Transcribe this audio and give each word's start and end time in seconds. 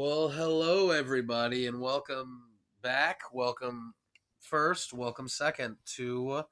Well, 0.00 0.28
hello 0.28 0.92
everybody, 0.92 1.66
and 1.66 1.80
welcome 1.80 2.42
back. 2.82 3.18
Welcome 3.32 3.94
first, 4.38 4.92
welcome 4.92 5.26
second 5.26 5.78
to 5.96 6.44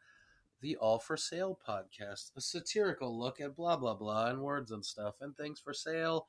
the 0.61 0.75
All 0.75 0.99
for 0.99 1.17
Sale 1.17 1.57
podcast, 1.65 2.33
a 2.37 2.41
satirical 2.41 3.17
look 3.17 3.41
at 3.41 3.55
blah 3.55 3.77
blah 3.77 3.95
blah 3.95 4.31
and 4.31 4.41
words 4.41 4.73
and 4.73 4.85
stuff 4.85 5.15
and 5.21 5.37
things 5.37 5.61
for 5.61 5.73
sale 5.73 6.27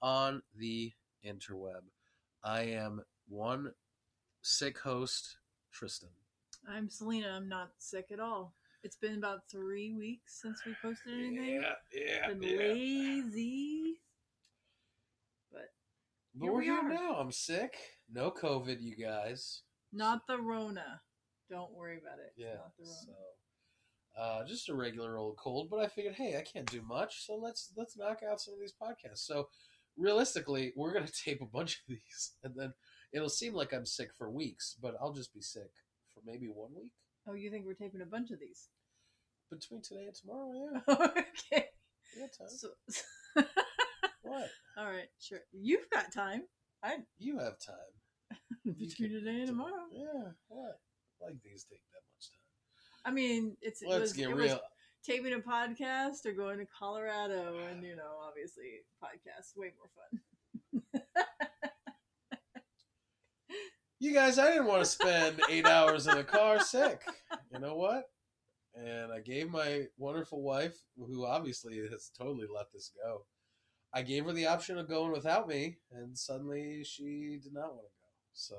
on 0.00 0.42
the 0.56 0.92
interweb. 1.26 1.82
I 2.44 2.60
am 2.60 3.02
one 3.28 3.72
sick 4.40 4.78
host, 4.78 5.38
Tristan. 5.72 6.10
I'm 6.68 6.88
Selena. 6.88 7.30
I'm 7.30 7.48
not 7.48 7.70
sick 7.78 8.12
at 8.12 8.20
all. 8.20 8.54
It's 8.84 8.96
been 8.96 9.18
about 9.18 9.40
three 9.50 9.92
weeks 9.92 10.40
since 10.40 10.64
we 10.64 10.76
posted 10.80 11.14
anything. 11.14 11.62
yeah, 11.62 11.72
yeah. 11.92 12.28
been 12.28 12.40
lazy. 12.42 13.99
But 16.34 16.44
Here 16.44 16.52
we're 16.52 16.58
we 16.58 16.64
here 16.66 16.74
are. 16.78 16.88
now. 16.88 17.14
I'm 17.16 17.32
sick. 17.32 17.74
No 18.12 18.30
COVID, 18.30 18.78
you 18.80 18.96
guys. 18.96 19.62
not 19.92 20.26
the 20.28 20.38
Rona. 20.38 21.00
Don't 21.50 21.72
worry 21.74 21.98
about 21.98 22.18
it. 22.18 22.32
Yeah. 22.36 22.54
not 22.54 22.72
the 22.78 22.84
Rona. 22.84 22.96
So, 23.06 24.22
uh, 24.22 24.46
just 24.46 24.68
a 24.68 24.74
regular 24.74 25.18
old 25.18 25.36
cold. 25.36 25.68
But 25.70 25.80
I 25.80 25.88
figured, 25.88 26.14
hey, 26.14 26.36
I 26.36 26.42
can't 26.42 26.70
do 26.70 26.82
much, 26.82 27.26
so 27.26 27.34
let's 27.36 27.72
let's 27.76 27.96
knock 27.96 28.20
out 28.28 28.40
some 28.40 28.54
of 28.54 28.60
these 28.60 28.74
podcasts. 28.80 29.18
So, 29.26 29.48
realistically, 29.96 30.72
we're 30.76 30.92
gonna 30.92 31.08
tape 31.24 31.40
a 31.42 31.46
bunch 31.46 31.74
of 31.74 31.80
these, 31.88 32.32
and 32.44 32.54
then 32.56 32.72
it'll 33.12 33.28
seem 33.28 33.54
like 33.54 33.72
I'm 33.72 33.86
sick 33.86 34.10
for 34.16 34.30
weeks, 34.30 34.76
but 34.80 34.94
I'll 35.00 35.12
just 35.12 35.34
be 35.34 35.40
sick 35.42 35.70
for 36.14 36.22
maybe 36.24 36.46
one 36.46 36.70
week 36.74 36.90
Oh, 37.28 37.34
you 37.34 37.50
think 37.50 37.66
we're 37.66 37.74
taping 37.74 38.00
a 38.02 38.06
bunch 38.06 38.30
of 38.30 38.38
these? 38.40 38.68
between 39.50 39.82
today 39.82 40.06
and 40.06 40.14
tomorrow. 40.14 40.52
Yeah, 40.54 40.94
okay. 40.94 41.66
yeah, 42.16 42.26
time. 42.38 42.48
So, 42.48 42.68
What? 44.30 44.48
all 44.78 44.86
right, 44.86 45.08
sure. 45.18 45.40
You've 45.52 45.88
got 45.92 46.12
time. 46.12 46.42
I 46.82 46.96
You 47.18 47.38
have 47.38 47.54
time. 47.58 48.74
between 48.78 49.10
today 49.10 49.38
and 49.40 49.48
tomorrow. 49.48 49.86
Yeah. 49.92 50.30
What? 50.48 50.78
Like 51.20 51.34
these 51.44 51.64
take 51.64 51.82
that 51.92 52.02
much 52.14 52.30
time. 52.30 53.04
I 53.04 53.10
mean, 53.14 53.56
it's 53.60 53.82
it 53.82 53.88
Let's 53.88 54.00
was, 54.02 54.12
get 54.12 54.30
it 54.30 54.34
real. 54.36 54.60
taping 55.04 55.34
a 55.34 55.38
podcast 55.38 56.24
or 56.26 56.32
going 56.32 56.58
to 56.58 56.66
Colorado, 56.78 57.58
and 57.70 57.82
you 57.82 57.96
know, 57.96 58.18
obviously, 58.26 58.84
podcasts 59.02 59.56
way 59.56 59.72
more 59.78 59.90
fun. 59.94 61.02
You 64.02 64.14
guys, 64.14 64.38
I 64.38 64.46
didn't 64.52 64.64
want 64.66 64.80
to 64.82 64.86
spend 64.90 65.40
eight 65.50 65.66
hours 65.66 66.06
in 66.06 66.16
a 66.16 66.24
car 66.24 66.58
sick. 66.60 67.02
You 67.52 67.58
know 67.60 67.76
what? 67.76 68.04
And 68.74 69.12
I 69.12 69.20
gave 69.20 69.50
my 69.50 69.82
wonderful 69.98 70.40
wife, 70.42 70.74
who 70.96 71.26
obviously 71.26 71.76
has 71.90 72.10
totally 72.16 72.46
let 72.54 72.72
this 72.72 72.90
go, 73.04 73.26
I 73.92 74.02
gave 74.02 74.24
her 74.24 74.32
the 74.32 74.46
option 74.46 74.78
of 74.78 74.88
going 74.88 75.12
without 75.12 75.48
me, 75.48 75.78
and 75.92 76.16
suddenly 76.16 76.84
she 76.84 77.38
did 77.42 77.52
not 77.52 77.74
want 77.74 77.86
to 77.86 78.00
go. 78.00 78.08
So 78.32 78.56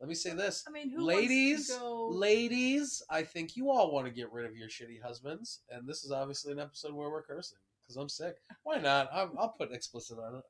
let 0.00 0.08
me 0.08 0.14
say 0.14 0.34
this. 0.34 0.64
I 0.66 0.70
mean, 0.70 0.90
who 0.90 1.04
ladies, 1.04 1.68
wants 1.70 1.74
to 1.74 1.80
go? 1.80 2.08
ladies, 2.08 3.02
I 3.10 3.22
think 3.22 3.56
you 3.56 3.70
all 3.70 3.92
want 3.92 4.06
to 4.06 4.12
get 4.12 4.32
rid 4.32 4.46
of 4.46 4.56
your 4.56 4.68
shitty 4.68 5.02
husbands, 5.02 5.60
and 5.70 5.86
this 5.86 6.04
is 6.04 6.12
obviously 6.12 6.52
an 6.52 6.60
episode 6.60 6.92
where 6.92 7.10
we're 7.10 7.22
cursing 7.22 7.58
because 7.82 7.96
I'm 7.96 8.08
sick. 8.08 8.36
Why 8.62 8.78
not? 8.78 9.08
I'll, 9.12 9.32
I'll 9.38 9.54
put 9.56 9.72
explicit 9.72 10.18
on 10.18 10.36
it. 10.36 10.44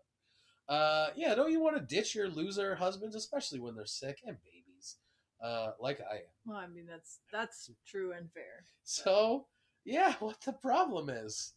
Uh, 0.69 1.09
yeah, 1.17 1.35
don't 1.35 1.53
you 1.53 1.61
want 1.61 1.77
to 1.77 1.95
ditch 1.95 2.15
your 2.15 2.29
loser 2.29 2.75
husbands, 2.75 3.17
especially 3.17 3.61
when 3.61 3.75
they're 3.75 3.85
sick 3.85 4.21
and 4.27 4.37
babies, 4.43 4.97
uh, 5.43 5.73
like 5.81 6.01
I 6.01 6.17
am? 6.17 6.23
Well, 6.47 6.59
I 6.59 6.67
mean, 6.67 6.87
that's 6.89 7.19
that's 7.33 7.71
true 7.87 8.13
and 8.13 8.31
fair. 8.33 8.65
So, 8.85 9.47
yeah, 9.85 10.15
what 10.21 10.41
the 10.43 10.53
problem 10.53 11.11
is? 11.11 11.55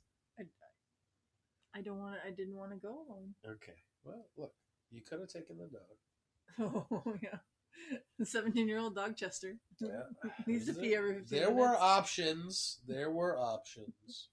I 1.75 1.81
don't 1.81 1.99
want. 1.99 2.15
to 2.15 2.27
I 2.27 2.31
didn't 2.31 2.55
want 2.55 2.71
to 2.71 2.77
go 2.77 3.05
alone. 3.07 3.33
Okay, 3.45 3.75
well, 4.03 4.25
look, 4.37 4.53
you 4.91 5.01
could 5.01 5.19
have 5.19 5.29
taken 5.29 5.57
the 5.57 5.67
dog. 5.67 6.85
Oh 7.05 7.15
yeah, 7.21 7.39
the 8.17 8.25
seventeen-year-old 8.25 8.95
dog 8.95 9.17
Chester 9.17 9.57
Yeah. 9.79 10.03
needs 10.47 10.67
to 10.67 10.71
There- 10.73 10.81
pee 10.83 10.95
every 10.95 11.19
There 11.29 11.51
were 11.51 11.75
options. 11.77 12.79
There 12.87 13.11
were 13.11 13.37
options. 13.37 14.29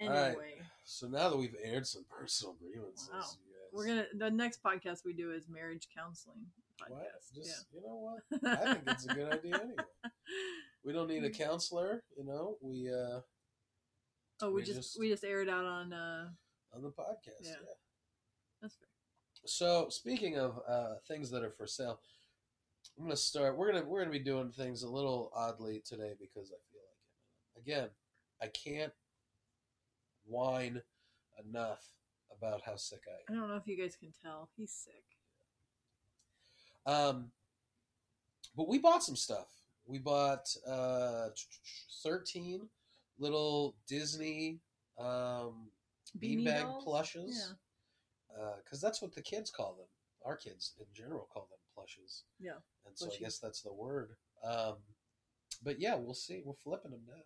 all 0.00 0.08
right. 0.08 0.28
Anyway, 0.28 0.54
So 0.84 1.06
now 1.08 1.28
that 1.28 1.36
we've 1.36 1.56
aired 1.62 1.86
some 1.86 2.04
personal 2.08 2.54
grievances, 2.54 3.10
Wow. 3.12 3.20
guys, 3.20 3.36
we're 3.72 3.86
gonna. 3.86 4.06
The 4.16 4.30
next 4.30 4.62
podcast 4.62 5.04
we 5.04 5.12
do 5.12 5.32
is 5.32 5.46
marriage 5.48 5.88
counseling 5.94 6.46
podcast. 6.80 6.90
What? 6.90 7.06
Just 7.34 7.66
you 7.74 7.82
know 7.82 7.96
what? 8.40 8.58
I 8.58 8.74
think 8.74 8.84
it's 8.86 9.04
a 9.06 9.14
good 9.14 9.32
idea 9.32 9.54
anyway. 9.56 9.84
We 10.84 10.92
don't 10.92 11.08
need 11.08 11.24
a 11.24 11.30
counselor, 11.30 12.02
you 12.16 12.24
know. 12.24 12.56
We 12.60 12.90
uh 12.92 13.20
oh, 14.42 14.48
we, 14.48 14.54
we 14.56 14.62
just, 14.62 14.76
just- 14.78 14.98
we 15.00 15.08
just 15.10 15.24
aired 15.24 15.48
out 15.48 15.64
on. 15.64 15.92
uh 15.92 16.28
on 16.74 16.82
the 16.82 16.88
podcast. 16.90 17.40
Yeah. 17.42 17.50
Yeah. 17.50 17.74
That's 18.62 18.74
fair. 18.76 18.88
So 19.46 19.88
speaking 19.90 20.38
of 20.38 20.60
uh 20.68 20.94
things 21.06 21.30
that 21.30 21.42
are 21.42 21.50
for 21.52 21.66
sale, 21.66 22.00
I'm 22.98 23.04
gonna 23.04 23.16
start. 23.16 23.56
We're 23.56 23.72
gonna 23.72 23.84
we're 23.84 24.00
gonna 24.00 24.10
be 24.12 24.18
doing 24.18 24.50
things 24.50 24.82
a 24.82 24.88
little 24.88 25.30
oddly 25.34 25.82
today 25.84 26.14
because 26.18 26.50
I 26.50 26.58
feel 26.72 26.82
like 26.82 27.66
it. 27.66 27.70
Again, 27.70 27.88
I 28.42 28.46
can't 28.48 28.92
whine 30.26 30.82
enough 31.46 31.84
about 32.36 32.62
how 32.62 32.76
sick 32.76 33.02
I 33.08 33.32
am. 33.32 33.36
I 33.36 33.40
don't 33.40 33.48
know 33.50 33.56
if 33.56 33.66
you 33.66 33.76
guys 33.76 33.96
can 33.96 34.12
tell. 34.22 34.48
He's 34.56 34.72
sick. 34.72 35.04
Um, 36.86 37.30
but 38.56 38.68
we 38.68 38.78
bought 38.78 39.02
some 39.02 39.16
stuff. 39.16 39.48
We 39.86 39.98
bought 39.98 40.48
uh, 40.66 41.28
thirteen 42.02 42.68
little 43.18 43.74
Disney 43.88 44.60
um, 44.98 45.70
beanbag 46.18 46.82
plushes. 46.82 47.54
Because 48.64 48.80
that's 48.80 49.00
what 49.00 49.14
the 49.14 49.22
kids 49.22 49.50
call 49.50 49.74
them. 49.74 49.86
Our 50.24 50.36
kids 50.36 50.72
in 50.78 50.86
general 50.94 51.28
call 51.32 51.48
them 51.50 51.58
plushes. 51.74 52.24
Yeah. 52.40 52.58
And 52.86 52.96
so 52.96 53.06
I 53.06 53.16
guess 53.18 53.38
that's 53.38 53.60
the 53.62 53.72
word. 53.72 54.10
Um, 54.44 54.76
but 55.62 55.80
yeah, 55.80 55.94
we'll 55.94 56.14
see. 56.14 56.42
We're 56.44 56.54
flipping 56.54 56.90
them 56.90 57.02
now. 57.06 57.22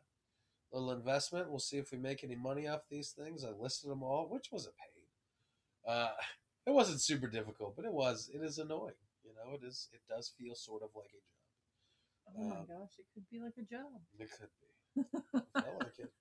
Little 0.72 0.92
investment. 0.92 1.48
We'll 1.48 1.60
see 1.60 1.78
if 1.78 1.92
we 1.92 1.98
make 1.98 2.22
any 2.22 2.34
money 2.36 2.68
off 2.68 2.82
these 2.90 3.10
things. 3.10 3.44
I 3.44 3.50
listed 3.50 3.90
them 3.90 4.02
all, 4.02 4.28
which 4.28 4.48
wasn't 4.52 4.74
paid. 4.76 5.90
Uh, 5.90 6.10
it 6.66 6.72
wasn't 6.72 7.00
super 7.00 7.26
difficult, 7.26 7.74
but 7.76 7.86
it 7.86 7.92
was. 7.92 8.30
It 8.32 8.42
is 8.44 8.58
annoying. 8.58 9.00
You 9.24 9.30
know, 9.34 9.54
it 9.54 9.66
is. 9.66 9.88
It 9.92 10.00
does 10.08 10.30
feel 10.38 10.54
sort 10.54 10.82
of 10.82 10.90
like 10.94 11.10
a 11.10 11.22
job. 11.24 12.36
Oh 12.36 12.44
my 12.44 12.56
Um, 12.56 12.66
gosh, 12.66 12.92
it 12.98 13.06
could 13.14 13.24
be 13.30 13.40
like 13.40 13.54
a 13.58 13.62
job. 13.62 13.88
It 14.18 14.28
could 14.30 14.50
be. 14.60 14.67
I 15.54 15.58
like 15.80 15.98
it. 15.98 16.12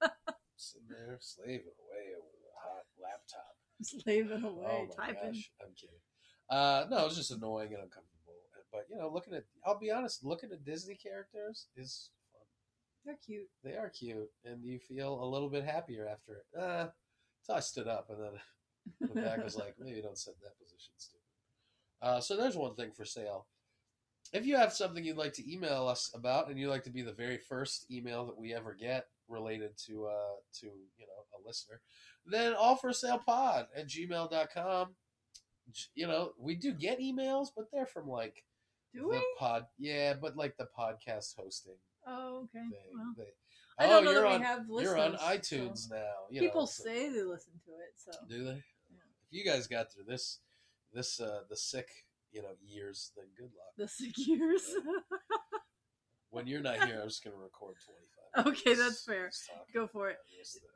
Sitting 0.56 0.88
there 0.90 1.18
slaving 1.20 1.78
away 1.80 2.16
with 2.16 2.42
a 2.42 2.56
hot 2.60 2.86
laptop. 3.02 3.56
Slaving 3.82 4.44
away, 4.44 4.90
oh 4.90 4.96
typing. 4.96 5.34
gosh, 5.34 5.52
I'm 5.62 5.74
kidding. 5.76 6.02
Uh, 6.50 6.86
no, 6.90 7.00
it 7.00 7.06
was 7.06 7.18
just 7.18 7.32
annoying 7.32 7.74
and 7.74 7.84
uncomfortable. 7.84 8.18
But 8.72 8.86
you 8.90 8.98
know, 8.98 9.10
looking 9.12 9.34
at, 9.34 9.46
I'll 9.66 9.80
be 9.80 9.92
honest, 9.92 10.24
looking 10.26 10.52
at 10.52 10.66
Disney 10.66 10.96
characters 10.96 11.68
is 11.76 12.10
fun. 12.32 12.42
They're 13.06 13.18
cute. 13.26 13.50
They 13.64 13.76
are 13.76 13.90
cute, 13.90 14.30
and 14.46 14.64
you 14.64 14.80
feel 14.80 15.24
a 15.24 15.26
little 15.26 15.50
bit 15.50 15.64
happier 15.64 16.08
after 16.08 16.34
it. 16.38 16.60
Uh, 16.60 16.88
so 17.42 17.54
I 17.54 17.60
stood 17.60 17.88
up, 17.88 18.10
and 18.10 18.20
then 18.22 19.10
the 19.16 19.22
back 19.22 19.44
was 19.44 19.56
like, 19.56 19.76
maybe 19.80 20.02
don't 20.02 20.18
sit 20.18 20.36
in 20.36 20.44
that 20.44 20.58
position, 20.60 20.94
stupid. 20.98 21.22
Uh, 22.02 22.20
so 22.20 22.36
there's 22.38 22.56
one 22.56 22.76
thing 22.76 22.92
for 22.92 23.06
sale. 23.06 23.48
If 24.34 24.46
you 24.46 24.56
have 24.58 24.74
something 24.74 25.04
you'd 25.04 25.18
like 25.18 25.34
to 25.34 25.52
email 25.52 25.88
us 25.88 26.12
about, 26.14 26.50
and 26.50 26.60
you'd 26.60 26.70
like 26.70 26.84
to 26.84 26.90
be 26.90 27.02
the 27.02 27.14
very 27.14 27.38
first 27.38 27.90
email 27.92 28.26
that 28.26 28.38
we 28.38 28.54
ever 28.54 28.74
get 28.74 29.08
related 29.30 29.78
to 29.88 30.06
uh, 30.08 30.36
to 30.60 30.66
you 30.66 31.06
know 31.08 31.26
a 31.38 31.48
listener, 31.48 31.82
then 32.26 32.54
all 32.54 32.76
for 32.76 32.92
sale 32.94 33.22
pod 33.26 33.68
at 33.76 33.88
gmail.com. 33.88 34.96
You 35.96 36.08
know, 36.08 36.32
we 36.40 36.56
do 36.56 36.72
get 36.74 37.00
emails, 37.00 37.48
but 37.56 37.66
they're 37.72 37.86
from 37.86 38.08
like 38.08 38.44
Do 38.94 39.02
the 39.02 39.08
we? 39.10 39.24
pod 39.38 39.66
yeah, 39.78 40.14
but 40.14 40.38
like 40.38 40.56
the 40.58 40.68
podcast 40.78 41.36
hosting 41.38 41.76
Oh, 42.06 42.44
okay. 42.46 42.60
thing. 42.70 42.72
Well, 42.94 43.14
They- 43.18 43.34
I 43.80 43.86
don't 43.86 44.06
know 44.06 44.10
Oh, 44.10 44.14
you're 44.14 44.22
that 44.24 44.28
on, 44.34 44.40
we 44.40 44.46
have 44.46 44.66
you're 44.82 44.98
on 44.98 45.14
iTunes 45.18 45.88
so- 45.90 45.96
now. 45.96 46.14
You 46.32 46.40
People 46.42 46.62
know, 46.62 46.66
so- 46.68 46.84
say 46.86 47.10
they 47.10 47.22
listen 47.22 47.54
to 47.66 47.72
it, 47.72 47.94
so 47.98 48.12
do 48.28 48.44
they? 48.46 48.64
Yeah. 48.90 49.02
If 49.30 49.32
you 49.32 49.44
guys 49.46 49.68
got 49.68 49.92
through 49.92 50.06
this, 50.06 50.40
this 50.94 51.20
uh, 51.20 51.42
the 51.50 51.56
sick, 51.58 51.90
you 52.38 52.44
know, 52.44 52.50
years, 52.64 53.12
then 53.18 53.26
good 53.36 53.50
luck. 53.58 53.74
the 53.78 53.88
sick 53.88 54.14
years. 54.16 54.62
When 56.30 56.46
you're 56.46 56.62
not 56.62 56.84
here, 56.86 57.00
I'm 57.02 57.08
just 57.08 57.24
gonna 57.24 57.36
record 57.38 57.76
25. 58.36 58.46
Okay, 58.54 58.76
minutes 58.76 58.84
that's 58.84 59.04
fair. 59.04 59.32
Go 59.74 59.88
for 59.88 60.10
it. 60.10 60.18
this, 60.38 60.60
oh, 60.62 60.68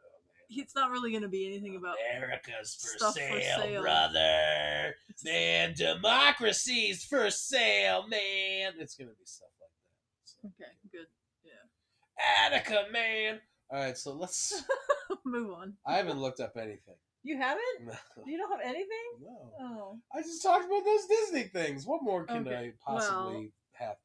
it's 0.50 0.74
not 0.74 0.90
really 0.90 1.12
going 1.12 1.22
to 1.22 1.30
be 1.30 1.46
anything 1.46 1.76
about. 1.76 1.96
America's 2.18 2.74
for 2.74 2.98
stuff 2.98 3.14
for 3.14 3.20
sale, 3.20 3.60
sale. 3.62 3.82
brother. 3.84 4.96
Man, 5.24 5.74
democracy's 5.78 7.04
for 7.04 7.30
sale, 7.30 8.08
man. 8.08 8.74
It's 8.80 8.96
gonna 8.96 9.12
be 9.12 9.26
stuff 9.26 9.50
like 9.62 9.70
that. 9.70 10.24
So, 10.24 10.38
Okay, 10.48 10.72
good. 10.92 11.08
Yeah. 11.44 12.48
Attica, 12.48 12.92
man. 12.92 13.40
All 13.70 13.80
right, 13.80 13.98
so 13.98 14.14
let's. 14.14 14.64
Move 15.26 15.52
on. 15.52 15.74
I 15.86 15.98
haven't 15.98 16.20
looked 16.20 16.40
up 16.40 16.54
anything. 16.58 16.96
You 17.24 17.38
haven't? 17.38 17.62
No. 17.86 17.94
You 18.26 18.38
don't 18.38 18.52
have 18.52 18.62
anything? 18.66 18.88
no. 19.22 19.52
Oh. 19.60 20.00
I 20.14 20.22
just 20.22 20.42
talked 20.42 20.66
about 20.66 20.84
those 20.84 21.06
Disney 21.06 21.44
things. 21.44 21.86
What 21.86 22.02
more 22.04 22.26
can 22.26 22.48
Okay, 22.48 22.56
I 22.56 22.74
possibly 22.84 23.52
have? 23.74 23.98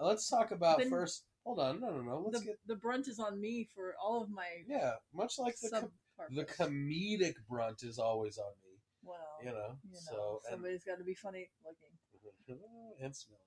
Uh, 0.00 0.06
let's 0.06 0.28
talk 0.28 0.50
about 0.50 0.78
Then- 0.78 0.90
first. 0.90 1.24
Hold 1.44 1.58
on, 1.60 1.78
no, 1.78 1.90
no, 1.90 2.00
no. 2.00 2.18
Let's 2.24 2.40
The, 2.40 2.46
get 2.46 2.58
the 2.66 2.76
brunt 2.76 3.06
is 3.06 3.18
on 3.20 3.38
me 3.38 3.68
for 3.74 3.94
all 4.02 4.22
of 4.22 4.30
my 4.30 4.46
yeah. 4.66 4.94
Much 5.12 5.38
like 5.38 5.54
the 5.60 5.68
com- 5.68 5.92
the 6.30 6.44
comedic 6.46 7.34
brunt 7.48 7.82
is 7.82 7.98
always 7.98 8.38
on 8.38 8.50
me. 8.64 8.78
Well, 9.02 9.18
You 9.42 9.50
know, 9.50 9.76
you 9.84 9.92
know, 9.92 9.98
so 10.10 10.40
somebody's 10.48 10.84
got 10.84 10.96
to 10.96 11.04
be 11.04 11.12
funny 11.14 11.50
looking. 11.62 12.58
and 13.02 13.14
smelly. 13.14 13.40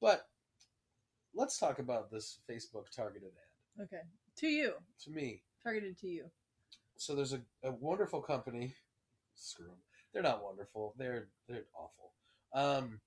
But 0.00 0.28
let's 1.34 1.58
talk 1.58 1.78
about 1.78 2.10
this 2.10 2.40
Facebook 2.48 2.90
targeted 2.94 3.30
ad. 3.78 3.84
Okay, 3.84 4.02
to 4.36 4.46
you, 4.48 4.74
To 5.04 5.10
me, 5.10 5.42
targeted 5.62 5.96
to 6.00 6.06
you. 6.08 6.30
So 6.98 7.14
there's 7.14 7.32
a, 7.32 7.40
a 7.64 7.70
wonderful 7.72 8.20
company. 8.20 8.74
Screw 9.34 9.66
them. 9.66 9.76
They're 10.12 10.22
not 10.22 10.42
wonderful. 10.44 10.94
They're 10.98 11.28
they're 11.48 11.64
awful. 11.74 12.12
Um, 12.52 13.00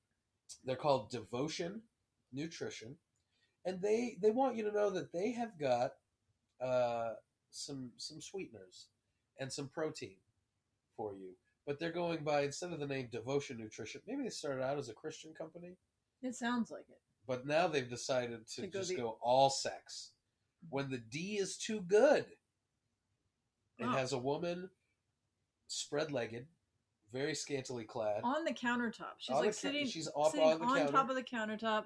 they're 0.66 0.76
called 0.76 1.12
Devotion 1.12 1.82
Nutrition, 2.34 2.96
and 3.66 3.82
they 3.82 4.18
they 4.22 4.32
want 4.32 4.56
you 4.56 4.64
to 4.64 4.72
know 4.72 4.90
that 4.92 5.12
they 5.12 5.32
have 5.34 5.60
got 5.60 5.92
uh, 6.64 7.14
some 7.52 7.92
some 7.98 8.22
sweeteners 8.22 8.88
and 9.40 9.52
some 9.52 9.68
protein 9.68 10.18
for 10.96 11.14
you. 11.14 11.32
But 11.68 11.80
they're 11.80 11.92
going 11.92 12.24
by 12.24 12.42
instead 12.44 12.72
of 12.74 12.80
the 12.80 12.88
name 12.88 13.10
Devotion 13.12 13.58
Nutrition. 13.58 14.02
Maybe 14.08 14.24
they 14.24 14.30
started 14.30 14.64
out 14.64 14.78
as 14.80 14.90
a 14.90 14.94
Christian 14.94 15.34
company, 15.34 15.76
It 16.24 16.36
sounds 16.36 16.72
like 16.72 16.86
it. 16.90 17.00
but 17.28 17.46
now 17.46 17.68
they've 17.68 17.90
decided 17.90 18.48
to, 18.56 18.62
To 18.62 18.68
go 18.68 18.80
just 18.80 18.90
the- 18.90 18.96
go 18.98 19.18
all 19.22 19.50
sex. 19.50 20.12
When 20.70 20.90
the 20.90 20.98
D 21.00 21.38
is 21.40 21.58
too 21.58 21.82
good, 21.82 22.26
it 23.82 23.88
Oh. 23.88 23.92
has 23.92 24.14
a 24.14 24.18
woman 24.18 24.70
spread 25.68 26.12
legged, 26.12 26.48
very 27.12 27.34
scantily 27.36 27.84
clad. 27.84 28.22
On 28.24 28.44
the 28.46 28.54
countertop, 28.54 29.14
she's 29.18 29.36
On 29.36 29.42
like 29.42 29.50
ca- 29.52 29.58
sitting. 29.58 29.88
she's 29.88 30.06
sitting 30.06 30.42
on 30.42 30.60
the 30.60 30.66
counter. 30.66 30.92
top 30.92 31.10
of 31.10 31.16
the 31.16 31.24
countertop. 31.24 31.86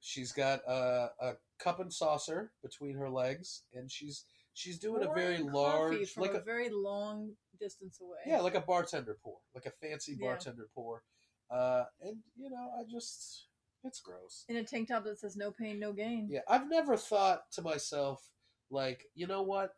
She's 0.00 0.32
got 0.32 0.60
a, 0.66 1.10
a 1.20 1.32
cup 1.58 1.78
and 1.78 1.92
saucer 1.92 2.52
between 2.62 2.96
her 2.96 3.08
legs, 3.08 3.62
and 3.72 3.90
she's 3.90 4.24
she's 4.54 4.78
doing 4.78 5.04
a 5.04 5.12
very 5.14 5.38
large, 5.38 6.16
like 6.16 6.34
a, 6.34 6.38
a 6.38 6.42
very 6.42 6.68
long 6.70 7.36
distance 7.60 8.00
away. 8.00 8.18
yeah, 8.26 8.40
like 8.40 8.54
a 8.56 8.60
bartender 8.60 9.16
pour, 9.22 9.38
like 9.54 9.66
a 9.66 9.70
fancy 9.70 10.16
Yeah. 10.18 10.26
bartender 10.26 10.68
pour. 10.74 11.02
Uh, 11.50 11.84
and 12.00 12.18
you 12.36 12.50
know, 12.50 12.72
I 12.78 12.82
just 12.90 13.46
it's 13.84 14.00
gross. 14.00 14.44
in 14.48 14.56
a 14.56 14.64
tank 14.64 14.88
top 14.88 15.04
that 15.04 15.20
says 15.20 15.36
"No 15.36 15.52
pain, 15.52 15.78
no 15.78 15.92
gain." 15.92 16.28
Yeah, 16.30 16.40
I've 16.48 16.68
never 16.68 16.96
thought 16.96 17.50
to 17.52 17.62
myself 17.62 18.28
like, 18.70 19.04
you 19.14 19.26
know 19.28 19.42
what? 19.42 19.74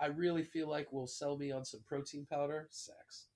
I 0.00 0.06
really 0.06 0.44
feel 0.44 0.68
like 0.68 0.92
will 0.92 1.06
sell 1.06 1.36
me 1.36 1.50
on 1.52 1.64
some 1.64 1.80
protein 1.86 2.26
powder. 2.30 2.68
Sex. 2.70 3.26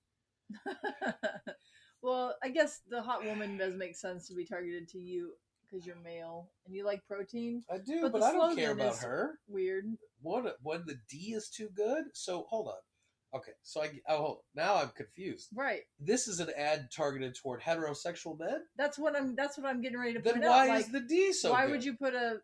well, 2.01 2.35
I 2.43 2.49
guess 2.49 2.81
the 2.89 3.01
hot 3.01 3.25
woman 3.25 3.57
does 3.57 3.75
make 3.75 3.95
sense 3.95 4.27
to 4.27 4.35
be 4.35 4.45
targeted 4.45 4.87
to 4.89 4.99
you 4.99 5.33
because 5.69 5.85
you're 5.85 5.95
male 6.03 6.49
and 6.65 6.75
you 6.75 6.85
like 6.85 7.05
protein. 7.07 7.63
I 7.71 7.77
do, 7.77 8.01
But 8.03 8.13
but, 8.13 8.23
I 8.23 8.31
don't 8.31 8.55
care 8.55 8.71
about 8.71 8.97
her. 8.97 9.39
Weird. 9.47 9.85
One 10.21 10.47
when 10.61 10.83
the 10.85 10.95
D 11.09 11.33
is 11.33 11.49
too 11.49 11.69
good. 11.75 12.05
So 12.13 12.45
hold 12.49 12.67
on. 12.67 13.39
Okay, 13.39 13.53
so 13.63 13.81
I 13.81 13.89
oh 14.07 14.41
now 14.55 14.75
I'm 14.75 14.89
confused. 14.89 15.49
Right. 15.55 15.81
This 15.99 16.27
is 16.27 16.39
an 16.39 16.49
ad 16.55 16.89
targeted 16.95 17.35
toward 17.35 17.61
heterosexual 17.61 18.37
men. 18.39 18.61
That's 18.77 18.99
what 18.99 19.15
I'm. 19.15 19.35
That's 19.35 19.57
what 19.57 19.65
I'm 19.67 19.81
getting 19.81 19.97
ready 19.97 20.13
to 20.13 20.19
Then 20.19 20.41
why 20.41 20.69
out. 20.69 20.77
is 20.77 20.83
Like, 20.83 20.91
the 20.91 20.99
D 21.01 21.33
so? 21.33 21.51
why 21.51 21.63
good? 21.63 21.71
would 21.71 21.83
you 21.83 21.95
put 21.97 22.13
a 22.13 22.37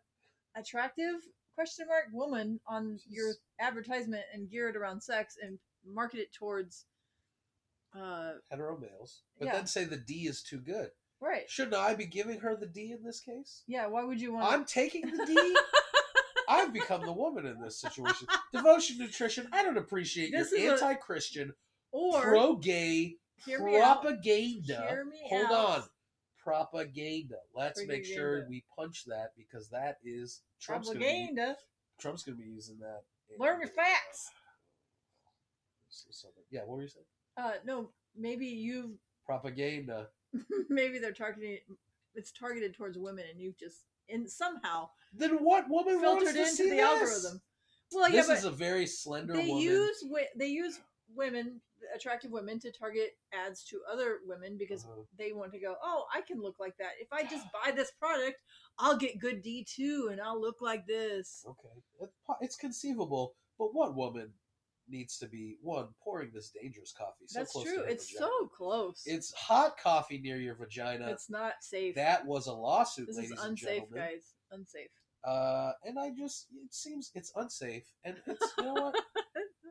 attractive 0.56 1.14
question 1.54 1.86
mark 1.88 2.06
woman 2.12 2.60
on 2.66 2.98
your 3.08 3.34
advertisement 3.58 4.22
and 4.32 4.50
gear 4.50 4.68
it 4.68 4.76
around 4.76 5.02
sex 5.02 5.36
and 5.42 5.58
market 5.86 6.20
it 6.20 6.32
towards? 6.32 6.86
Uh, 7.94 8.34
hetero 8.50 8.78
males, 8.78 9.22
but 9.38 9.46
Yeah. 9.46 9.52
then 9.52 9.66
say 9.66 9.84
the 9.84 9.96
D 9.96 10.26
is 10.28 10.42
too 10.42 10.58
good? 10.58 10.90
right. 11.22 11.50
Shouldn't 11.50 11.74
I 11.74 11.94
be 11.94 12.06
giving 12.06 12.40
her 12.40 12.56
the 12.56 12.66
D 12.66 12.92
in 12.92 13.02
this 13.04 13.20
case? 13.20 13.62
Yeah. 13.66 13.86
Why 13.88 14.04
would 14.04 14.20
you 14.20 14.32
want? 14.32 14.50
I'm 14.50 14.64
taking 14.64 15.02
the 15.10 15.26
D. 15.26 15.56
I've 16.48 16.72
become 16.72 17.02
the 17.04 17.12
woman 17.12 17.44
in 17.46 17.60
this 17.60 17.78
situation. 17.78 18.26
Devotion, 18.52 18.98
nutrition. 18.98 19.46
I 19.52 19.62
don't 19.62 19.76
appreciate 19.76 20.32
This 20.32 20.50
your 20.52 20.72
anti-Christian, 20.72 21.52
or 21.92 22.22
pro-gay 22.22 23.16
hear 23.44 23.62
me 23.64 23.78
out. 23.80 24.00
propaganda. 24.02 24.86
Hear 24.88 25.04
me 25.04 25.20
Hold 25.28 25.46
out. 25.46 25.52
on, 25.52 25.82
propaganda. 26.42 27.36
Let's 27.54 27.84
make 27.86 28.04
sure 28.04 28.38
Propaganda. 28.42 28.48
we 28.50 28.64
punch 28.76 29.04
that 29.06 29.32
because 29.36 29.68
that 29.70 29.98
is 30.04 30.40
Trump's 30.60 30.88
going 30.88 30.98
to 31.00 31.04
be 31.04 31.06
Propaganda. 31.10 31.56
Trump's 31.98 32.22
going 32.22 32.38
to 32.38 32.42
be 32.44 32.48
using 32.50 32.78
that. 32.80 33.02
in- 33.30 33.38
Learn 33.40 33.60
your 33.60 33.68
facts. 33.68 34.30
Yeah, 36.50 36.60
what 36.60 36.76
were 36.76 36.82
you 36.82 36.88
saying? 36.88 37.04
Uh, 37.36 37.52
no, 37.64 37.90
maybe 38.16 38.46
you've 38.46 38.92
Propaganda. 39.26 40.08
maybe 40.68 40.98
they're 40.98 41.12
targeting. 41.12 41.58
It's 42.14 42.32
targeted 42.32 42.74
towards 42.74 42.98
women, 42.98 43.24
and 43.30 43.40
you've 43.40 43.58
just 43.58 43.84
and 44.08 44.28
somehow 44.28 44.88
Then 45.12 45.36
what 45.44 45.68
woman 45.68 46.00
filtered 46.00 46.34
to 46.34 46.42
into 46.42 46.64
the 46.64 46.70
this? 46.70 46.80
algorithm. 46.82 47.40
Well, 47.92 48.10
this 48.10 48.26
but 48.28 48.38
is 48.38 48.44
a 48.44 48.50
very 48.50 48.86
slender 48.86 49.32
they 49.34 49.46
woman. 49.46 49.62
use 49.62 50.04
they 50.36 50.46
use 50.46 50.80
women, 51.14 51.60
attractive 51.94 52.30
women, 52.30 52.58
to 52.60 52.70
target 52.72 53.10
ads 53.32 53.64
to 53.64 53.80
other 53.90 54.18
women 54.26 54.56
because 54.58 54.84
Uh-huh. 54.84 55.02
they 55.18 55.32
want 55.32 55.52
to 55.52 55.58
go. 55.58 55.76
Oh, 55.82 56.04
I 56.14 56.20
can 56.22 56.40
look 56.40 56.56
like 56.58 56.76
that. 56.78 56.92
If 57.00 57.12
I 57.12 57.22
just 57.24 57.46
buy 57.52 57.70
this 57.72 57.90
product, 58.00 58.38
I'll 58.78 58.96
get 58.96 59.18
good 59.18 59.42
D 59.42 59.64
too, 59.64 60.08
and 60.12 60.20
I'll 60.20 60.40
look 60.40 60.60
like 60.60 60.86
this. 60.86 61.44
Okay, 61.48 62.10
it's 62.40 62.56
conceivable, 62.56 63.34
but 63.58 63.74
what 63.74 63.94
woman 63.94 64.32
needs 64.88 65.18
to 65.18 65.28
be 65.28 65.56
one 65.62 65.86
pouring 66.02 66.30
this 66.34 66.50
dangerous 66.50 66.92
coffee? 66.92 67.26
So 67.26 67.38
That's 67.40 67.52
close 67.52 67.64
true. 67.64 67.76
To 67.76 67.84
It's 67.84 68.10
vagina? 68.10 68.26
so 68.30 68.46
close. 68.48 69.02
It's 69.06 69.32
hot 69.34 69.78
coffee 69.78 70.18
near 70.18 70.36
your 70.38 70.56
vagina. 70.56 71.08
it's 71.08 71.30
not 71.30 71.54
safe. 71.62 71.94
that 71.94 72.26
was 72.26 72.46
a 72.48 72.52
lawsuit, 72.52 73.06
this 73.06 73.16
ladies 73.16 73.32
is 73.32 73.38
and 73.40 73.50
unsafe, 73.50 73.82
gentlemen. 73.82 73.98
guys. 74.12 74.34
Unsafe. 74.50 74.90
Uh, 75.22 75.72
and 75.84 75.98
I 75.98 76.10
just 76.10 76.46
it 76.64 76.72
seems 76.74 77.10
it's 77.14 77.30
unsafe, 77.36 77.84
and 78.04 78.16
it's 78.26 78.52
you 78.58 78.64
know 78.64 78.72
what? 78.74 78.94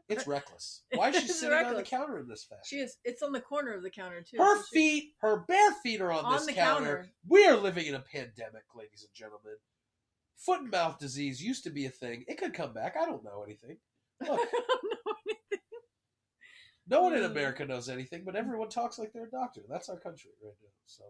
It's 0.10 0.28
reckless. 0.28 0.82
Why 0.94 1.10
is 1.10 1.22
she 1.22 1.28
sitting 1.28 1.54
on 1.66 1.76
the 1.76 1.84
counter 1.84 2.18
in 2.20 2.28
this 2.28 2.44
fashion? 2.44 2.64
She 2.66 2.78
is. 2.78 2.98
It's 3.06 3.22
on 3.22 3.32
the 3.32 3.40
corner 3.42 3.74
of 3.74 3.84
the 3.84 3.90
counter 3.90 4.22
too. 4.22 4.38
Her 4.38 4.58
so 4.58 4.64
she- 4.74 4.76
feet, 4.76 5.14
her 5.22 5.38
bare 5.48 5.72
feet 5.84 6.02
are 6.02 6.12
on, 6.12 6.26
On 6.26 6.34
this 6.34 6.48
counter. 6.56 6.86
counter. 6.86 7.10
We 7.28 7.46
are 7.46 7.56
living 7.56 7.86
in 7.86 7.96
a 7.96 8.00
pandemic, 8.00 8.64
ladies 8.76 9.02
and 9.04 9.14
gentlemen. 9.14 9.56
Foot 10.38 10.62
and 10.62 10.72
mouth 10.72 10.98
disease 11.00 11.44
used 11.44 11.64
to 11.66 11.70
be 11.70 11.86
a 11.86 11.90
thing. 11.90 12.24
It 12.28 12.38
could 12.38 12.54
come 12.54 12.74
back. 12.74 12.96
I 13.00 13.06
don't 13.06 13.24
know 13.24 13.44
anything. 13.44 13.78
Look, 14.28 14.40
no 16.88 17.02
one 17.04 17.14
in 17.14 17.22
Mm. 17.22 17.32
America 17.32 17.66
knows 17.66 17.88
anything, 17.90 18.24
but 18.26 18.36
everyone 18.36 18.70
talks 18.70 18.98
like 18.98 19.14
they're 19.14 19.26
a 19.26 19.30
doctor. 19.30 19.62
That's 19.70 19.90
our 19.90 19.98
country 20.00 20.32
right 20.44 20.54
now. 20.64 20.70
So 20.88 21.04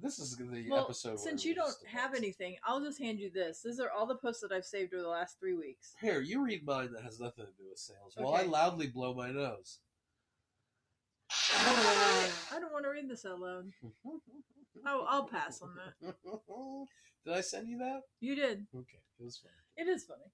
this 0.00 0.18
is 0.18 0.36
the 0.36 0.66
well, 0.68 0.84
episode. 0.84 1.20
since 1.20 1.44
you 1.44 1.54
don't 1.54 1.74
have 1.86 2.14
anything, 2.14 2.56
I'll 2.64 2.80
just 2.80 2.98
hand 2.98 3.18
you 3.18 3.30
this. 3.30 3.62
These 3.64 3.80
are 3.80 3.90
all 3.90 4.06
the 4.06 4.16
posts 4.16 4.42
that 4.42 4.52
I've 4.52 4.64
saved 4.64 4.94
over 4.94 5.02
the 5.02 5.08
last 5.08 5.38
three 5.38 5.54
weeks. 5.54 5.94
Here, 6.00 6.20
you 6.20 6.44
read 6.44 6.64
mine 6.64 6.92
that 6.92 7.02
has 7.02 7.20
nothing 7.20 7.44
to 7.46 7.52
do 7.52 7.68
with 7.68 7.78
sales, 7.78 8.14
while 8.16 8.34
I 8.34 8.42
loudly 8.42 8.88
blow 8.88 9.14
my 9.14 9.30
nose. 9.30 9.78
I 11.30 12.58
don't 12.60 12.72
want 12.72 12.84
to 12.84 12.90
read 12.90 13.08
this 13.08 13.24
out 13.24 13.40
loud. 13.40 13.72
Oh, 14.86 15.06
I'll 15.08 15.28
pass 15.28 15.60
on 15.62 15.76
that. 15.76 16.14
Did 17.24 17.34
I 17.34 17.40
send 17.40 17.68
you 17.68 17.78
that? 17.78 18.00
You 18.20 18.34
did. 18.34 18.66
Okay, 18.74 18.98
it 19.20 19.22
was 19.22 19.36
fun. 19.36 19.52
It 19.76 19.88
is 19.88 20.04
funny. 20.04 20.24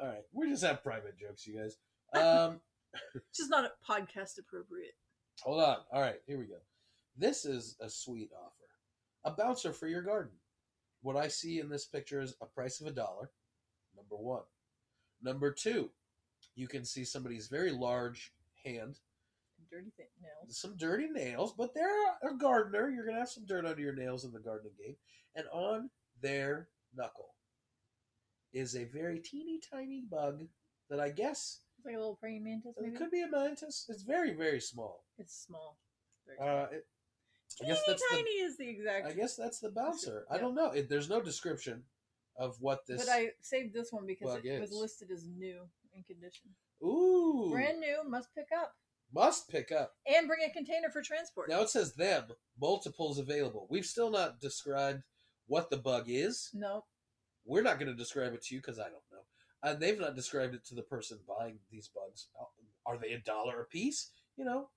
All 0.00 0.08
right, 0.08 0.22
we 0.32 0.48
just 0.48 0.64
have 0.64 0.82
private 0.82 1.18
jokes, 1.18 1.46
you 1.46 1.58
guys. 1.58 1.76
Um, 2.14 2.60
It's 3.14 3.38
just 3.38 3.50
not 3.50 3.70
podcast 3.88 4.38
appropriate. 4.38 4.94
hold 5.42 5.62
on. 5.62 5.78
All 5.92 6.00
right, 6.00 6.20
here 6.26 6.38
we 6.38 6.44
go. 6.44 6.58
This 7.16 7.44
is 7.44 7.76
a 7.80 7.88
sweet 7.88 8.30
offer. 8.34 8.61
A 9.24 9.30
bouncer 9.30 9.72
for 9.72 9.86
your 9.86 10.02
garden. 10.02 10.32
What 11.02 11.16
I 11.16 11.28
see 11.28 11.58
in 11.60 11.68
this 11.68 11.86
picture 11.86 12.20
is 12.20 12.34
a 12.40 12.46
price 12.46 12.80
of 12.80 12.86
a 12.86 12.92
dollar. 12.92 13.30
Number 13.96 14.16
one. 14.16 14.42
Number 15.22 15.52
two, 15.52 15.90
you 16.56 16.66
can 16.66 16.84
see 16.84 17.04
somebody's 17.04 17.46
very 17.48 17.70
large 17.70 18.32
hand, 18.64 18.98
Dirty 19.70 19.92
nails. 20.20 20.58
some 20.60 20.76
dirty 20.76 21.08
nails, 21.08 21.54
but 21.56 21.72
they're 21.74 21.88
a 22.28 22.36
gardener. 22.36 22.90
You're 22.90 23.06
gonna 23.06 23.20
have 23.20 23.28
some 23.30 23.46
dirt 23.46 23.64
under 23.64 23.80
your 23.80 23.94
nails 23.94 24.24
in 24.24 24.32
the 24.32 24.40
gardening 24.40 24.72
game, 24.78 24.96
and 25.36 25.46
on 25.52 25.90
their 26.20 26.68
knuckle 26.94 27.34
is 28.52 28.76
a 28.76 28.84
very 28.84 29.18
teeny 29.20 29.60
tiny 29.72 30.02
bug 30.10 30.42
that 30.90 31.00
I 31.00 31.08
guess 31.10 31.60
It's 31.78 31.86
like 31.86 31.94
a 31.94 31.98
little 31.98 32.16
praying 32.16 32.44
mantis. 32.44 32.74
Maybe 32.78 32.94
it 32.94 32.98
could 32.98 33.10
be 33.10 33.22
a 33.22 33.28
mantis. 33.30 33.86
It's 33.88 34.02
very 34.02 34.34
very 34.34 34.60
small. 34.60 35.04
it's 35.18 35.34
small. 35.46 35.78
Very 36.26 36.36
small. 36.38 36.48
Uh, 36.48 36.66
it, 36.72 36.86
I 37.62 37.66
guess 37.66 37.82
that's 37.86 38.02
tiny 38.10 38.22
the 38.22 38.44
is 38.44 38.56
the 38.56 38.68
exact. 38.68 39.06
I 39.06 39.12
guess 39.12 39.36
that's 39.36 39.58
the 39.60 39.70
bouncer. 39.70 40.24
I 40.30 40.38
don't 40.38 40.54
know. 40.54 40.70
It, 40.70 40.88
there's 40.88 41.08
no 41.08 41.20
description 41.20 41.82
of 42.36 42.56
what 42.60 42.86
this. 42.86 43.04
But 43.04 43.12
I 43.12 43.30
saved 43.40 43.74
this 43.74 43.92
one 43.92 44.06
because 44.06 44.38
it 44.44 44.60
was 44.60 44.72
listed 44.72 45.10
as 45.10 45.26
new 45.26 45.62
in 45.94 46.02
condition. 46.04 46.50
Ooh, 46.82 47.50
Brand 47.52 47.80
new, 47.80 48.08
must 48.08 48.34
pick 48.34 48.48
up 48.56 48.74
must 49.12 49.48
pick 49.48 49.70
up. 49.70 49.94
and 50.06 50.26
bring 50.26 50.40
a 50.48 50.52
container 50.52 50.88
for 50.90 51.02
transport. 51.02 51.48
Now 51.48 51.60
it 51.60 51.70
says 51.70 51.94
them 51.94 52.24
multiples 52.60 53.18
available. 53.18 53.66
We've 53.70 53.86
still 53.86 54.10
not 54.10 54.40
described 54.40 55.02
what 55.46 55.70
the 55.70 55.76
bug 55.76 56.04
is. 56.06 56.50
No, 56.54 56.84
We're 57.44 57.62
not 57.62 57.78
going 57.78 57.90
to 57.90 57.96
describe 57.96 58.32
it 58.32 58.42
to 58.44 58.54
you 58.54 58.60
because 58.60 58.78
I 58.78 58.84
don't 58.84 59.02
know. 59.10 59.24
And 59.62 59.80
they've 59.80 60.00
not 60.00 60.16
described 60.16 60.54
it 60.54 60.64
to 60.66 60.74
the 60.74 60.82
person 60.82 61.18
buying 61.28 61.58
these 61.70 61.88
bugs. 61.88 62.28
Are 62.84 62.98
they 62.98 63.12
a 63.12 63.18
dollar 63.18 63.60
a 63.60 63.64
piece? 63.64 64.10
You 64.36 64.44
know, 64.44 64.70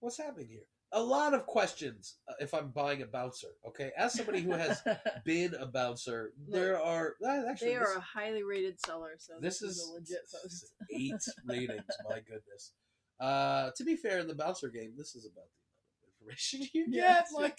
what's 0.00 0.18
happening 0.18 0.48
here? 0.48 0.66
A 0.92 1.02
lot 1.02 1.34
of 1.34 1.46
questions 1.46 2.16
uh, 2.28 2.34
if 2.38 2.54
I'm 2.54 2.70
buying 2.70 3.02
a 3.02 3.06
bouncer. 3.06 3.48
Okay, 3.68 3.90
as 3.98 4.14
somebody 4.14 4.40
who 4.40 4.52
has 4.52 4.82
been 5.24 5.54
a 5.54 5.66
bouncer, 5.66 6.32
there 6.48 6.80
are 6.80 7.14
uh, 7.24 7.42
actually 7.50 7.68
they 7.68 7.78
this, 7.78 7.88
are 7.88 7.98
a 7.98 8.00
highly 8.00 8.44
rated 8.44 8.80
seller, 8.80 9.14
so 9.18 9.34
this 9.40 9.58
this, 9.58 9.70
is 9.70 9.88
a 9.88 9.92
legit 9.92 10.20
post. 10.32 10.72
eight 10.92 11.12
ratings. 11.46 11.84
My 12.08 12.20
goodness. 12.20 12.72
Uh, 13.18 13.70
to 13.76 13.84
be 13.84 13.96
fair, 13.96 14.20
in 14.20 14.28
the 14.28 14.34
bouncer 14.34 14.68
game, 14.68 14.92
this 14.96 15.16
is 15.16 15.26
about 15.26 15.46
the 15.50 16.28
amount 16.28 16.30
of 16.30 16.36
information 16.36 16.68
you 16.74 16.92
get. 16.92 17.26
Like, 17.34 17.58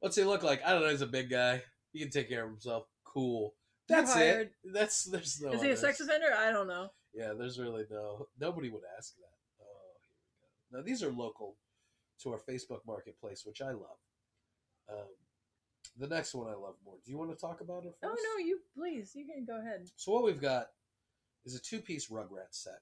what's 0.00 0.16
he 0.16 0.24
look 0.24 0.42
like? 0.42 0.62
I 0.64 0.72
don't 0.72 0.82
know. 0.82 0.90
He's 0.90 1.02
a 1.02 1.06
big 1.06 1.30
guy. 1.30 1.62
He 1.92 2.00
can 2.00 2.10
take 2.10 2.30
care 2.30 2.44
of 2.44 2.50
himself. 2.50 2.86
Cool. 3.04 3.54
That's 3.88 4.16
it. 4.16 4.52
That's 4.64 5.04
there's 5.04 5.40
no. 5.42 5.52
Is 5.52 5.62
he 5.62 5.70
a 5.70 5.76
sex 5.76 6.00
offender? 6.00 6.32
I 6.34 6.50
don't 6.50 6.68
know. 6.68 6.88
Yeah, 7.12 7.34
there's 7.38 7.58
really 7.58 7.84
no. 7.90 8.26
Nobody 8.40 8.70
would 8.70 8.84
ask 8.96 9.16
that. 9.16 9.36
Oh, 9.60 9.66
here 10.00 10.16
we 10.16 10.78
go. 10.78 10.78
Now 10.78 10.84
these 10.84 11.02
are 11.02 11.12
local 11.12 11.56
to 12.22 12.32
our 12.32 12.38
Facebook 12.38 12.80
Marketplace, 12.86 13.42
which 13.44 13.60
I 13.62 13.70
love. 13.72 13.98
Um, 14.90 15.06
the 15.98 16.06
next 16.06 16.34
one 16.34 16.46
I 16.48 16.54
love 16.54 16.74
more. 16.84 16.96
Do 17.04 17.10
you 17.10 17.18
want 17.18 17.30
to 17.30 17.36
talk 17.36 17.60
about 17.60 17.84
it 17.84 17.94
first? 18.00 18.18
Oh 18.24 18.38
no, 18.38 18.44
you 18.44 18.58
please, 18.76 19.12
you 19.14 19.26
can 19.26 19.44
go 19.44 19.60
ahead. 19.60 19.88
So 19.96 20.12
what 20.12 20.24
we've 20.24 20.40
got 20.40 20.68
is 21.44 21.54
a 21.54 21.60
two-piece 21.60 22.08
Rugrats 22.08 22.52
set. 22.62 22.80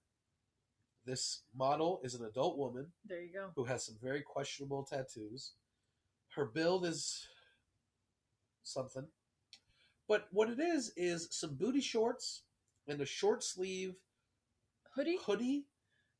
This 1.06 1.42
model 1.56 2.00
is 2.04 2.14
an 2.14 2.24
adult 2.26 2.58
woman 2.58 2.88
There 3.06 3.20
you 3.22 3.32
go. 3.32 3.48
who 3.56 3.64
has 3.64 3.84
some 3.86 3.96
very 4.02 4.20
questionable 4.22 4.84
tattoos. 4.84 5.52
Her 6.36 6.44
build 6.44 6.84
is 6.84 7.26
something. 8.62 9.06
But 10.06 10.28
what 10.30 10.50
it 10.50 10.60
is 10.60 10.92
is 10.96 11.28
some 11.30 11.54
booty 11.54 11.80
shorts 11.80 12.42
and 12.86 13.00
a 13.00 13.06
short 13.06 13.42
sleeve 13.42 13.94
Hoodie, 14.94 15.18
hoodie. 15.24 15.64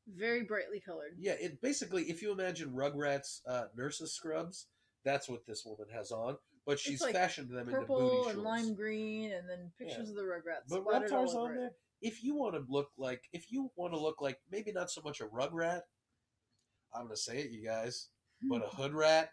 Very 0.08 0.44
brightly 0.44 0.80
colored. 0.80 1.12
Yeah, 1.18 1.34
it 1.40 1.60
basically 1.60 2.04
if 2.04 2.22
you 2.22 2.32
imagine 2.32 2.72
Rugrats 2.72 3.40
uh, 3.48 3.64
nurses 3.76 4.14
scrubs, 4.14 4.66
that's 5.04 5.28
what 5.28 5.46
this 5.46 5.64
woman 5.64 5.86
has 5.94 6.10
on. 6.10 6.36
But 6.66 6.78
she's 6.78 7.00
like 7.00 7.14
fashioned 7.14 7.50
them 7.50 7.68
into 7.68 7.72
booty 7.72 7.86
Purple 7.86 8.22
shorts. 8.22 8.34
and 8.34 8.42
lime 8.42 8.74
green, 8.74 9.32
and 9.32 9.48
then 9.48 9.72
pictures 9.78 10.10
of 10.10 10.16
the 10.16 10.22
Rugrats. 10.22 10.68
But 10.68 10.84
Reptar's 10.84 11.34
on 11.34 11.52
it. 11.52 11.56
there. 11.56 11.70
If 12.02 12.22
you 12.22 12.34
want 12.34 12.54
to 12.54 12.64
look 12.68 12.88
like, 12.96 13.22
if 13.32 13.50
you 13.50 13.70
want 13.76 13.92
to 13.92 13.98
look 14.00 14.20
like, 14.20 14.38
maybe 14.50 14.72
not 14.72 14.90
so 14.90 15.00
much 15.02 15.20
a 15.20 15.24
rugrat, 15.24 15.82
I'm 16.94 17.04
gonna 17.04 17.16
say 17.16 17.38
it, 17.38 17.50
you 17.50 17.64
guys, 17.64 18.08
but 18.42 18.64
a 18.64 18.68
hood 18.68 18.94
rat. 18.94 19.30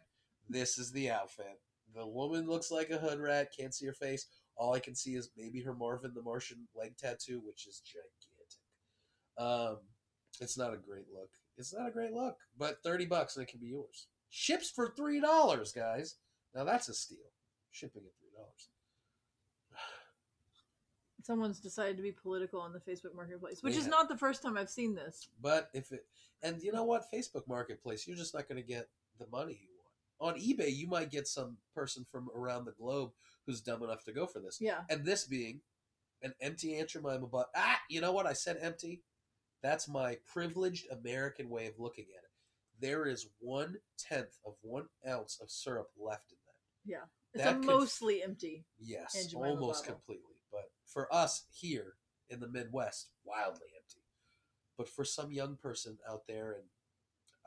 This 0.50 0.78
is 0.78 0.92
the 0.92 1.10
outfit. 1.10 1.60
The 1.94 2.08
woman 2.08 2.48
looks 2.48 2.72
like 2.72 2.90
a 2.90 2.98
hood 2.98 3.20
rat. 3.20 3.50
Can't 3.58 3.74
see 3.74 3.86
her 3.86 3.94
face. 3.94 4.28
All 4.56 4.74
I 4.74 4.80
can 4.80 4.96
see 4.96 5.16
is 5.16 5.30
maybe 5.38 5.62
her 5.62 5.74
Marvin 5.74 6.14
the 6.16 6.22
Martian 6.22 6.68
leg 6.76 6.98
tattoo, 6.98 7.42
which 7.46 7.68
is 7.68 7.82
gigantic. 7.86 8.12
Um, 9.38 9.78
it's 10.40 10.58
not 10.58 10.74
a 10.74 10.78
great 10.78 11.06
look. 11.14 11.30
It's 11.58 11.74
not 11.74 11.88
a 11.88 11.92
great 11.92 12.14
look, 12.14 12.38
but 12.58 12.84
thirty 12.84 13.06
bucks 13.06 13.36
and 13.36 13.48
it 13.48 13.52
can 13.52 13.60
be 13.60 13.68
yours. 13.68 14.08
Ships 14.30 14.70
for 14.70 14.94
three 14.96 15.20
dollars, 15.20 15.72
guys. 15.72 16.16
Now 16.54 16.64
that's 16.64 16.90
a 16.90 16.94
steal. 16.94 17.32
Shipping 17.72 18.04
at 18.06 18.12
three 18.20 18.32
dollars. 18.36 18.70
Someone's 21.24 21.60
decided 21.60 21.98
to 21.98 22.04
be 22.04 22.12
political 22.12 22.60
on 22.60 22.74
the 22.74 22.80
Facebook 22.80 23.16
Marketplace, 23.16 23.64
which 23.64 23.74
They 23.74 23.80
is 23.80 23.88
not 23.88 24.10
the 24.10 24.18
first 24.18 24.42
time 24.42 24.58
I've 24.58 24.70
seen 24.70 24.96
this. 24.96 25.30
But 25.42 25.70
if 25.74 25.92
it, 25.92 26.06
and 26.44 26.62
you 26.62 26.72
know 26.72 26.84
what, 26.84 27.06
Facebook 27.14 27.48
Marketplace, 27.48 28.08
you're 28.08 28.18
just 28.18 28.34
not 28.34 28.48
going 28.48 28.62
to 28.62 28.68
get 28.68 28.90
the 29.20 29.28
money 29.32 29.60
you 29.62 29.70
want. 30.20 30.36
On 30.36 30.42
eBay, 30.42 30.76
you 30.76 30.88
might 30.88 31.12
get 31.12 31.28
some 31.28 31.58
person 31.76 32.06
from 32.12 32.30
around 32.36 32.66
the 32.66 32.72
globe 32.72 33.12
who's 33.46 33.62
dumb 33.62 33.84
enough 33.84 34.04
to 34.06 34.12
go 34.12 34.26
for 34.26 34.40
this. 34.40 34.58
Yeah, 34.60 34.82
And 34.90 35.06
this 35.06 35.26
being 35.26 35.62
an 36.22 36.34
empty 36.42 36.76
Aunt 36.76 36.90
Jemima, 36.90 37.28
ah, 37.56 37.80
you 37.90 38.02
know 38.02 38.12
what? 38.12 38.26
I 38.26 38.34
said 38.34 38.58
empty. 38.62 39.02
That's 39.68 39.90
my 39.90 40.18
privileged 40.26 40.88
American 40.92 41.50
way 41.50 41.68
of 41.68 41.74
looking 41.78 42.06
at 42.18 42.24
it. 42.24 42.32
There 42.80 43.06
is 43.06 43.28
one 43.40 43.76
tenth 43.98 44.40
of 44.46 44.54
one 44.62 44.86
ounce 45.06 45.40
of 45.42 45.52
syrup 45.52 45.90
left 46.00 46.32
in 46.32 46.38
that. 46.46 46.90
yeah. 46.90 47.04
It's 47.34 47.44
That 47.44 47.56
a 47.56 47.58
could- 47.58 47.66
mostly 47.66 48.24
empty. 48.24 48.64
Yes, 48.80 49.34
almost 49.36 49.84
bottle. 49.84 49.96
completely. 49.96 50.36
But 50.52 50.72
for 50.86 51.14
us 51.14 51.44
here 51.52 51.96
in 52.30 52.40
the 52.40 52.48
Midwest, 52.48 53.10
wildly 53.26 53.68
empty. 53.78 54.06
But 54.78 54.88
for 54.88 55.04
some 55.04 55.34
young 55.34 55.58
person 55.58 55.98
out 56.10 56.26
there 56.28 56.54
in 56.54 56.62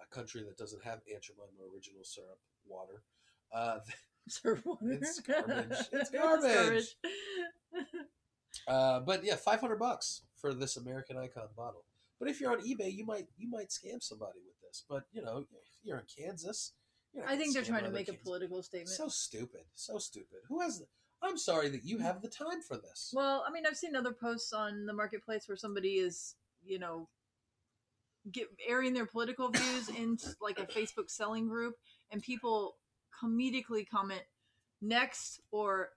a 0.03 0.15
country 0.15 0.43
that 0.43 0.59
doesn't 0.59 0.85
have 0.85 1.01
Aunt 1.11 1.23
Jemima 1.23 1.73
original 1.73 2.05
syrup 2.05 2.39
water, 2.67 3.03
uh, 3.51 3.79
Serve 4.29 4.65
water. 4.67 4.93
It's 4.93 5.21
garbage. 5.21 5.79
It's 5.93 6.11
garbage. 6.11 6.97
uh, 8.69 9.01
but 9.01 9.25
yeah, 9.25 9.37
five 9.37 9.61
hundred 9.61 9.79
bucks 9.79 10.23
for 10.37 10.53
this 10.53 10.77
American 10.77 11.17
Icon 11.17 11.49
bottle. 11.57 11.85
But 12.21 12.29
if 12.29 12.41
you're 12.41 12.53
on 12.53 12.61
eBay, 12.61 12.95
you 12.95 13.07
might 13.07 13.27
you 13.39 13.49
might 13.51 13.71
scam 13.71 14.01
somebody 14.01 14.39
with 14.47 14.61
this. 14.63 14.85
But 14.89 15.05
you 15.11 15.23
know, 15.23 15.39
if 15.39 15.47
you're 15.83 15.97
in 15.97 16.05
Kansas, 16.17 16.75
you're 17.15 17.27
I 17.27 17.37
think 17.37 17.55
they're 17.55 17.65
trying 17.65 17.85
to 17.85 17.91
make 17.91 18.09
a 18.09 18.13
political 18.13 18.63
statement. 18.63 18.91
So 18.91 19.09
stupid, 19.09 19.63
so 19.75 19.99
stupid. 19.99 20.41
Who 20.49 20.61
has? 20.61 20.81
The, 20.81 20.87
I'm 21.23 21.39
sorry 21.39 21.71
that 21.71 21.85
you 21.85 21.99
have 21.99 22.21
the 22.21 22.29
time 22.29 22.61
for 22.61 22.77
this. 22.77 23.13
Well, 23.15 23.45
I 23.49 23.51
mean, 23.51 23.65
I've 23.67 23.77
seen 23.77 23.97
other 23.97 24.13
posts 24.13 24.53
on 24.53 24.87
the 24.87 24.93
marketplace 24.93 25.49
where 25.49 25.57
somebody 25.57 25.95
is, 25.95 26.35
you 26.63 26.79
know, 26.79 27.09
get 28.31 28.49
airing 28.69 28.93
their 28.93 29.07
political 29.07 29.51
views 29.51 29.89
in 29.99 30.19
like 30.43 30.59
a 30.59 30.67
Facebook 30.67 31.09
selling 31.09 31.49
group, 31.49 31.75
and 32.11 32.23
people 32.23 32.77
comedically 33.23 33.89
comment 33.89 34.23
next 34.83 35.41
or 35.51 35.91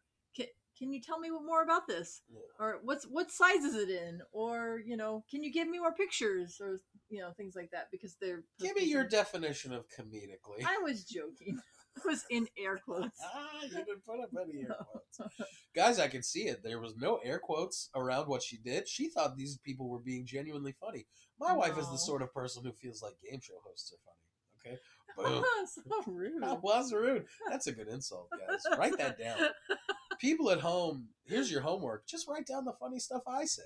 can, 0.78 0.92
you 0.94 1.02
tell 1.02 1.20
me 1.20 1.30
more 1.30 1.64
about 1.64 1.88
this 1.88 2.22
Yeah. 2.30 2.40
or 2.60 2.80
what's 2.84 3.06
what 3.06 3.32
size 3.32 3.64
is 3.64 3.76
it 3.76 3.90
in 3.90 4.22
or 4.32 4.82
you 4.86 4.98
know 4.98 5.24
can 5.30 5.44
you 5.44 5.52
give 5.52 5.68
me 5.68 5.80
more 5.80 5.94
pictures 5.94 6.60
or 6.62 6.80
you 7.10 7.22
know 7.22 7.32
things 7.38 7.56
like 7.56 7.72
that 7.72 7.90
because 7.92 8.16
they're 8.20 8.44
Give 8.60 8.76
me 8.76 8.84
your 8.86 9.04
definition 9.08 9.74
of 9.74 9.86
comedically. 9.90 10.66
I 10.66 10.80
was 10.84 11.04
joking. 11.04 11.60
I 11.98 12.08
was 12.08 12.26
in 12.32 12.48
air 12.58 12.80
quotes. 12.84 13.20
ah, 13.24 13.62
you 13.64 13.70
didn't 13.70 14.04
put 14.06 14.20
up 14.20 14.30
any 14.42 14.62
air 14.62 14.76
quotes. 14.92 15.36
Guys, 15.76 16.00
I 16.00 16.08
can 16.08 16.24
see 16.24 16.48
it. 16.48 16.64
There 16.64 16.80
was 16.80 16.96
no 16.98 17.18
air 17.18 17.38
quotes 17.40 17.90
around 17.96 18.28
what 18.28 18.42
she 18.42 18.58
did. 18.58 18.88
She 18.88 19.10
thought 19.10 19.38
these 19.38 19.60
people 19.64 19.88
were 19.90 20.00
being 20.00 20.26
genuinely 20.26 20.74
funny. 20.80 21.06
My 21.40 21.54
wife 21.54 21.78
is 21.78 21.90
the 21.90 21.98
sort 21.98 22.22
of 22.22 22.34
person 22.34 22.64
who 22.64 22.72
feels 22.72 23.04
like 23.04 23.14
game 23.22 23.42
show 23.42 23.60
hosts 23.64 23.94
are 23.94 24.02
funny. 24.06 24.18
Okay? 24.66 24.78
Boom. 25.18 25.44
so 25.68 26.12
rude. 26.12 26.42
That 26.42 26.64
was 26.64 26.92
rude. 26.92 27.26
That's 27.50 27.68
a 27.68 27.72
good 27.72 27.88
insult, 27.88 28.30
guys. 28.32 28.62
Write 28.78 28.98
that 28.98 29.20
down. 29.20 29.38
People 30.20 30.50
at 30.50 30.60
home, 30.60 31.08
here's 31.26 31.52
your 31.52 31.62
homework. 31.62 32.08
Just 32.08 32.28
write 32.28 32.48
down 32.48 32.66
the 32.66 32.74
funny 32.80 33.00
stuff 33.00 33.22
I 33.28 33.46
say. 33.46 33.62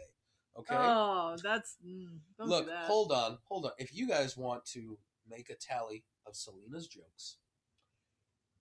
Okay? 0.60 0.76
Oh, 0.76 1.38
that's 1.42 1.76
mm, 1.86 2.08
Look, 2.40 2.68
that. 2.68 2.86
hold 2.86 3.12
on, 3.12 3.38
hold 3.46 3.66
on. 3.66 3.72
If 3.78 3.96
you 3.96 4.08
guys 4.08 4.36
want 4.36 4.66
to 4.74 4.98
make 5.30 5.50
a 5.50 5.56
tally 5.56 6.04
of 6.26 6.36
Selena's 6.36 6.88
jokes, 6.88 7.38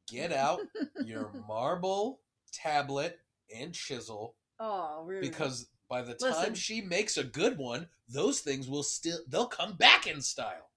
get 0.08 0.32
out 0.32 0.60
your 1.04 1.30
marble 1.48 2.20
tablet 2.52 3.18
and 3.54 3.72
chisel 3.72 4.36
Oh, 4.60 5.04
rude. 5.06 5.22
because 5.22 5.68
by 5.88 6.02
the 6.02 6.14
time 6.14 6.30
Listen. 6.30 6.54
she 6.54 6.80
makes 6.82 7.16
a 7.16 7.24
good 7.24 7.56
one, 7.58 7.88
those 8.08 8.40
things 8.40 8.68
will 8.68 8.82
still 8.82 9.18
they'll 9.28 9.46
come 9.46 9.76
back 9.76 10.06
in 10.06 10.20
style. 10.20 10.70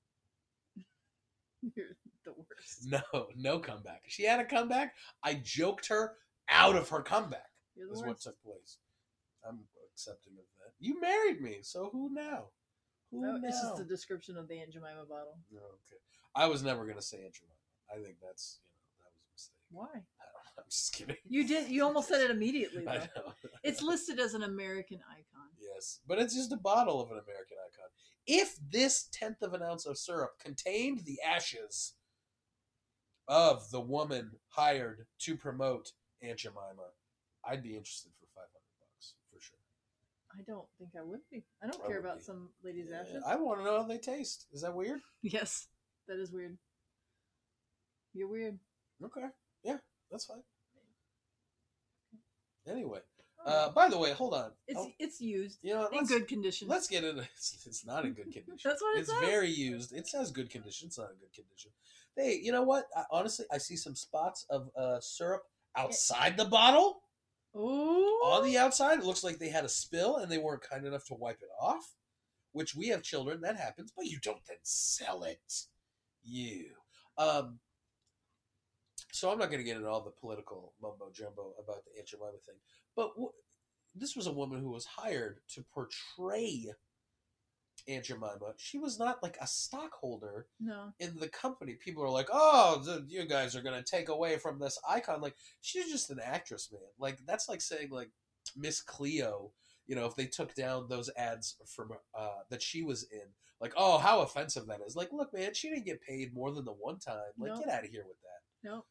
You're 1.75 1.95
the 2.25 2.31
worst. 2.31 2.85
No, 2.85 3.27
no 3.35 3.59
comeback. 3.59 4.03
She 4.07 4.23
had 4.23 4.39
a 4.39 4.45
comeback. 4.45 4.93
I 5.23 5.35
joked 5.43 5.87
her 5.87 6.13
out 6.49 6.75
of 6.75 6.89
her 6.89 7.01
comeback. 7.01 7.49
You're 7.75 7.91
Is 7.93 8.03
what 8.03 8.19
took 8.19 8.41
place. 8.43 8.77
I'm 9.47 9.59
accepting 9.93 10.33
of 10.33 10.45
that. 10.59 10.73
You 10.79 10.99
married 10.99 11.41
me, 11.41 11.59
so 11.61 11.89
who 11.91 12.09
now? 12.13 12.45
Who 13.11 13.25
Oh, 13.25 13.37
now? 13.37 13.47
it's 13.47 13.61
just 13.61 13.77
the 13.77 13.83
description 13.85 14.37
of 14.37 14.47
the 14.47 14.59
Aunt 14.59 14.71
Jemima 14.71 15.05
bottle. 15.07 15.37
No, 15.51 15.59
okay. 15.59 16.01
I 16.35 16.47
was 16.47 16.63
never 16.63 16.85
gonna 16.85 17.01
say 17.01 17.23
Aunt 17.23 17.33
Jemima. 17.33 17.55
I 17.91 18.03
think 18.03 18.17
that's 18.21 18.59
you 18.61 19.03
know 19.03 19.05
that 19.05 19.11
was 19.15 19.23
a 19.25 19.33
mistake. 19.33 19.65
Why? 19.71 20.03
I'm 20.59 20.69
just 20.69 20.93
kidding. 20.93 21.15
You 21.27 21.47
did. 21.47 21.69
You 21.69 21.83
almost 21.83 22.07
said 22.09 22.21
it 22.21 22.31
immediately. 22.31 22.87
I 22.87 22.97
know. 23.15 23.33
It's 23.63 23.81
listed 23.81 24.19
as 24.19 24.33
an 24.33 24.43
American 24.43 24.99
icon. 25.09 25.47
yes, 25.59 25.99
but 26.07 26.19
it's 26.19 26.35
just 26.35 26.51
a 26.53 26.57
bottle 26.57 27.01
of 27.01 27.07
an 27.11 27.17
American 27.23 27.57
icon. 27.65 27.89
If 28.27 28.55
this 28.71 29.09
tenth 29.11 29.41
of 29.41 29.53
an 29.53 29.63
ounce 29.63 29.85
of 29.85 29.97
syrup 29.97 30.31
contained 30.43 30.99
the 31.05 31.17
ashes 31.25 31.93
of 33.27 33.69
the 33.71 33.81
woman 33.81 34.31
hired 34.49 35.05
to 35.19 35.35
promote 35.35 35.91
Aunt 36.21 36.37
Jemima, 36.39 36.91
I'd 37.45 37.63
be 37.63 37.75
interested 37.75 38.11
for 38.19 38.27
five 38.35 38.49
hundred 38.51 38.79
bucks 38.79 39.13
for 39.31 39.39
sure. 39.39 39.57
I 40.37 40.41
don't 40.43 40.67
think 40.77 40.91
I 40.99 41.03
would 41.03 41.21
be. 41.31 41.43
I 41.63 41.67
don't 41.67 41.83
I 41.83 41.87
care 41.87 41.99
about 41.99 42.21
some 42.21 42.49
lady's 42.63 42.91
ashes. 42.91 43.23
I 43.25 43.35
want 43.35 43.59
to 43.59 43.65
know 43.65 43.77
how 43.81 43.87
they 43.87 43.97
taste. 43.97 44.45
Is 44.51 44.61
that 44.61 44.73
weird? 44.75 44.99
Yes, 45.21 45.67
that 46.07 46.19
is 46.19 46.31
weird. 46.31 46.57
You're 48.13 48.27
weird. 48.27 48.57
Okay, 49.03 49.27
yeah, 49.63 49.77
that's 50.11 50.25
fine. 50.25 50.43
Anyway, 52.67 52.99
uh, 53.45 53.69
by 53.71 53.89
the 53.89 53.97
way, 53.97 54.11
hold 54.11 54.33
on. 54.33 54.51
it's 54.67 54.79
Oh, 54.79 54.91
it's 54.99 55.21
used 55.21 55.59
you 55.61 55.73
know, 55.73 55.87
in 55.87 56.05
good 56.05 56.27
condition. 56.27 56.67
Let's 56.67 56.87
get 56.87 57.03
into 57.03 57.21
it's, 57.21 57.57
it's 57.65 57.85
not 57.85 58.05
in 58.05 58.13
good 58.13 58.31
condition. 58.31 58.57
That's 58.63 58.81
what 58.81 58.97
it 58.97 59.01
it's 59.01 59.09
says. 59.09 59.21
very 59.21 59.49
used. 59.49 59.93
It 59.93 60.07
says 60.07 60.31
good 60.31 60.49
condition. 60.49 60.87
It's 60.87 60.97
not 60.97 61.11
in 61.11 61.17
good 61.17 61.33
condition. 61.33 61.71
Hey, 62.15 62.39
you 62.41 62.51
know 62.51 62.63
what? 62.63 62.85
I, 62.95 63.03
honestly, 63.11 63.45
I 63.51 63.57
see 63.57 63.75
some 63.75 63.95
spots 63.95 64.45
of 64.49 64.69
uh, 64.75 64.99
syrup 64.99 65.43
outside 65.75 66.37
the 66.37 66.45
bottle. 66.45 67.01
Ooh. 67.55 68.19
On 68.23 68.43
the 68.43 68.57
outside, 68.57 68.99
it 68.99 69.05
looks 69.05 69.23
like 69.23 69.39
they 69.39 69.49
had 69.49 69.65
a 69.65 69.69
spill 69.69 70.17
and 70.17 70.31
they 70.31 70.37
weren't 70.37 70.61
kind 70.69 70.85
enough 70.85 71.05
to 71.05 71.15
wipe 71.15 71.41
it 71.41 71.49
off. 71.59 71.95
Which 72.51 72.75
we 72.75 72.87
have 72.87 73.03
children, 73.03 73.41
that 73.41 73.57
happens, 73.57 73.93
but 73.95 74.07
you 74.07 74.17
don't 74.21 74.41
then 74.47 74.57
sell 74.63 75.23
it. 75.23 75.39
You. 76.23 76.65
Um. 77.17 77.59
So 79.11 79.31
I'm 79.31 79.39
not 79.39 79.47
going 79.49 79.59
to 79.59 79.63
get 79.65 79.77
into 79.77 79.89
all 79.89 80.01
the 80.03 80.11
political 80.11 80.73
mumbo 80.81 81.09
jumbo 81.13 81.53
about 81.61 81.83
the 81.85 81.97
Aunt 81.97 82.07
Jemima 82.07 82.37
thing, 82.45 82.55
but 82.95 83.09
w- 83.15 83.31
this 83.95 84.15
was 84.15 84.27
a 84.27 84.31
woman 84.31 84.59
who 84.61 84.69
was 84.69 84.85
hired 84.85 85.39
to 85.55 85.63
portray 85.73 86.67
Aunt 87.87 88.05
Jemima, 88.05 88.53
she 88.57 88.77
was 88.77 88.99
not 88.99 89.23
like 89.23 89.37
a 89.41 89.47
stockholder 89.47 90.47
No. 90.59 90.93
in 90.99 91.15
the 91.17 91.29
company. 91.29 91.73
People 91.73 92.03
are 92.03 92.09
like, 92.09 92.27
"Oh, 92.31 92.81
the, 92.85 93.05
you 93.07 93.25
guys 93.25 93.55
are 93.55 93.61
gonna 93.63 93.81
take 93.81 94.09
away 94.09 94.37
from 94.37 94.59
this 94.59 94.77
icon." 94.87 95.21
Like 95.21 95.35
she's 95.61 95.89
just 95.89 96.11
an 96.11 96.19
actress, 96.23 96.69
man. 96.71 96.81
Like 96.99 97.19
that's 97.25 97.47
like 97.49 97.61
saying 97.61 97.89
like 97.89 98.11
Miss 98.55 98.81
Cleo. 98.81 99.53
You 99.87 99.95
know, 99.95 100.05
if 100.05 100.15
they 100.15 100.27
took 100.27 100.53
down 100.53 100.87
those 100.87 101.09
ads 101.17 101.55
from 101.65 101.91
uh, 102.15 102.41
that 102.51 102.61
she 102.61 102.83
was 102.83 103.07
in, 103.11 103.27
like, 103.59 103.73
oh, 103.75 103.97
how 103.97 104.19
offensive 104.21 104.67
that 104.67 104.81
is. 104.85 104.95
Like, 104.95 105.11
look, 105.11 105.33
man, 105.33 105.55
she 105.55 105.69
didn't 105.69 105.85
get 105.85 106.03
paid 106.03 106.31
more 106.31 106.51
than 106.51 106.65
the 106.65 106.73
one 106.73 106.99
time. 106.99 107.31
Like, 107.39 107.53
No. 107.53 107.59
get 107.59 107.69
out 107.69 107.85
of 107.85 107.89
here 107.89 108.05
with 108.07 108.17
that. 108.21 108.69
No. 108.69 108.85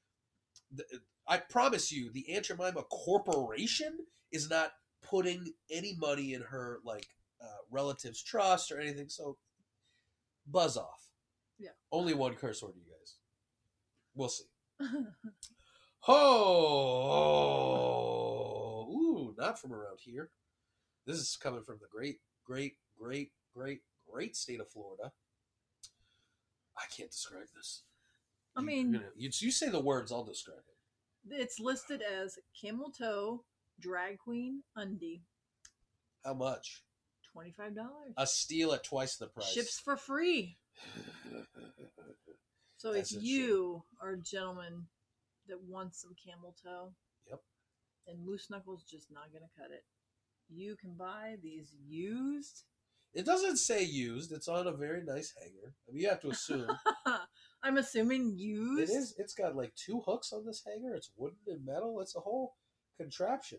The- 0.73 1.01
I 1.27 1.39
promise 1.39 1.93
you, 1.93 2.11
the 2.11 2.35
Aunt 2.35 2.47
Jemima 2.47 2.83
Corporation 2.85 3.99
is 4.33 4.49
not 4.49 4.73
putting 5.03 5.53
any 5.71 5.95
money 5.99 6.33
in 6.33 6.41
her 6.43 6.79
like 6.85 7.07
uh, 7.41 7.47
relatives' 7.71 8.23
trust 8.23 8.73
or 8.73 8.81
anything. 8.81 9.09
So, 9.09 9.37
buzz 10.47 10.77
off. 10.77 11.09
Yeah. 11.59 11.71
Only 11.93 12.15
one 12.15 12.35
curse 12.35 12.63
word, 12.63 12.75
you 12.77 12.85
guys. 12.91 13.17
We'll 14.15 14.29
see. 14.31 14.45
Oh, 16.07 16.15
ooh, 18.91 19.35
not 19.37 19.61
from 19.61 19.73
around 19.75 19.99
here. 20.01 20.31
This 21.07 21.19
is 21.19 21.37
coming 21.37 21.65
from 21.65 21.79
the 21.81 21.89
great, 21.91 22.21
great, 22.45 22.77
great, 22.99 23.33
great, 23.55 23.81
great 24.11 24.37
state 24.37 24.61
of 24.61 24.71
Florida. 24.71 25.13
I 26.77 26.85
can't 26.97 27.11
describe 27.11 27.49
this. 27.55 27.83
I 28.59 28.63
mean- 28.63 28.93
you, 28.93 28.99
know, 29.01 29.07
you, 29.17 29.31
you 29.41 29.51
say 29.51 29.69
the 29.69 29.81
words, 29.81 30.11
I'll 30.13 30.25
describe 30.25 30.59
it. 30.59 31.35
it's 31.41 31.59
listed 31.61 32.03
as 32.03 32.39
camel 32.61 32.91
toe 32.91 33.45
drag 33.81 34.19
queen 34.19 34.63
undie. 34.77 35.23
How 36.25 36.35
much? 36.35 36.83
Twenty 37.33 37.53
five 37.57 37.75
dollars. 37.77 38.13
A 38.17 38.27
steal 38.27 38.73
at 38.73 38.83
twice 38.85 39.17
the 39.17 39.29
price. 39.29 39.53
Ships 39.53 39.79
for 39.79 39.97
free. 39.97 40.57
So 42.77 42.93
That's 42.93 43.13
if 43.13 43.23
you 43.25 43.83
are 44.01 44.13
a 44.13 44.21
gentleman 44.23 44.87
that 45.49 45.61
wants 45.67 46.01
some 46.01 46.15
camel 46.25 46.55
toe, 46.63 46.93
Yep. 47.29 47.41
and 48.07 48.25
moose 48.25 48.47
knuckles 48.51 48.85
just 48.89 49.11
not 49.11 49.33
gonna 49.33 49.51
cut 49.59 49.73
it, 49.73 49.83
you 50.49 50.77
can 50.77 50.95
buy 50.97 51.37
these 51.43 51.75
used. 51.89 52.63
It 53.15 53.27
doesn't 53.27 53.57
say 53.57 53.83
used. 53.83 54.31
It's 54.31 54.47
on 54.47 54.69
a 54.69 54.73
very 54.73 55.03
nice 55.03 55.33
hanger. 55.37 55.75
I 55.89 55.93
mean, 55.93 56.03
you 56.03 56.09
have 56.09 56.21
to 56.21 56.31
assume 56.31 56.69
I'm 57.63 57.77
assuming 57.79 58.31
it 58.31 58.39
used. 58.41 58.93
is. 58.93 59.15
It's 59.19 59.35
got 59.35 59.57
like 59.57 59.75
two 59.75 60.01
hooks 60.07 60.33
on 60.33 60.47
this 60.47 60.63
hanger. 60.67 60.95
It's 60.95 61.11
wooden 61.17 61.39
and 61.49 61.65
metal. 61.65 62.01
It's 62.01 62.15
a 62.17 62.21
whole 62.21 62.55
contraption. 62.97 63.59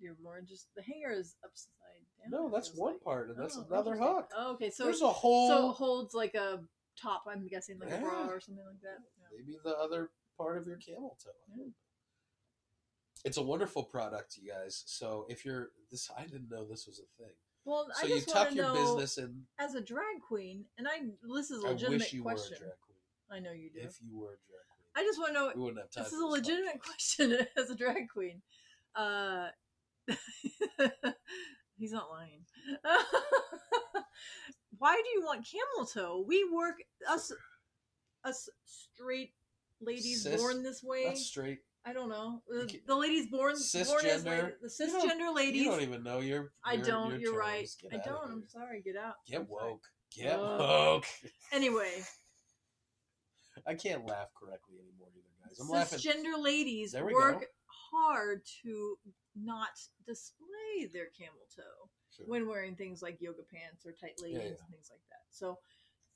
You're 0.00 0.16
more 0.22 0.40
just 0.46 0.68
the 0.76 0.82
hanger 0.82 1.12
is 1.12 1.36
upside 1.44 1.70
down. 2.18 2.30
No, 2.30 2.50
that's 2.50 2.74
one 2.74 2.94
like. 2.94 3.02
part, 3.04 3.30
and 3.30 3.38
that's 3.38 3.56
Oh, 3.56 3.64
another 3.70 3.96
hook. 3.96 4.28
Oh, 4.36 4.52
okay, 4.54 4.70
so 4.70 4.84
There's 4.84 5.00
a 5.02 5.08
whole. 5.08 5.48
so 5.48 5.70
it 5.70 5.74
holds 5.74 6.14
like 6.14 6.34
a 6.34 6.60
top. 7.00 7.24
I'm 7.28 7.46
guessing 7.46 7.78
like 7.78 7.90
a 7.92 7.98
bra 7.98 8.26
or 8.26 8.40
something 8.40 8.64
like 8.64 8.80
that. 8.82 8.98
Yeah. 9.18 9.38
maybe 9.38 9.58
the 9.64 9.76
other 9.78 10.10
part 10.36 10.58
of 10.58 10.66
your 10.66 10.76
camel 10.76 11.16
toe. 11.24 11.30
Yeah. 11.56 11.66
It's 13.24 13.38
a 13.38 13.42
wonderful 13.42 13.84
product, 13.84 14.36
you 14.36 14.50
guys. 14.50 14.82
So 14.86 15.24
if 15.30 15.44
you're 15.46 15.68
this, 15.90 16.10
I 16.16 16.24
didn't 16.24 16.50
know 16.50 16.66
this 16.68 16.86
was 16.86 16.98
a 17.00 17.22
thing. 17.22 17.32
Well, 17.64 17.86
So 17.94 18.04
I 18.04 18.08
you 18.08 18.14
just 18.16 18.28
tuck 18.28 18.36
want 18.36 18.50
to 18.50 18.56
your 18.56 18.64
know 18.66 18.96
business 18.96 19.16
in. 19.16 19.42
as 19.58 19.74
a 19.74 19.80
drag 19.80 20.20
queen, 20.28 20.64
and 20.76 20.86
I 20.86 21.06
this 21.34 21.50
is 21.50 21.62
a 21.62 21.68
legitimate 21.68 22.00
wish 22.00 22.12
you 22.12 22.22
question. 22.22 22.58
Were 23.30 23.36
a 23.36 23.40
drag 23.40 23.40
queen. 23.40 23.40
I 23.40 23.40
know 23.40 23.52
you 23.52 23.70
do. 23.70 23.80
If 23.80 23.96
you 24.00 24.18
were 24.18 24.32
a 24.32 24.40
drag 24.46 24.66
queen, 24.76 24.90
I 24.96 25.02
just 25.02 25.18
want 25.18 25.34
to 25.34 25.40
know. 25.40 25.52
we 25.54 25.62
wouldn't 25.62 25.80
have 25.80 25.90
time. 25.90 26.04
This 26.04 26.12
is 26.12 26.20
a 26.20 26.26
legitimate 26.26 26.80
question 26.82 27.46
as 27.56 27.70
a 27.70 27.74
drag 27.76 28.08
queen. 28.12 28.42
Uh, 28.94 29.48
he's 31.76 31.92
not 31.92 32.10
lying. 32.10 32.44
Why 34.78 34.94
do 34.94 35.08
you 35.18 35.24
want 35.24 35.46
camel 35.50 35.86
toe? 35.86 36.24
We 36.26 36.44
work 36.52 36.76
us 37.08 37.32
us 38.24 38.48
straight 38.64 39.32
ladies 39.80 40.22
Cis- 40.22 40.40
born 40.40 40.62
this 40.62 40.82
way. 40.82 41.04
That's 41.06 41.26
straight. 41.26 41.58
I 41.86 41.92
don't 41.92 42.08
know. 42.08 42.40
The, 42.48 42.80
the 42.86 42.96
ladies 42.96 43.26
born 43.26 43.52
born 43.52 43.56
as 43.56 44.24
Cisgender? 44.24 44.24
lady, 44.24 44.52
the 44.62 44.68
cisgender 44.68 45.34
ladies. 45.34 45.62
You 45.62 45.70
don't 45.70 45.82
even 45.82 46.02
know 46.02 46.20
your. 46.20 46.52
I 46.64 46.76
don't. 46.76 47.10
your 47.10 47.20
You're 47.20 47.32
terms. 47.32 47.76
right. 47.82 47.90
Get 47.90 48.00
I 48.00 48.08
don't. 48.08 48.30
I'm 48.30 48.44
sorry. 48.48 48.80
Get 48.82 48.96
out. 48.96 49.14
Get 49.28 49.40
I'm 49.40 49.46
sorry. 49.48 49.70
woke. 49.72 49.82
Get 50.16 50.38
Ugh. 50.38 50.60
woke. 50.60 51.06
Anyway, 51.52 52.02
I 53.66 53.74
can't 53.74 54.06
laugh 54.06 54.28
correctly 54.34 54.76
anymore 54.78 55.08
either, 55.14 55.48
guys. 55.48 55.58
I'm 55.60 55.68
laughing. 55.68 55.98
cisgender 55.98 56.42
ladies 56.42 56.94
work 56.94 57.40
go. 57.40 57.46
hard 57.92 58.42
to 58.62 58.98
not 59.36 59.70
display 60.06 60.86
their 60.92 61.06
camel 61.18 61.46
toe 61.54 61.90
Sure. 62.16 62.26
when 62.26 62.46
wearing 62.46 62.76
things 62.76 63.02
like 63.02 63.20
yoga 63.20 63.42
pants 63.42 63.84
or 63.84 63.90
tight 63.90 64.14
leggings 64.22 64.38
yeah. 64.40 64.48
and 64.50 64.70
things 64.70 64.88
like 64.90 65.02
that. 65.10 65.24
So, 65.30 65.58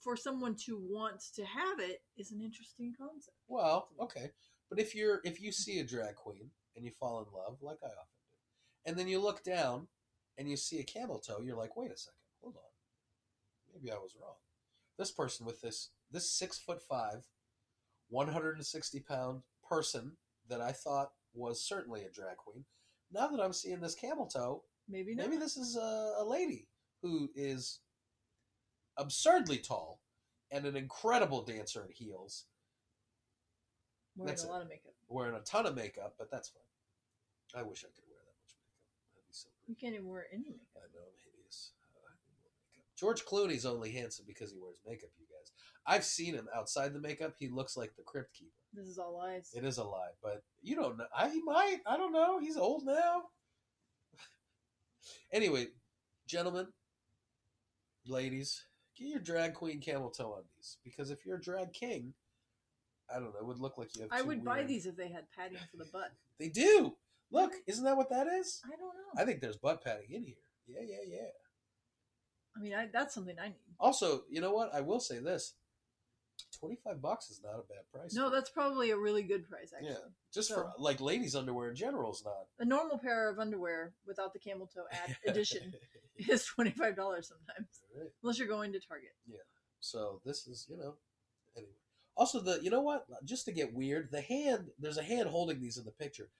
for 0.00 0.16
someone 0.16 0.54
to 0.66 0.78
want 0.80 1.20
to 1.34 1.44
have 1.44 1.80
it 1.80 2.02
is 2.16 2.30
an 2.30 2.40
interesting 2.40 2.94
concept. 2.96 3.36
Well, 3.48 3.88
okay, 4.00 4.30
but 4.70 4.78
if 4.78 4.94
you're 4.94 5.20
if 5.24 5.40
you 5.40 5.50
see 5.50 5.80
a 5.80 5.84
drag 5.84 6.14
queen 6.14 6.50
and 6.76 6.84
you 6.84 6.92
fall 7.00 7.18
in 7.18 7.36
love, 7.36 7.58
like 7.62 7.78
I 7.82 7.86
often 7.88 8.20
do, 8.28 8.90
and 8.90 8.96
then 8.96 9.08
you 9.08 9.18
look 9.20 9.42
down 9.42 9.88
and 10.36 10.48
you 10.48 10.56
see 10.56 10.78
a 10.78 10.84
camel 10.84 11.18
toe, 11.18 11.40
you're 11.42 11.56
like, 11.56 11.76
wait 11.76 11.90
a 11.90 11.96
second, 11.96 12.14
hold 12.40 12.54
on, 12.54 13.74
maybe 13.74 13.90
I 13.90 13.96
was 13.96 14.14
wrong. 14.20 14.36
This 14.98 15.10
person 15.10 15.46
with 15.46 15.60
this 15.60 15.90
this 16.10 16.30
six 16.32 16.58
foot 16.58 16.80
five, 16.88 17.26
one 18.08 18.28
hundred 18.28 18.56
and 18.56 18.66
sixty 18.66 19.00
pound 19.00 19.42
person 19.68 20.12
that 20.48 20.60
I 20.60 20.72
thought 20.72 21.10
was 21.34 21.62
certainly 21.66 22.04
a 22.04 22.10
drag 22.10 22.36
queen. 22.38 22.64
Now 23.12 23.26
that 23.28 23.40
I'm 23.40 23.52
seeing 23.52 23.80
this 23.80 23.94
camel 23.94 24.26
toe, 24.26 24.62
Maybe 24.88 25.14
not. 25.14 25.26
maybe 25.26 25.36
this 25.38 25.56
is 25.56 25.76
a, 25.76 26.14
a 26.18 26.24
lady 26.24 26.68
who 27.02 27.28
is 27.34 27.80
absurdly 28.96 29.58
tall 29.58 30.00
and 30.50 30.64
an 30.64 30.76
incredible 30.76 31.42
dancer 31.44 31.84
in 31.84 31.92
heels 31.92 32.46
wearing 34.16 34.28
that's 34.28 34.44
a 34.44 34.48
it. 34.48 34.50
lot 34.50 34.62
of 34.62 34.68
makeup. 34.68 34.94
wearing 35.08 35.36
a 35.36 35.40
ton 35.40 35.66
of 35.66 35.76
makeup, 35.76 36.14
but 36.18 36.30
that's 36.30 36.48
fine. 36.48 36.62
I 37.54 37.62
wish 37.62 37.84
I 37.84 37.92
could 37.94 38.08
wear 38.10 38.18
that 38.24 38.36
much 38.40 38.56
makeup. 38.58 38.80
That'd 39.14 39.28
be 39.28 39.34
so 39.36 39.48
You 39.68 39.76
can't 39.76 39.94
even 39.94 40.08
wear 40.08 40.26
any 40.32 40.48
makeup. 40.50 40.82
I 40.82 40.88
know 40.90 41.04
I'm 41.04 41.16
hideous. 41.20 41.72
Uh, 41.84 42.00
I 42.00 42.16
need 42.24 42.34
more 42.40 42.50
makeup. 42.64 42.87
George 42.98 43.24
Clooney's 43.24 43.64
only 43.64 43.92
handsome 43.92 44.24
because 44.26 44.50
he 44.50 44.58
wears 44.58 44.80
makeup, 44.86 45.10
you 45.18 45.26
guys. 45.26 45.52
I've 45.86 46.04
seen 46.04 46.34
him 46.34 46.48
outside 46.54 46.92
the 46.92 47.00
makeup. 47.00 47.34
He 47.38 47.48
looks 47.48 47.76
like 47.76 47.94
the 47.96 48.02
crypt 48.02 48.34
keeper. 48.34 48.50
This 48.74 48.86
is 48.86 48.98
all 48.98 49.16
lies. 49.16 49.50
It 49.54 49.64
is 49.64 49.78
a 49.78 49.84
lie, 49.84 50.10
but 50.22 50.42
you 50.62 50.74
don't 50.74 50.98
know. 50.98 51.06
I 51.16 51.30
he 51.30 51.40
might. 51.42 51.78
I 51.86 51.96
don't 51.96 52.12
know. 52.12 52.38
He's 52.38 52.56
old 52.56 52.84
now. 52.84 53.22
anyway, 55.32 55.68
gentlemen, 56.26 56.66
ladies, 58.06 58.64
get 58.96 59.08
your 59.08 59.20
drag 59.20 59.54
queen 59.54 59.80
camel 59.80 60.10
toe 60.10 60.36
undies 60.36 60.78
because 60.84 61.10
if 61.10 61.24
you're 61.24 61.36
a 61.36 61.40
drag 61.40 61.72
king, 61.72 62.12
I 63.10 63.14
don't 63.14 63.32
know. 63.32 63.40
It 63.40 63.46
would 63.46 63.60
look 63.60 63.78
like 63.78 63.96
you 63.96 64.02
have. 64.02 64.10
I 64.12 64.22
would 64.22 64.44
buy 64.44 64.64
these 64.64 64.86
if 64.86 64.96
they 64.96 65.08
had 65.08 65.24
padding 65.34 65.58
for 65.70 65.78
the 65.78 65.88
butt. 65.92 66.10
They 66.38 66.48
do. 66.48 66.94
Look, 67.30 67.52
isn't 67.66 67.84
that 67.84 67.96
what 67.96 68.10
that 68.10 68.26
is? 68.26 68.60
I 68.64 68.70
don't 68.70 68.80
know. 68.80 69.22
I 69.22 69.24
think 69.24 69.40
there's 69.40 69.56
butt 69.56 69.84
padding 69.84 70.10
in 70.10 70.24
here. 70.24 70.34
Yeah, 70.66 70.82
yeah, 70.82 71.04
yeah. 71.06 71.28
I 72.58 72.62
mean, 72.62 72.74
I, 72.74 72.88
that's 72.92 73.14
something 73.14 73.36
I 73.40 73.48
need. 73.48 73.56
Also, 73.78 74.22
you 74.30 74.40
know 74.40 74.52
what? 74.52 74.74
I 74.74 74.80
will 74.80 75.00
say 75.00 75.18
this: 75.20 75.54
twenty-five 76.58 77.00
bucks 77.00 77.30
is 77.30 77.40
not 77.42 77.54
a 77.54 77.62
bad 77.68 77.84
price. 77.92 78.14
No, 78.14 78.30
that's 78.30 78.50
probably 78.50 78.90
a 78.90 78.96
really 78.98 79.22
good 79.22 79.48
price, 79.48 79.72
actually. 79.74 79.90
Yeah. 79.90 80.08
just 80.32 80.48
so- 80.48 80.54
for 80.56 80.72
like 80.78 81.00
ladies' 81.00 81.34
underwear 81.36 81.70
in 81.70 81.76
general 81.76 82.12
is 82.12 82.22
not. 82.24 82.46
A 82.58 82.64
normal 82.64 82.98
pair 82.98 83.30
of 83.30 83.38
underwear 83.38 83.92
without 84.06 84.32
the 84.32 84.38
camel 84.38 84.66
toe 84.72 84.84
ad 84.90 85.16
edition 85.26 85.72
is 86.28 86.44
twenty 86.44 86.70
five 86.70 86.96
dollars 86.96 87.28
sometimes, 87.28 87.68
Right. 87.96 88.10
unless 88.22 88.38
you're 88.38 88.48
going 88.48 88.72
to 88.72 88.80
Target. 88.80 89.10
Yeah. 89.26 89.38
So 89.80 90.20
this 90.24 90.46
is, 90.48 90.66
you 90.68 90.76
know, 90.76 90.94
anyway. 91.56 91.72
Also, 92.16 92.40
the 92.40 92.58
you 92.62 92.70
know 92.70 92.80
what? 92.82 93.06
Just 93.24 93.44
to 93.44 93.52
get 93.52 93.72
weird, 93.74 94.08
the 94.10 94.20
hand. 94.20 94.70
There's 94.78 94.98
a 94.98 95.02
hand 95.04 95.28
holding 95.28 95.60
these 95.60 95.76
in 95.78 95.84
the 95.84 95.92
picture. 95.92 96.30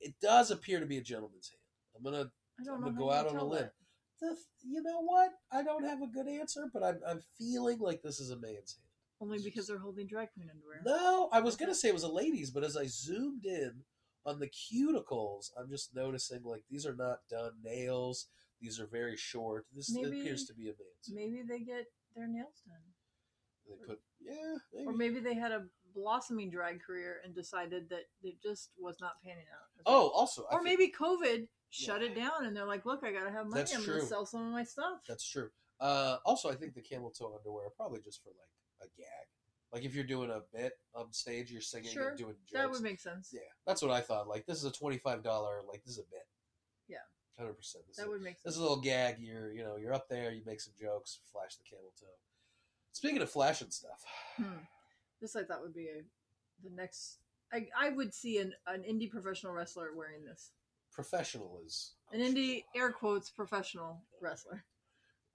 It 0.00 0.14
does 0.22 0.50
appear 0.52 0.78
to 0.80 0.86
be 0.86 0.98
a 0.98 1.02
gentleman's 1.02 1.50
hand. 1.50 1.60
I'm 1.96 2.04
gonna 2.04 2.30
I 2.60 2.62
know. 2.64 2.78
gonna 2.78 2.96
go 2.96 3.10
out 3.10 3.26
on 3.26 3.36
a 3.36 3.44
limb. 3.44 3.62
that. 3.62 3.72
The, 4.20 4.36
you 4.62 4.82
know 4.82 5.00
what? 5.02 5.30
I 5.52 5.62
don't 5.62 5.84
have 5.84 6.02
a 6.02 6.06
good 6.06 6.28
answer, 6.28 6.68
but 6.72 6.82
I'm, 6.82 7.00
I'm 7.06 7.20
feeling 7.38 7.78
like 7.80 8.02
this 8.02 8.20
is 8.20 8.30
a 8.30 8.36
man's 8.36 8.76
hand. 8.76 8.80
Only 9.20 9.38
because 9.42 9.66
they're 9.66 9.78
holding 9.78 10.06
drag 10.06 10.32
queen 10.34 10.48
underwear. 10.52 10.82
No, 10.84 11.28
I 11.32 11.40
was 11.40 11.56
gonna 11.56 11.74
say 11.74 11.88
it 11.88 11.94
was 11.94 12.02
a 12.02 12.08
lady's, 12.08 12.50
but 12.50 12.64
as 12.64 12.76
I 12.76 12.86
zoomed 12.86 13.44
in 13.44 13.82
on 14.26 14.38
the 14.38 14.48
cuticles, 14.48 15.50
I'm 15.58 15.68
just 15.70 15.94
noticing 15.94 16.42
like 16.44 16.62
these 16.70 16.84
are 16.86 16.94
not 16.96 17.18
done 17.30 17.52
nails. 17.62 18.26
These 18.60 18.80
are 18.80 18.86
very 18.86 19.16
short. 19.16 19.66
This 19.74 19.90
Maybe- 19.92 20.20
appears 20.20 20.44
to 20.46 20.54
be 20.54 20.64
a 20.64 20.72
man's. 20.72 21.10
Maybe 21.12 21.42
they 21.46 21.60
get 21.60 21.86
their 22.16 22.26
nails 22.26 22.62
done, 22.66 22.82
They 23.68 23.86
put 23.86 24.00
yeah, 24.20 24.56
maybe. 24.72 24.86
or 24.86 24.92
maybe 24.92 25.20
they 25.20 25.34
had 25.34 25.52
a 25.52 25.66
blossoming 25.94 26.50
drag 26.50 26.82
career 26.82 27.20
and 27.24 27.34
decided 27.34 27.88
that 27.90 28.04
it 28.22 28.42
just 28.42 28.70
was 28.78 28.96
not 29.00 29.12
panning 29.24 29.46
out. 29.52 29.82
oh, 29.86 29.92
well. 30.00 30.08
also, 30.10 30.44
I 30.50 30.56
or 30.56 30.62
think- 30.64 30.78
maybe 30.80 30.92
COVID 30.92 31.48
shut 31.74 32.00
Yeah. 32.00 32.08
it 32.08 32.14
down, 32.14 32.46
and 32.46 32.56
they're 32.56 32.66
like, 32.66 32.86
"Look, 32.86 33.02
I 33.02 33.12
gotta 33.12 33.30
have 33.30 33.46
money. 33.46 33.62
That's 33.62 33.74
I'm 33.74 33.84
gonna 33.84 34.00
sell 34.06 34.24
some 34.26 34.46
of 34.46 34.52
my 34.52 34.64
stuff." 34.64 35.00
That's 35.08 35.26
true. 35.28 35.50
Uh, 35.80 36.18
also, 36.24 36.48
I 36.50 36.54
think 36.54 36.74
the 36.74 36.82
camel 36.82 37.10
toe 37.10 37.34
underwear 37.36 37.68
probably 37.76 38.00
just 38.00 38.22
for 38.22 38.30
like 38.30 38.88
a 38.88 38.96
gag. 38.96 39.26
Like 39.72 39.84
if 39.84 39.94
you're 39.94 40.04
doing 40.04 40.30
a 40.30 40.40
bit 40.56 40.72
on 40.94 41.12
stage, 41.12 41.50
you're 41.50 41.60
singing 41.60 41.90
Sure, 41.90 42.10
and 42.10 42.18
doing 42.18 42.34
jokes. 42.46 42.52
that 42.52 42.70
would 42.70 42.82
make 42.82 43.00
sense. 43.00 43.30
yeah, 43.32 43.40
that's 43.66 43.82
what 43.82 43.90
I 43.90 44.00
thought. 44.00 44.28
Like 44.28 44.46
this 44.46 44.58
is 44.58 44.64
a 44.64 44.70
twenty 44.72 44.98
five 44.98 45.22
dollar. 45.24 45.62
Like 45.68 45.82
this 45.82 45.94
is 45.94 45.98
a 45.98 46.10
bit. 46.10 46.26
Yeah. 46.88 46.98
hundred 47.36 47.54
percent. 47.54 47.84
That 47.96 48.08
would 48.08 48.22
make 48.22 48.34
sense. 48.36 48.44
This 48.44 48.54
is 48.54 48.60
a 48.60 48.62
little 48.62 48.80
gag. 48.80 49.16
You're, 49.18 49.52
you 49.52 49.64
know, 49.64 49.76
you're 49.76 49.92
up 49.92 50.08
there. 50.08 50.30
You 50.32 50.42
make 50.46 50.60
some 50.60 50.74
jokes. 50.80 51.18
Flash 51.32 51.56
the 51.56 51.64
camel 51.68 51.92
toe. 51.98 52.06
Speaking 52.92 53.20
of 53.22 53.30
flashing 53.30 53.70
stuff, 53.70 54.04
Hmm. 54.36 54.58
This 55.20 55.34
I 55.34 55.42
thought 55.42 55.62
would 55.62 55.74
be 55.74 55.88
a, 55.88 56.02
the 56.62 56.70
next. 56.70 57.18
I, 57.52 57.68
I 57.76 57.88
would 57.90 58.14
see 58.14 58.38
an, 58.38 58.52
an 58.66 58.82
indie 58.82 59.10
professional 59.10 59.52
wrestler 59.52 59.90
wearing 59.96 60.24
this. 60.24 60.50
Professional 60.94 61.60
is 61.66 61.94
An 62.12 62.20
indie 62.20 62.64
air 62.74 62.92
quotes 62.92 63.28
professional 63.30 64.02
wrestler. 64.22 64.64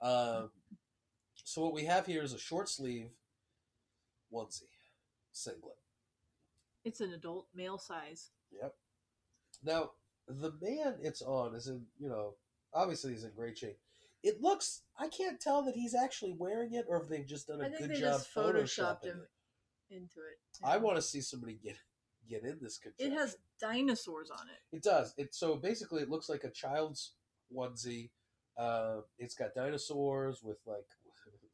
Um, 0.02 0.50
so 1.44 1.62
what 1.62 1.74
we 1.74 1.84
have 1.84 2.06
here 2.06 2.22
is 2.22 2.32
a 2.32 2.38
short 2.38 2.68
sleeve 2.68 3.10
onesie 4.32 4.62
singlet. 5.32 5.76
It's 6.84 7.00
an 7.00 7.12
adult 7.12 7.46
male 7.54 7.78
size. 7.78 8.30
Yep. 8.50 8.74
Now 9.62 9.90
the 10.26 10.52
man 10.60 10.94
it's 11.02 11.22
on 11.22 11.54
is 11.54 11.66
in, 11.66 11.84
you 11.98 12.08
know, 12.08 12.34
obviously 12.72 13.12
he's 13.12 13.24
in 13.24 13.32
great 13.36 13.58
shape. 13.58 13.78
It 14.22 14.40
looks. 14.40 14.82
I 14.98 15.08
can't 15.08 15.40
tell 15.40 15.62
that 15.64 15.74
he's 15.74 15.94
actually 15.94 16.34
wearing 16.38 16.74
it 16.74 16.84
or 16.88 17.02
if 17.02 17.08
they've 17.08 17.26
just 17.26 17.48
done 17.48 17.60
a 17.60 17.70
good 17.70 17.90
job 17.90 17.98
just 17.98 18.34
photoshopped 18.34 19.02
photoshopping 19.02 19.04
him 19.04 19.22
it. 19.90 19.96
into 19.96 20.20
it. 20.20 20.38
I 20.64 20.76
want 20.78 20.96
to 20.96 21.02
see 21.02 21.20
somebody 21.20 21.58
get 21.62 21.76
get 22.28 22.44
in 22.44 22.58
this. 22.60 22.80
It 22.98 23.12
has 23.12 23.36
dinosaurs 23.60 24.30
on 24.30 24.46
it. 24.48 24.76
It 24.76 24.82
does. 24.82 25.14
It 25.16 25.34
so 25.34 25.56
basically 25.56 26.02
it 26.02 26.10
looks 26.10 26.28
like 26.28 26.44
a 26.44 26.50
child's 26.50 27.12
onesie. 27.54 28.10
Uh, 28.56 29.00
it's 29.18 29.34
got 29.34 29.54
dinosaurs 29.54 30.42
with 30.42 30.58
like 30.66 30.86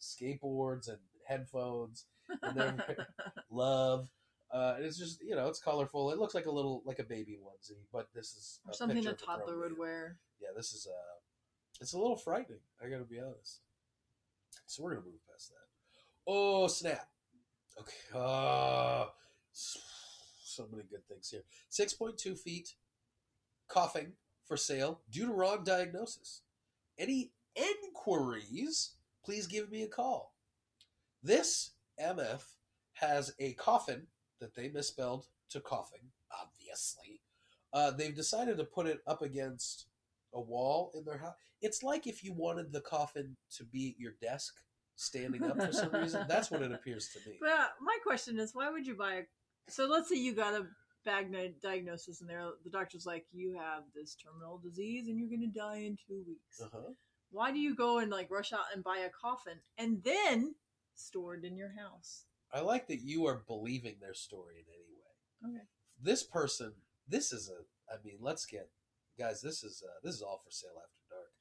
skateboards 0.01 0.89
and 0.89 0.99
headphones. 1.27 2.07
And 2.43 2.59
then 2.59 2.83
love. 3.51 4.09
Uh, 4.53 4.75
and 4.77 4.85
it's 4.85 4.99
just 4.99 5.23
you 5.23 5.35
know 5.35 5.49
it's 5.49 5.61
colorful. 5.61 6.11
It 6.13 6.19
looks 6.19 6.35
like 6.35 6.47
a 6.47 6.51
little 6.51 6.83
like 6.85 6.99
a 6.99 7.05
baby 7.05 7.39
onesie, 7.43 7.83
but 7.93 8.09
this 8.15 8.35
is 8.35 8.61
or 8.65 8.71
a 8.71 8.75
something 8.75 9.07
a 9.07 9.13
toddler 9.13 9.59
would 9.59 9.77
wear. 9.77 10.19
Yeah, 10.41 10.49
this 10.57 10.73
is 10.73 10.87
uh, 10.89 11.17
it's 11.81 11.95
a 11.95 11.99
little 11.99 12.17
frightening. 12.17 12.61
I 12.83 12.89
got 12.89 12.99
to 12.99 13.05
be 13.05 13.21
honest. 13.21 13.61
So 14.67 14.83
we're 14.83 14.95
gonna 14.95 15.07
move 15.07 15.27
past 15.31 15.51
that. 15.51 15.67
Oh 16.27 16.69
snap! 16.69 17.09
Okay. 17.79 18.19
Uh, 18.19 19.07
so 20.57 20.67
many 20.71 20.85
good 20.89 21.07
things 21.07 21.31
here. 21.31 21.43
Six 21.69 21.93
point 21.93 22.19
two 22.19 22.35
feet. 22.35 22.75
Coughing 23.69 24.13
for 24.47 24.57
sale 24.57 25.01
due 25.11 25.27
to 25.27 25.33
wrong 25.33 25.65
diagnosis. 25.65 26.43
Any 26.99 27.33
inquiries? 27.55 28.93
Please 29.25 29.47
give 29.47 29.71
me 29.71 29.83
a 29.83 29.89
call. 29.89 30.35
This 31.23 31.73
MF 32.01 32.43
has 32.95 33.35
a 33.41 33.55
coffin 33.55 34.07
that 34.41 34.55
they 34.55 34.69
misspelled 34.69 35.27
to 35.51 35.61
coughing, 35.61 36.11
obviously. 36.41 37.21
Uh, 37.73 37.91
they've 37.91 38.15
decided 38.15 38.57
to 38.57 38.65
put 38.65 38.87
it 38.87 39.01
up 39.07 39.23
against 39.23 39.87
a 40.33 40.41
wall 40.41 40.93
in 40.95 41.05
their 41.05 41.19
house. 41.19 41.35
It's 41.61 41.83
like 41.83 42.07
if 42.07 42.23
you 42.23 42.33
wanted 42.33 42.73
the 42.73 42.81
coffin 42.81 43.37
to 43.57 43.65
be 43.65 43.91
at 43.91 44.01
your 44.01 44.13
desk 44.23 44.55
standing 44.97 45.45
up 45.45 45.61
for 45.61 45.73
some 45.73 45.93
reason. 45.93 46.25
That's 46.29 46.51
what 46.51 46.63
it 46.63 46.73
appears 46.73 47.09
to 47.09 47.29
me. 47.29 47.37
But 47.41 47.75
my 47.81 47.97
question 48.03 48.39
is, 48.39 48.55
why 48.55 48.71
would 48.71 48.87
you 48.87 48.95
buy 48.95 49.15
a? 49.15 49.23
So 49.69 49.87
let's 49.87 50.09
say 50.09 50.17
you 50.17 50.35
got 50.35 50.55
a 50.55 50.67
ni- 51.29 51.55
diagnosis, 51.63 52.21
and 52.21 52.31
there 52.31 52.45
the 52.65 52.71
doctor's 52.71 53.07
like, 53.07 53.25
you 53.33 53.57
have 53.59 53.85
this 53.95 54.17
terminal 54.17 54.59
disease, 54.59 55.09
and 55.09 55.19
you're 55.19 55.29
going 55.29 55.41
to 55.53 55.59
die 55.59 55.79
in 55.79 55.97
two 56.07 56.23
weeks. 56.27 56.61
Uh-huh. 56.63 56.93
Why 57.31 57.53
do 57.53 57.59
you 57.59 57.75
go 57.75 57.99
and 57.99 58.11
like 58.11 58.31
rush 58.31 58.53
out 58.53 58.67
and 58.75 58.85
buy 58.85 58.99
a 58.99 59.11
coffin 59.11 59.61
and 59.77 60.03
then 60.05 60.55
store 60.95 61.35
it 61.35 61.45
in 61.45 61.57
your 61.57 61.73
house? 61.77 62.25
I 62.53 62.61
like 62.61 62.87
that 62.89 63.03
you 63.03 63.27
are 63.27 63.43
believing 63.47 63.97
their 64.01 64.15
story 64.15 64.55
in 64.57 64.65
any 64.73 65.51
way. 65.51 65.57
Okay. 65.57 65.65
This 66.01 66.23
person, 66.23 66.73
this 67.09 67.33
is 67.33 67.51
a. 67.51 67.65
I 67.93 67.99
mean, 68.05 68.19
let's 68.21 68.47
get 68.47 68.71
guys. 69.19 69.43
This 69.43 69.65
is 69.65 69.83
uh, 69.85 69.99
this 70.03 70.15
is 70.15 70.23
all 70.23 70.41
for 70.45 70.51
sale 70.51 70.77
after 70.77 71.03
dark. 71.11 71.33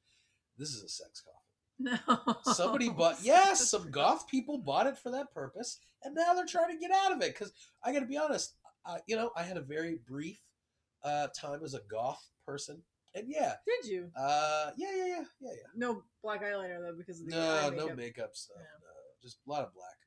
This 0.57 0.69
is 0.69 0.83
a 0.83 0.89
sex 0.89 1.21
coffin. 1.21 1.44
No. 1.77 1.97
Somebody 2.43 2.89
bought. 2.89 3.17
Yes, 3.23 3.69
some 3.69 3.91
goth 3.91 4.27
people 4.27 4.57
bought 4.57 4.87
it 4.87 4.97
for 4.97 5.09
that 5.11 5.33
purpose, 5.33 5.79
and 6.03 6.15
now 6.15 6.33
they're 6.33 6.45
trying 6.45 6.73
to 6.73 6.79
get 6.79 6.91
out 6.91 7.11
of 7.11 7.21
it. 7.21 7.33
Because 7.33 7.51
I 7.83 7.91
got 7.91 7.99
to 7.99 8.05
be 8.05 8.17
honest, 8.17 8.53
uh, 8.85 8.97
you 9.07 9.15
know, 9.15 9.31
I 9.35 9.43
had 9.43 9.57
a 9.57 9.61
very 9.61 9.99
brief 10.07 10.39
uh, 11.03 11.27
time 11.39 11.59
as 11.63 11.73
a 11.73 11.81
goth 11.91 12.23
person, 12.45 12.81
and 13.13 13.25
yeah, 13.27 13.55
Did 13.65 13.89
you? 13.91 14.09
uh, 14.17 14.71
yeah, 14.77 14.87
yeah, 14.95 15.05
yeah, 15.05 15.23
yeah, 15.41 15.49
yeah. 15.51 15.67
No 15.75 16.03
black 16.23 16.41
eyeliner 16.43 16.79
though, 16.79 16.95
because 16.97 17.19
of 17.19 17.27
the 17.27 17.35
No, 17.35 17.41
eye 17.55 17.69
no 17.69 17.83
makeup. 17.83 17.97
makeup 17.97 18.29
stuff. 18.35 18.57
Yeah. 18.59 18.79
No, 18.81 18.93
just 19.21 19.37
a 19.45 19.49
lot 19.51 19.63
of 19.63 19.73
black. 19.73 19.97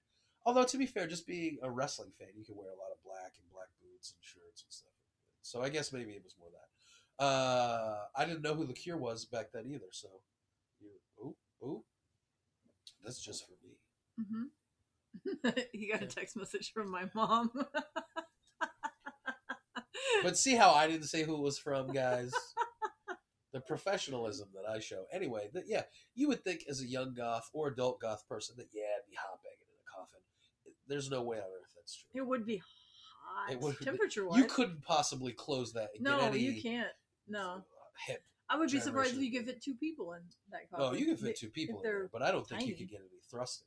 Although 0.46 0.64
to 0.64 0.78
be 0.78 0.86
fair, 0.86 1.06
just 1.06 1.26
being 1.26 1.58
a 1.62 1.70
wrestling 1.70 2.12
fan, 2.18 2.28
you 2.36 2.44
can 2.44 2.56
wear 2.56 2.68
a 2.68 2.76
lot 2.80 2.90
of 2.92 3.02
black 3.04 3.32
and 3.36 3.44
black 3.52 3.68
boots 3.82 4.12
and 4.12 4.18
shirts 4.22 4.62
and 4.64 4.72
stuff. 4.72 4.92
So 5.42 5.62
I 5.62 5.68
guess 5.68 5.92
maybe 5.92 6.12
it 6.12 6.22
was 6.24 6.34
more 6.40 6.48
that. 6.50 7.22
Uh, 7.22 7.98
I 8.16 8.24
didn't 8.24 8.42
know 8.42 8.54
who 8.54 8.64
the 8.64 8.72
Cure 8.72 8.96
was 8.96 9.24
back 9.24 9.50
then 9.52 9.64
either. 9.68 9.90
So, 9.90 10.08
ooh, 11.62 11.84
that's 13.04 13.20
just 13.20 13.44
for 13.46 13.52
me. 13.64 13.78
Mm-hmm. 14.20 15.60
he 15.72 15.90
got 15.90 16.02
a 16.02 16.06
text 16.06 16.36
message 16.36 16.72
from 16.72 16.90
my 16.90 17.04
mom. 17.14 17.50
But 20.22 20.36
see 20.36 20.56
how 20.56 20.72
I 20.72 20.88
didn't 20.88 21.06
say 21.06 21.22
who 21.22 21.34
it 21.36 21.42
was 21.42 21.58
from, 21.58 21.92
guys. 21.92 22.32
the 23.52 23.60
professionalism 23.60 24.48
that 24.54 24.68
I 24.68 24.80
show. 24.80 25.04
Anyway, 25.12 25.48
that 25.54 25.64
yeah, 25.68 25.82
you 26.14 26.28
would 26.28 26.42
think 26.42 26.64
as 26.68 26.80
a 26.80 26.86
young 26.86 27.14
goth 27.14 27.48
or 27.52 27.68
adult 27.68 28.00
goth 28.00 28.26
person 28.28 28.56
that 28.58 28.66
yeah, 28.72 28.82
it'd 28.98 29.10
be 29.10 29.16
hot 29.16 29.38
bagging 29.44 29.68
in 29.68 29.78
a 29.78 29.96
coffin. 29.96 30.20
There's 30.88 31.10
no 31.10 31.22
way 31.22 31.36
on 31.36 31.44
earth 31.44 31.72
that's 31.76 31.94
true. 31.96 32.20
it 32.20 32.26
would 32.26 32.46
be 32.46 32.56
hot. 32.58 33.52
It 33.52 33.60
would 33.60 33.78
be- 33.78 33.84
Temperature 33.84 34.26
wise. 34.26 34.38
You 34.38 34.44
couldn't 34.46 34.82
possibly 34.82 35.32
close 35.32 35.72
that. 35.74 35.90
And 35.94 36.04
No, 36.04 36.18
get 36.18 36.30
any 36.30 36.38
you 36.40 36.62
can't. 36.62 36.88
No. 37.28 37.62
Hip. 38.06 38.22
I 38.50 38.56
would 38.56 38.70
be 38.70 38.80
surprised 38.80 39.14
if 39.14 39.20
you 39.22 39.30
could 39.32 39.46
fit 39.46 39.62
two 39.62 39.74
people 39.74 40.12
in 40.14 40.20
that 40.50 40.70
coffin. 40.70 40.86
Oh, 40.88 40.92
you 40.98 41.04
can 41.06 41.16
fit 41.16 41.36
two 41.36 41.50
people 41.50 41.78
in 41.78 41.82
there, 41.82 42.08
but 42.12 42.22
I 42.22 42.30
don't 42.30 42.46
think 42.48 42.62
you 42.62 42.68
tiny. 42.68 42.78
could 42.78 42.90
get 42.90 43.00
any 43.00 43.20
thrusting. 43.30 43.66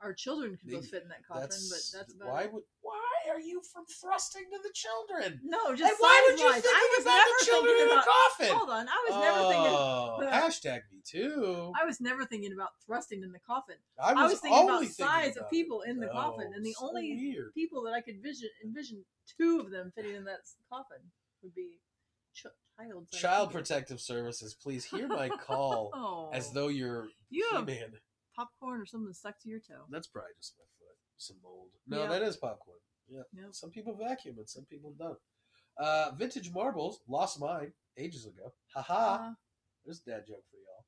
Our 0.00 0.12
children 0.12 0.56
could 0.56 0.70
both 0.70 0.88
fit 0.88 1.02
in 1.02 1.08
that 1.08 1.26
coffin, 1.26 1.42
That's, 1.48 1.92
but 1.92 1.98
that's 1.98 2.14
about 2.14 2.28
why 2.28 2.42
it. 2.42 2.52
would 2.52 2.62
why 2.82 3.32
are 3.32 3.40
you 3.40 3.62
from 3.72 3.84
thrusting 3.86 4.42
to 4.52 4.58
the 4.62 4.70
children? 4.74 5.40
No, 5.44 5.74
just 5.74 5.82
and 5.92 5.96
why 5.98 6.24
would 6.28 6.38
you 6.38 6.44
size-wise. 6.44 6.62
think 6.62 6.76
I 6.76 6.94
was 6.96 7.04
about 7.04 7.24
the 7.24 7.44
children 7.46 7.74
in 7.80 7.88
a 7.88 7.92
about. 7.92 8.04
coffin? 8.04 8.48
Hold 8.54 8.70
on, 8.70 8.86
I 8.88 9.04
was 9.08 9.16
never 9.24 9.40
thinking. 9.48 9.72
oh, 9.72 10.18
hashtag 10.30 10.80
me 10.92 11.00
too. 11.04 11.72
I 11.80 11.86
was 11.86 12.00
never 12.02 12.26
thinking 12.26 12.52
about 12.52 12.70
thrusting 12.84 13.22
in 13.22 13.32
the 13.32 13.38
coffin. 13.38 13.76
I 14.02 14.12
was, 14.12 14.20
I 14.20 14.26
was 14.26 14.40
thinking 14.40 14.64
about 14.64 14.80
thinking 14.80 15.06
size 15.06 15.36
about 15.36 15.46
of 15.46 15.50
people 15.50 15.82
in 15.82 16.00
the 16.00 16.06
No, 16.06 16.12
coffin, 16.12 16.52
and 16.54 16.64
the 16.66 16.72
so 16.72 16.88
only 16.88 17.16
weird. 17.16 17.54
people 17.54 17.82
that 17.84 17.94
I 17.94 18.00
could 18.02 18.22
vision 18.22 18.48
envision 18.62 19.04
two 19.38 19.60
of 19.60 19.70
them 19.70 19.92
fitting 19.94 20.16
in 20.16 20.24
that 20.24 20.40
coffin 20.68 21.00
would 21.42 21.54
be 21.54 21.78
ch- 22.34 22.46
child. 22.78 23.06
Child. 23.12 23.52
Protective 23.52 24.00
Services, 24.00 24.54
please 24.54 24.84
hear 24.84 25.06
my 25.08 25.28
call 25.46 25.90
Oh, 25.94 26.30
as 26.32 26.52
though 26.52 26.68
you're 26.68 27.08
you 27.30 27.46
He-Man. 27.52 27.92
popcorn 28.36 28.80
or 28.80 28.86
something 28.86 29.12
stuck 29.12 29.38
to 29.42 29.48
your 29.48 29.60
toe. 29.60 29.84
That's 29.90 30.06
probably 30.06 30.30
just 30.40 30.54
my 30.58 30.64
foot. 30.78 30.96
Some 31.16 31.36
mold. 31.42 31.68
No, 31.86 32.02
Yeah. 32.02 32.08
that 32.08 32.22
is 32.22 32.36
popcorn. 32.36 32.78
Yeah. 33.08 33.22
Yep. 33.34 33.48
Some 33.54 33.70
people 33.70 33.94
vacuum 33.94 34.36
and 34.38 34.48
some 34.48 34.64
people 34.64 34.94
don't. 34.98 35.18
Uh, 35.78 36.12
vintage 36.16 36.52
marbles. 36.52 37.00
Lost 37.08 37.40
mine 37.40 37.72
ages 37.98 38.26
ago. 38.26 38.52
Haha. 38.74 39.14
Uh, 39.30 39.32
There's 39.84 40.00
a 40.06 40.10
dad 40.10 40.24
joke 40.26 40.44
for 40.50 40.56
y'all. 40.56 40.84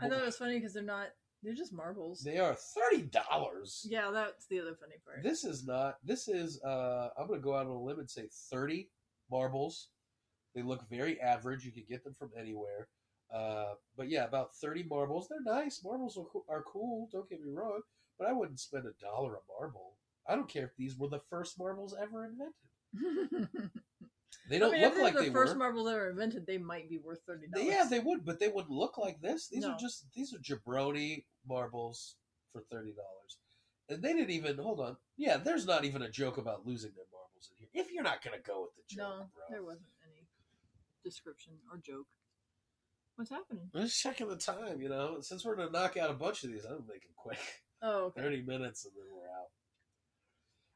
I 0.00 0.08
thought 0.08 0.22
it 0.22 0.26
was 0.26 0.36
funny 0.36 0.54
because 0.58 0.74
they're 0.74 0.82
not. 0.82 1.08
They're 1.42 1.54
just 1.54 1.72
marbles. 1.72 2.20
They 2.22 2.38
are 2.38 2.54
thirty 2.54 3.02
dollars. 3.02 3.86
Yeah, 3.88 4.10
that's 4.12 4.46
the 4.46 4.58
other 4.60 4.74
funny 4.74 4.96
part. 5.04 5.22
This 5.22 5.44
is 5.44 5.64
not. 5.64 5.96
This 6.04 6.26
is. 6.28 6.60
Uh, 6.62 7.10
I'm 7.18 7.28
gonna 7.28 7.40
go 7.40 7.54
out 7.54 7.66
on 7.66 7.72
a 7.72 7.80
limb 7.80 8.00
and 8.00 8.10
say 8.10 8.28
thirty 8.50 8.90
marbles. 9.30 9.88
They 10.54 10.62
look 10.62 10.88
very 10.90 11.20
average. 11.20 11.64
You 11.64 11.72
can 11.72 11.84
get 11.88 12.04
them 12.04 12.14
from 12.18 12.30
anywhere. 12.38 12.88
Uh, 13.32 13.74
but 13.96 14.08
yeah, 14.08 14.24
about 14.24 14.54
thirty 14.54 14.82
marbles. 14.82 15.28
They're 15.28 15.42
nice. 15.42 15.82
Marbles 15.84 16.16
are, 16.16 16.24
co- 16.24 16.44
are 16.48 16.62
cool. 16.62 17.08
Don't 17.12 17.28
get 17.28 17.42
me 17.44 17.50
wrong. 17.52 17.80
But 18.18 18.28
I 18.28 18.32
wouldn't 18.32 18.58
spend 18.60 18.84
a 18.86 18.92
dollar 19.04 19.34
a 19.34 19.40
marble. 19.60 19.94
I 20.26 20.34
don't 20.34 20.48
care 20.48 20.64
if 20.64 20.76
these 20.76 20.96
were 20.98 21.08
the 21.08 21.20
first 21.30 21.58
marbles 21.58 21.94
ever 22.00 22.24
invented. 22.26 23.48
They 24.50 24.58
don't 24.58 24.70
I 24.70 24.72
mean, 24.78 24.82
look 24.82 24.94
if 24.96 25.02
like 25.02 25.14
the 25.14 25.20
they 25.24 25.30
first 25.30 25.52
were. 25.54 25.58
marbles 25.58 25.88
ever 25.90 26.08
invented, 26.08 26.46
they 26.46 26.56
might 26.56 26.88
be 26.88 26.96
worth 26.98 27.20
thirty 27.26 27.48
dollars. 27.48 27.66
yeah, 27.68 27.84
they 27.88 27.98
would, 28.00 28.24
but 28.24 28.38
they 28.40 28.48
wouldn't 28.48 28.70
look 28.72 28.96
like 28.96 29.20
this. 29.20 29.48
These 29.48 29.62
No. 29.64 29.72
are 29.72 29.78
just 29.78 30.06
these 30.14 30.32
are 30.34 30.38
jabroni 30.38 31.24
marbles 31.46 32.16
for 32.52 32.62
thirty 32.70 32.92
dollars, 32.92 33.38
and 33.90 34.02
they 34.02 34.14
didn't 34.14 34.30
even 34.30 34.56
hold 34.56 34.80
on. 34.80 34.96
Yeah, 35.18 35.36
there's 35.36 35.66
not 35.66 35.84
even 35.84 36.00
a 36.02 36.10
joke 36.10 36.38
about 36.38 36.66
losing 36.66 36.92
their 36.96 37.04
marbles 37.12 37.50
in 37.50 37.58
here. 37.58 37.84
If 37.84 37.92
you're 37.92 38.02
not 38.02 38.22
gonna 38.24 38.38
go 38.42 38.62
with 38.62 38.70
the 38.76 38.82
joke, 38.96 39.06
no, 39.08 39.16
bro, 39.34 39.44
there 39.50 39.62
wasn't 39.62 39.88
description 41.04 41.54
or 41.70 41.78
joke. 41.78 42.06
What's 43.16 43.30
happening? 43.30 43.70
I'm 43.74 43.82
just 43.82 44.00
checking 44.00 44.28
the 44.28 44.36
time. 44.36 44.80
You 44.80 44.88
know, 44.88 45.20
since 45.20 45.44
we're 45.44 45.56
gonna 45.56 45.70
knock 45.70 45.96
out 45.96 46.10
a 46.10 46.14
bunch 46.14 46.44
of 46.44 46.52
these, 46.52 46.64
I'm 46.64 46.72
gonna 46.72 46.84
make 46.88 47.02
it 47.04 47.16
quick. 47.16 47.38
Oh, 47.82 48.06
okay. 48.06 48.22
Thirty 48.22 48.42
minutes, 48.42 48.84
and 48.84 48.94
then 48.96 49.04
we're 49.14 49.28
out. 49.28 49.48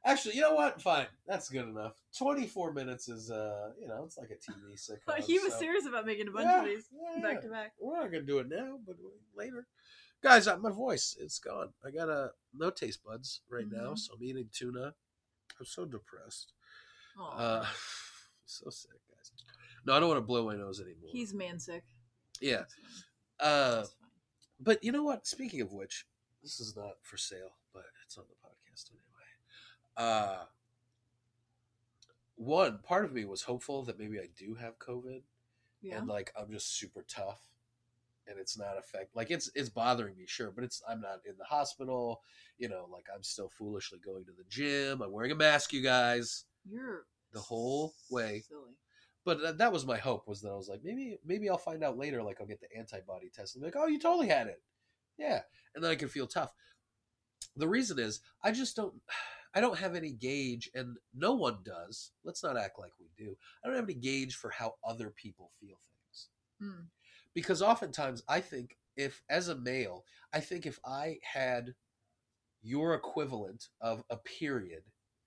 Actually, 0.05 0.35
you 0.35 0.41
know 0.41 0.55
what? 0.55 0.83
Fine, 0.83 1.07
that's 1.27 1.49
good 1.49 1.69
enough. 1.69 1.93
Twenty-four 2.19 2.73
minutes 2.73 3.09
is, 3.09 3.31
uh, 3.31 3.71
you 3.81 3.87
know, 3.87 4.03
it's 4.05 4.19
like 4.19 4.31
a 4.31 4.35
TV 4.35 4.75
sitcom. 4.77 5.19
he 5.25 5.39
was 5.39 5.53
so- 5.53 5.59
serious 5.61 5.87
about 5.87 6.05
making 6.07 6.27
a 6.27 6.31
bunch 6.33 6.47
Yeah, 6.47 6.61
of 6.63 6.65
these 6.67 6.89
yeah, 6.93 7.23
back 7.23 7.43
to 7.43 7.49
back. 7.49 7.73
We're 7.81 8.01
not 8.01 8.11
gonna 8.11 8.23
do 8.25 8.39
it 8.41 8.49
now, 8.49 8.79
but 8.85 8.97
later. 9.37 9.67
Guys, 10.23 10.47
uh, 10.49 10.57
my 10.59 10.71
voice, 10.71 11.17
it's 11.21 11.39
gone. 11.41 11.73
I 11.85 11.91
got 11.91 12.09
a 12.09 12.31
no 12.55 12.71
taste 12.71 13.05
buds 13.05 13.41
right 13.49 13.67
now, 13.71 13.93
Mhm. 13.93 13.99
so 13.99 14.15
I'm 14.15 14.23
eating 14.23 14.49
tuna. 14.53 14.95
I'm 15.59 15.67
so 15.67 15.85
depressed. 15.85 16.53
Uh, 17.21 17.65
so 18.47 18.71
sick. 18.71 18.91
No, 19.85 19.95
I 19.95 20.01
don't 20.01 20.09
want 20.09 20.19
to 20.19 20.27
blow 20.27 20.47
my 20.47 20.57
nose 20.57 20.81
anymore. 20.81 21.11
He's 21.11 21.35
man 21.35 21.59
sick. 21.59 21.83
yeah. 22.41 22.63
Uh, 23.41 23.85
but 24.61 24.83
you 24.85 24.93
know 24.93 25.03
what? 25.03 25.27
Speaking 25.27 25.61
of 25.61 25.73
which, 25.73 26.07
this 26.43 26.61
is 26.61 26.77
not 26.77 26.93
for 27.03 27.17
sale, 27.17 27.57
but 27.75 27.85
it's 28.05 28.17
on 28.17 28.25
the 28.29 28.37
podcast 28.49 28.91
anyway. 28.91 29.03
Uh, 29.97 30.45
one 32.37 32.79
part 32.83 33.05
of 33.05 33.13
me 33.13 33.25
was 33.25 33.43
hopeful 33.43 33.83
that 33.85 33.99
maybe 33.99 34.19
I 34.19 34.29
do 34.39 34.55
have 34.55 34.79
COVID, 34.79 35.23
Yeah. 35.83 35.99
and 35.99 36.09
like 36.09 36.33
I'm 36.39 36.51
just 36.51 36.77
super 36.79 37.05
tough, 37.09 37.41
and 38.27 38.39
it's 38.39 38.57
not 38.59 38.79
affect 38.79 39.15
like 39.17 39.31
it's 39.31 39.51
it's 39.55 39.69
bothering 39.69 40.17
me, 40.17 40.25
sure, 40.27 40.51
but 40.51 40.65
it's 40.65 40.83
I'm 40.89 41.01
not 41.01 41.21
in 41.27 41.35
the 41.39 41.45
hospital. 41.45 42.23
You 42.59 42.69
know, 42.69 42.87
like 42.93 43.07
I'm 43.15 43.23
still 43.23 43.49
foolishly 43.49 43.99
going 44.05 44.25
to 44.25 44.33
the 44.33 44.45
gym. 44.49 45.03
I'm 45.03 45.13
wearing 45.13 45.33
a 45.33 45.37
mask, 45.37 45.73
you 45.73 45.83
guys. 45.83 46.45
You're 46.69 47.05
the 47.33 47.41
whole 47.41 47.95
way. 48.11 48.43
silly. 48.49 48.77
But 49.25 49.59
that 49.59 49.73
was 49.73 49.87
my 49.87 49.99
hope 49.99 50.27
was 50.27 50.41
that 50.41 50.51
I 50.51 50.57
was 50.57 50.69
like 50.69 50.81
maybe 50.83 51.19
maybe 51.25 51.49
I'll 51.49 51.59
find 51.59 51.85
out 51.85 51.99
later. 51.99 52.23
Like 52.23 52.41
I'll 52.41 52.47
get 52.47 52.61
the 52.61 52.77
antibody 52.77 53.31
test 53.33 53.55
and 53.55 53.63
be 53.63 53.67
like, 53.67 53.77
oh, 53.77 53.87
you 53.87 53.99
totally 53.99 54.29
had 54.29 54.49
it, 54.49 54.61
yeah, 55.17 55.41
and 55.75 55.85
then 55.85 55.91
I 55.91 55.95
can 55.95 56.09
feel 56.09 56.27
tough. 56.27 56.53
The 57.57 57.69
reason 57.69 57.99
is 57.99 58.21
I 58.43 58.53
just 58.53 58.77
don't. 58.77 58.95
I 59.55 59.61
don't 59.61 59.79
have 59.79 59.95
any 59.95 60.13
gauge, 60.13 60.71
and 60.75 60.97
no 61.15 61.35
one 61.35 61.59
does. 61.63 62.13
Let's 62.25 62.43
not 62.43 62.57
act 62.57 62.79
like 62.79 62.93
we 62.99 63.09
do. 63.23 63.37
I 63.63 63.69
don't 63.69 63.77
have 63.77 63.85
any 63.85 63.93
gauge 63.93 64.35
for 64.35 64.49
how 64.49 64.77
other 64.83 65.11
people 65.11 65.51
feel 65.61 65.77
things. 65.77 66.29
Hmm. 66.59 66.85
Because 67.35 67.61
oftentimes 67.61 68.23
I 68.27 68.41
think 68.41 68.79
if, 68.97 69.23
as 69.29 69.49
a 69.49 69.55
male, 69.55 70.07
I 70.33 70.41
think 70.41 70.65
if 70.65 70.79
I 70.87 71.19
had 71.23 71.75
your 72.63 72.95
equivalent 72.95 73.69
of 73.83 74.05
a 74.09 74.17
period, 74.17 74.85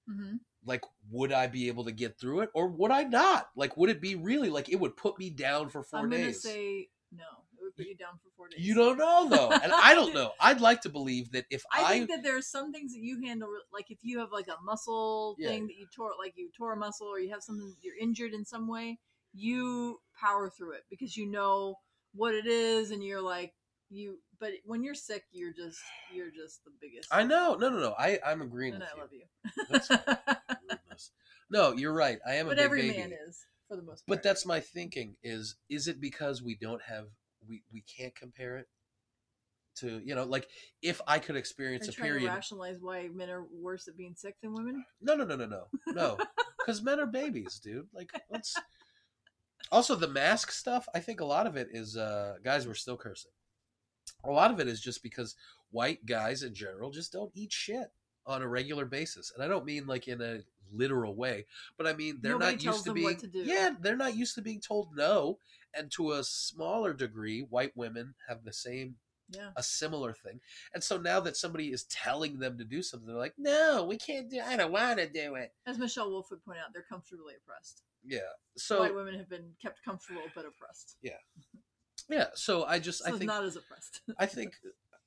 hmm 0.07 0.35
like, 0.65 0.81
would 1.11 1.31
I 1.31 1.47
be 1.47 1.67
able 1.67 1.85
to 1.85 1.91
get 1.91 2.19
through 2.19 2.41
it 2.41 2.49
or 2.53 2.67
would 2.67 2.91
I 2.91 3.03
not? 3.03 3.49
Like, 3.55 3.77
would 3.77 3.89
it 3.89 4.01
be 4.01 4.15
really 4.15 4.49
like 4.49 4.69
it 4.69 4.77
would 4.77 4.97
put 4.97 5.19
me 5.19 5.29
down 5.29 5.69
for 5.69 5.83
4 5.83 5.99
I'm 5.99 6.09
gonna 6.09 6.33
say 6.33 6.89
no. 7.11 7.23
It 7.57 7.63
would 7.63 7.75
put 7.75 7.85
you 7.85 7.95
down 7.95 8.17
for 8.17 8.29
four 8.35 8.47
days. 8.47 8.65
you 8.65 8.75
don't 8.75 8.97
know 8.97 9.29
though, 9.29 9.51
and 9.63 9.73
I 9.81 9.93
don't 9.95 10.13
know. 10.13 10.31
I'd 10.41 10.61
like 10.61 10.81
to 10.81 10.89
believe 10.89 11.31
that 11.31 11.45
if 11.49 11.63
I, 11.71 11.83
I 11.83 11.93
think 11.93 12.09
that 12.09 12.23
there 12.23 12.37
are 12.37 12.41
some 12.41 12.71
things 12.71 12.93
that 12.93 12.99
you 12.99 13.21
handle, 13.23 13.49
like 13.71 13.91
if 13.91 13.99
you 14.01 14.19
have 14.19 14.31
like 14.31 14.47
a 14.47 14.61
muscle 14.63 15.35
Yeah. 15.39 15.49
thing 15.49 15.67
that 15.67 15.75
you 15.77 15.87
tore, 15.95 16.11
like 16.19 16.33
you 16.35 16.49
tore 16.57 16.73
a 16.73 16.77
muscle, 16.77 17.07
or 17.07 17.19
you 17.19 17.29
have 17.29 17.43
something 17.43 17.75
you're 17.81 17.97
injured 17.99 18.33
in 18.33 18.45
some 18.45 18.67
way, 18.67 18.99
you 19.33 19.99
power 20.19 20.49
through 20.49 20.73
it 20.73 20.83
because 20.89 21.15
you 21.15 21.27
know 21.29 21.75
what 22.13 22.33
it 22.33 22.45
is, 22.47 22.91
and 22.91 23.03
you're 23.03 23.21
like 23.21 23.53
you. 23.89 24.19
But 24.39 24.51
when 24.65 24.83
you're 24.83 24.95
sick, 24.95 25.23
you're 25.31 25.53
just 25.53 25.79
you're 26.13 26.31
just 26.31 26.63
the 26.65 26.71
biggest. 26.81 27.07
I 27.11 27.23
know, 27.23 27.55
no, 27.59 27.69
no, 27.69 27.79
no. 27.79 27.95
I 27.97 28.19
I'm 28.25 28.41
agreeing 28.41 28.73
and 28.73 28.83
with 28.83 28.89
I 28.91 28.95
you. 28.95 29.01
love 29.01 29.13
you. 29.13 29.65
That's 29.69 29.87
fine. 29.87 30.57
Rudeness. 30.69 31.11
No, 31.49 31.73
you're 31.73 31.93
right. 31.93 32.19
I 32.27 32.35
am 32.35 32.47
a 32.47 32.49
baby. 32.49 32.55
but 32.55 32.55
big 32.57 32.65
every 32.65 32.81
baby. 32.81 32.97
man 32.99 33.13
is 33.27 33.45
for 33.67 33.75
the 33.75 33.83
most 33.83 34.05
part. 34.05 34.17
But 34.17 34.23
that's 34.23 34.45
my 34.45 34.59
thinking 34.59 35.15
is 35.23 35.55
is 35.69 35.87
it 35.87 36.01
because 36.01 36.41
we 36.41 36.55
don't 36.55 36.81
have 36.81 37.05
we 37.47 37.63
we 37.71 37.81
can't 37.81 38.15
compare 38.15 38.57
it 38.57 38.67
to, 39.77 40.01
you 40.03 40.15
know, 40.15 40.23
like 40.23 40.47
if 40.81 41.01
I 41.05 41.19
could 41.19 41.35
experience 41.35 41.83
Are 41.83 41.87
you 41.87 41.91
a 41.91 41.95
trying 41.95 42.07
to 42.07 42.13
period 42.19 42.33
rationalize 42.33 42.77
why 42.79 43.09
men 43.13 43.29
are 43.29 43.43
worse 43.51 43.87
at 43.87 43.97
being 43.97 44.15
sick 44.15 44.35
than 44.41 44.53
women. 44.53 44.85
No, 45.01 45.15
no, 45.15 45.25
no, 45.25 45.35
no, 45.35 45.45
no. 45.45 45.67
No. 45.87 46.17
Cuz 46.65 46.81
men 46.81 46.99
are 46.99 47.05
babies, 47.05 47.59
dude. 47.59 47.87
Like 47.93 48.11
let's 48.29 48.55
Also 49.71 49.95
the 49.95 50.07
mask 50.07 50.51
stuff, 50.51 50.87
I 50.95 50.99
think 50.99 51.19
a 51.19 51.25
lot 51.25 51.45
of 51.47 51.55
it 51.57 51.67
is 51.71 51.97
uh 51.97 52.35
guys 52.43 52.67
we're 52.67 52.73
still 52.73 52.97
cursing. 52.97 53.31
A 54.23 54.31
lot 54.31 54.51
of 54.51 54.59
it 54.59 54.67
is 54.67 54.81
just 54.81 55.03
because 55.03 55.35
white 55.71 56.05
guys 56.05 56.43
in 56.43 56.53
general 56.53 56.91
just 56.91 57.11
don't 57.11 57.31
eat 57.33 57.51
shit 57.51 57.91
on 58.25 58.41
a 58.41 58.47
regular 58.47 58.85
basis. 58.85 59.31
And 59.33 59.43
I 59.43 59.47
don't 59.47 59.65
mean 59.65 59.85
like 59.87 60.07
in 60.07 60.21
a 60.21 60.39
literal 60.71 61.15
way, 61.15 61.45
but 61.77 61.85
I 61.87 61.93
mean 61.93 62.17
they're 62.21 62.33
Nobody 62.33 62.55
not 62.55 62.63
used 62.63 62.85
to 62.85 62.93
being 62.93 63.17
to. 63.17 63.29
Yeah, 63.33 63.71
they're 63.79 63.95
not 63.95 64.15
used 64.15 64.35
to 64.35 64.41
being 64.41 64.59
told 64.61 64.95
no. 64.95 65.37
And 65.77 65.91
to 65.91 66.13
a 66.13 66.23
smaller 66.23 66.93
degree, 66.93 67.41
white 67.41 67.75
women 67.75 68.15
have 68.27 68.43
the 68.45 68.53
same 68.53 68.95
Yeah. 69.29 69.51
a 69.55 69.61
similar 69.63 70.13
thing. 70.13 70.39
And 70.73 70.83
so 70.83 70.97
now 70.97 71.19
that 71.19 71.35
somebody 71.35 71.71
is 71.71 71.83
telling 71.85 72.39
them 72.39 72.57
to 72.57 72.63
do 72.63 72.81
something, 72.81 73.07
they're 73.07 73.17
like, 73.17 73.37
"No, 73.37 73.83
we 73.83 73.97
can't 73.97 74.29
do. 74.29 74.39
I 74.39 74.55
don't 74.55 74.71
want 74.71 74.99
to 74.99 75.07
do 75.09 75.35
it." 75.35 75.53
As 75.65 75.77
Michelle 75.77 76.09
Wolf 76.11 76.29
would 76.31 76.43
point 76.45 76.59
out, 76.59 76.73
they're 76.73 76.83
comfortably 76.83 77.33
oppressed. 77.35 77.81
Yeah. 78.03 78.19
So 78.55 78.79
White 78.79 78.95
women 78.95 79.15
have 79.15 79.27
been 79.29 79.55
kept 79.61 79.83
comfortable 79.83 80.21
but 80.35 80.45
oppressed. 80.45 80.97
yeah. 81.01 81.17
Yeah, 82.09 82.27
so 82.35 82.63
I 82.65 82.79
just 82.79 83.03
So 83.03 83.09
I 83.09 83.17
think 83.17 83.25
not 83.25 83.43
as 83.43 83.55
oppressed. 83.55 84.01
I 84.19 84.25
think 84.25 84.53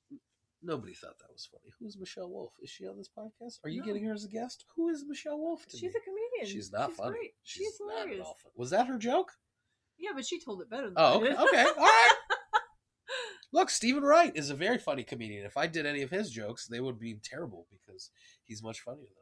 nobody 0.62 0.94
thought 0.94 1.18
that 1.20 1.32
was 1.32 1.48
funny. 1.50 1.72
Who's 1.78 1.96
Michelle 1.98 2.28
Wolf? 2.28 2.52
Is 2.62 2.70
she 2.70 2.86
on 2.86 2.96
this 2.96 3.08
podcast? 3.08 3.58
Are 3.64 3.68
you 3.70 3.80
No. 3.80 3.86
getting 3.86 4.04
her 4.04 4.14
as 4.14 4.24
a 4.24 4.28
guest? 4.28 4.64
Who 4.76 4.88
is 4.88 5.04
Michelle 5.06 5.38
Wolf 5.38 5.64
to 5.66 5.76
She's 5.76 5.94
me? 5.94 6.00
a 6.00 6.04
comedian. 6.04 6.52
She's 6.56 6.72
not 6.72 6.92
funny. 6.92 7.10
Great. 7.18 7.34
She's, 7.42 7.68
at 7.80 7.98
hilarious. 7.98 8.26
Was 8.56 8.70
that 8.70 8.86
her 8.88 8.98
joke? 8.98 9.32
Yeah, 9.98 10.10
but 10.14 10.26
she 10.26 10.40
told 10.40 10.60
it 10.60 10.70
better 10.70 10.86
than 10.86 10.94
Oh, 10.96 11.18
okay. 11.20 11.34
okay. 11.34 11.64
All 11.64 11.84
right. 11.84 12.10
Look, 13.52 13.70
Steven 13.70 14.02
Wright 14.02 14.32
is 14.36 14.50
a 14.50 14.54
very 14.54 14.78
funny 14.78 15.02
comedian. 15.04 15.46
If 15.46 15.56
I 15.56 15.66
did 15.66 15.86
any 15.86 16.02
of 16.02 16.10
his 16.10 16.30
jokes, 16.30 16.66
they 16.66 16.80
would 16.80 16.98
be 16.98 17.14
terrible 17.22 17.66
because 17.70 18.10
he's 18.44 18.62
much 18.62 18.80
funnier 18.80 19.06
than 19.06 19.14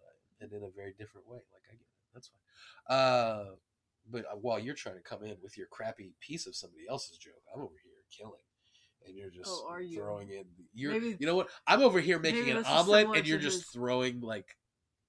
I 0.43 0.45
am 0.45 0.51
and 0.53 0.63
in 0.63 0.67
a 0.69 0.73
very 0.75 0.95
different 0.99 1.29
way. 1.29 1.39
Like 1.53 1.63
I 1.71 1.75
get 1.75 1.81
it. 1.83 1.87
That's 2.13 2.29
fine. 2.29 2.97
Uh, 2.99 3.45
but 4.11 4.25
uh, 4.25 4.37
while 4.37 4.59
you're 4.59 4.75
trying 4.75 4.97
to 4.97 5.03
come 5.03 5.23
in 5.25 5.37
with 5.43 5.57
your 5.59 5.67
crappy 5.69 6.15
piece 6.21 6.47
of 6.47 6.55
somebody 6.57 6.85
else's 6.89 7.19
joke, 7.19 7.43
I'm 7.55 7.61
over 7.61 7.75
here 7.83 7.93
killing. 8.17 8.41
And 9.07 9.17
you're 9.17 9.31
just 9.31 9.49
Oh, 9.51 9.77
you? 9.79 9.99
throwing 9.99 10.31
in 10.31 10.45
you're 10.75 10.93
Maybe- 10.93 11.17
you 11.21 11.27
know 11.27 11.37
what? 11.37 11.49
I'm 11.67 11.81
over 11.83 12.01
here 12.01 12.19
making 12.19 12.51
an 12.51 12.65
omelet 12.65 13.07
and 13.17 13.27
you're 13.27 13.39
just 13.39 13.59
his- 13.59 13.71
throwing 13.71 14.21
like 14.21 14.57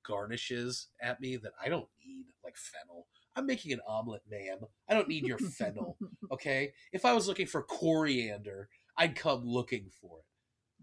garnishes 0.06 0.88
at 1.02 1.20
me 1.20 1.36
that 1.38 1.52
I 1.64 1.70
don't 1.70 1.88
need, 2.06 2.26
like 2.44 2.56
fennel. 2.58 3.08
I'm 3.36 3.46
making 3.46 3.74
an 3.74 3.82
omelet, 3.88 4.22
ma'am. 4.30 4.60
I 4.90 4.94
don't 4.94 5.08
need 5.08 5.26
your 5.26 5.38
fennel. 5.38 5.98
Okay? 6.32 6.74
If 6.92 7.06
I 7.06 7.14
was 7.14 7.28
looking 7.28 7.48
for 7.48 7.64
coriander, 7.64 8.68
I'd 8.98 9.16
come 9.16 9.46
looking 9.46 9.90
for 10.02 10.20
it. 10.20 10.26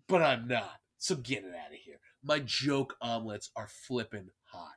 But 0.08 0.22
I'm 0.22 0.48
not. 0.48 0.80
So 0.98 1.16
get 1.16 1.44
it 1.44 1.54
out 1.54 1.70
of 1.72 1.78
here. 1.78 2.00
My 2.22 2.38
joke 2.40 2.96
omelets 3.02 3.50
are 3.54 3.68
flipping 3.68 4.30
hot. 4.44 4.72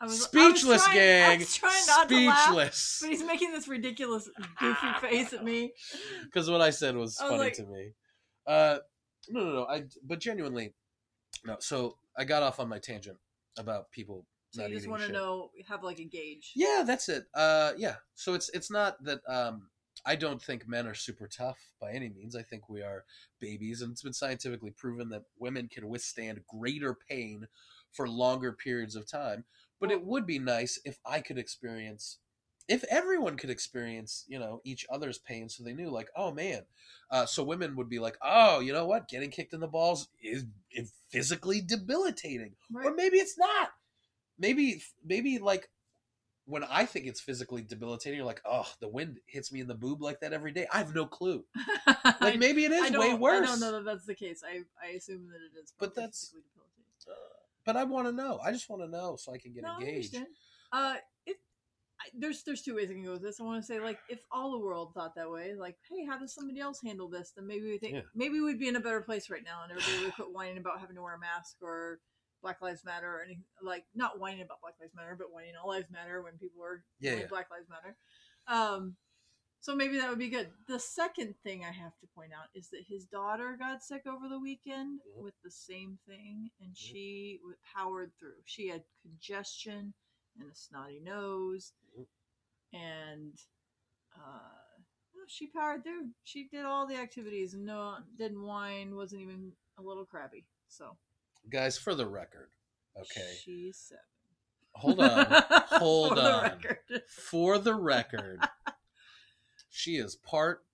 I 0.00 0.04
was, 0.04 0.12
I 0.12 0.14
was 0.14 0.24
Speechless, 0.24 0.84
trying- 0.84 0.98
I 0.98 1.28
gang. 1.30 1.38
was 1.38 1.54
trying 1.54 1.86
not 1.86 2.08
to 2.08 2.26
laugh, 2.26 2.44
Speechless. 2.44 2.98
but 3.00 3.10
he's 3.10 3.24
making 3.24 3.52
this 3.52 3.66
ridiculous, 3.68 4.28
goofy 4.58 4.86
face 5.00 5.32
at 5.32 5.42
me. 5.44 5.72
Because 6.24 6.50
what 6.50 6.60
I 6.60 6.70
said 6.70 6.96
was 6.96 7.18
I 7.20 7.24
was 7.24 7.30
funny 7.30 7.42
like- 7.44 7.52
to 7.54 7.64
me. 7.66 7.92
Uh, 8.46 8.78
no, 9.28 9.40
no, 9.44 9.52
no. 9.52 9.66
I 9.66 9.84
but 10.04 10.20
genuinely, 10.20 10.74
no. 11.44 11.56
So 11.60 11.96
I 12.16 12.24
got 12.24 12.42
off 12.42 12.60
on 12.60 12.68
my 12.68 12.78
tangent 12.78 13.16
about 13.58 13.90
people. 13.90 14.24
So 14.50 14.64
you 14.66 14.74
just 14.76 14.88
want 14.88 15.02
to 15.02 15.10
know, 15.12 15.50
have 15.68 15.82
like 15.82 15.98
a 15.98 16.04
gauge. 16.04 16.52
Yeah, 16.54 16.84
that's 16.86 17.08
it. 17.08 17.24
Uh, 17.34 17.72
yeah. 17.76 17.96
So 18.14 18.34
it's 18.34 18.48
it's 18.50 18.70
not 18.70 19.02
that 19.04 19.20
um, 19.28 19.68
I 20.06 20.14
don't 20.14 20.40
think 20.40 20.68
men 20.68 20.86
are 20.86 20.94
super 20.94 21.26
tough 21.26 21.58
by 21.80 21.90
any 21.92 22.08
means. 22.08 22.36
I 22.36 22.42
think 22.42 22.68
we 22.68 22.82
are 22.82 23.04
babies, 23.40 23.82
and 23.82 23.90
it's 23.90 24.02
been 24.02 24.12
scientifically 24.12 24.70
proven 24.70 25.08
that 25.08 25.22
women 25.38 25.68
can 25.68 25.88
withstand 25.88 26.40
greater 26.48 26.96
pain 27.08 27.48
for 27.92 28.08
longer 28.08 28.52
periods 28.52 28.94
of 28.94 29.10
time. 29.10 29.44
But 29.80 29.90
it 29.90 30.04
would 30.04 30.26
be 30.26 30.38
nice 30.38 30.80
if 30.84 30.98
I 31.04 31.20
could 31.20 31.38
experience, 31.38 32.18
if 32.68 32.82
everyone 32.90 33.36
could 33.36 33.50
experience, 33.50 34.24
you 34.26 34.38
know, 34.38 34.60
each 34.64 34.86
other's 34.90 35.18
pain, 35.18 35.48
so 35.48 35.62
they 35.62 35.74
knew, 35.74 35.90
like, 35.90 36.08
oh 36.16 36.32
man. 36.32 36.62
Uh, 37.10 37.26
so 37.26 37.44
women 37.44 37.76
would 37.76 37.88
be 37.88 37.98
like, 37.98 38.16
oh, 38.22 38.60
you 38.60 38.72
know 38.72 38.86
what? 38.86 39.08
Getting 39.08 39.30
kicked 39.30 39.52
in 39.52 39.60
the 39.60 39.68
balls 39.68 40.08
is, 40.22 40.44
is 40.72 40.92
physically 41.10 41.60
debilitating 41.60 42.52
Right. 42.72 42.86
or 42.86 42.94
maybe 42.94 43.18
it's 43.18 43.38
not. 43.38 43.70
Maybe 44.38 44.82
maybe 45.04 45.38
like 45.38 45.68
when 46.46 46.62
I 46.64 46.84
think 46.84 47.06
it's 47.06 47.20
physically 47.20 47.62
debilitating, 47.62 48.16
you're 48.18 48.26
like, 48.26 48.42
oh, 48.44 48.66
the 48.80 48.88
wind 48.88 49.18
hits 49.26 49.50
me 49.52 49.60
in 49.60 49.66
the 49.66 49.74
boob 49.74 50.00
like 50.02 50.20
that 50.20 50.32
every 50.32 50.52
day. 50.52 50.66
I 50.72 50.78
have 50.78 50.94
no 50.94 51.06
clue. 51.06 51.44
Like 52.20 52.38
maybe 52.38 52.64
it 52.64 52.72
is 52.72 52.92
I 52.94 52.98
way 52.98 53.14
worse. 53.14 53.42
I 53.48 53.50
don't 53.52 53.60
know 53.60 53.72
that 53.72 53.84
that's 53.84 54.06
the 54.06 54.14
case. 54.14 54.42
I, 54.44 54.62
I 54.84 54.92
assume 54.96 55.28
that 55.28 55.36
it 55.36 55.60
is. 55.62 55.72
But 55.78 55.94
that's- 55.94 56.26
physically 56.32 56.42
debilitating. 56.54 57.06
Uh, 57.08 57.45
but 57.66 57.76
I 57.76 57.84
want 57.84 58.06
to 58.06 58.12
know. 58.12 58.38
I 58.42 58.52
just 58.52 58.70
want 58.70 58.82
to 58.82 58.88
know 58.88 59.16
so 59.18 59.32
I 59.32 59.38
can 59.38 59.52
get 59.52 59.64
no, 59.64 59.72
I 59.72 59.80
engaged. 59.80 60.14
understand. 60.14 60.26
Uh, 60.72 60.94
it, 61.26 61.36
I, 62.00 62.04
there's 62.18 62.42
there's 62.44 62.62
two 62.62 62.74
ways 62.76 62.90
I 62.90 62.94
can 62.94 63.04
go 63.04 63.12
with 63.12 63.22
this. 63.22 63.40
I 63.40 63.44
want 63.44 63.60
to 63.60 63.66
say 63.66 63.80
like 63.80 63.98
if 64.08 64.20
all 64.30 64.52
the 64.52 64.58
world 64.58 64.92
thought 64.94 65.14
that 65.16 65.30
way, 65.30 65.54
like 65.58 65.76
hey, 65.90 66.04
how 66.06 66.18
does 66.18 66.34
somebody 66.34 66.60
else 66.60 66.80
handle 66.84 67.08
this? 67.08 67.32
Then 67.36 67.46
maybe 67.46 67.66
we 67.66 67.78
think 67.78 67.94
Yeah. 67.94 68.00
maybe 68.14 68.40
we'd 68.40 68.58
be 68.58 68.68
in 68.68 68.76
a 68.76 68.80
better 68.80 69.00
place 69.02 69.28
right 69.28 69.42
now, 69.44 69.62
and 69.62 69.72
everybody 69.72 70.04
would 70.04 70.14
quit 70.14 70.28
whining 70.32 70.58
about 70.58 70.80
having 70.80 70.96
to 70.96 71.02
wear 71.02 71.14
a 71.14 71.18
mask 71.18 71.56
or 71.60 71.98
Black 72.42 72.60
Lives 72.62 72.84
Matter 72.84 73.08
or 73.08 73.22
anything 73.22 73.44
like 73.62 73.84
not 73.94 74.18
whining 74.20 74.42
about 74.42 74.60
Black 74.60 74.74
Lives 74.80 74.94
Matter, 74.94 75.16
but 75.18 75.32
whining 75.32 75.54
all 75.60 75.70
lives 75.70 75.90
matter 75.90 76.22
when 76.22 76.34
people 76.38 76.62
are 76.62 76.84
Yeah, 77.00 77.14
yeah. 77.14 77.26
Black 77.28 77.48
Lives 77.50 77.66
Matter. 77.68 77.96
Um, 78.46 78.94
so 79.60 79.74
maybe 79.74 79.98
that 79.98 80.08
would 80.08 80.18
be 80.18 80.28
good. 80.28 80.48
The 80.68 80.78
second 80.78 81.34
thing 81.42 81.64
I 81.64 81.72
have 81.72 81.98
to 82.00 82.06
point 82.14 82.32
out 82.32 82.48
is 82.54 82.68
that 82.70 82.84
his 82.88 83.04
daughter 83.04 83.56
got 83.58 83.82
sick 83.82 84.06
over 84.06 84.28
the 84.28 84.38
weekend 84.38 85.00
Mhm. 85.00 85.22
with 85.22 85.34
the 85.42 85.50
same 85.50 85.98
thing, 86.06 86.50
and 86.60 86.72
Mhm. 86.72 86.76
she 86.76 87.36
w- 87.38 87.56
powered 87.74 88.12
through. 88.18 88.42
She 88.44 88.68
had 88.68 88.84
congestion 89.02 89.94
and 90.38 90.50
a 90.50 90.54
snotty 90.54 91.00
nose, 91.00 91.72
Mhm. 91.98 92.06
and 92.72 93.38
uh, 94.16 94.78
she 95.26 95.46
powered 95.48 95.82
through. 95.82 96.10
She 96.24 96.44
did 96.48 96.64
all 96.64 96.86
the 96.86 96.96
activities 96.96 97.54
and 97.54 97.64
no, 97.66 97.98
didn't 98.16 98.42
whine, 98.42 98.94
wasn't 98.94 99.22
even 99.22 99.56
a 99.78 99.82
little 99.82 100.06
crabby. 100.06 100.46
So 100.68 100.96
Guys, 101.48 101.76
for 101.78 101.94
the 101.94 102.06
record, 102.06 102.50
okay. 102.96 103.34
she's 103.40 103.76
seven. 103.76 104.02
hold 104.74 105.00
on. 105.00 105.26
Hold 105.80 106.10
For 106.10 106.14
the 106.16 106.32
on. 106.34 106.42
record. 106.42 107.02
For 107.08 107.58
the 107.58 107.74
record, 107.74 108.46
she 109.76 109.96
is 109.96 110.16
part 110.16 110.64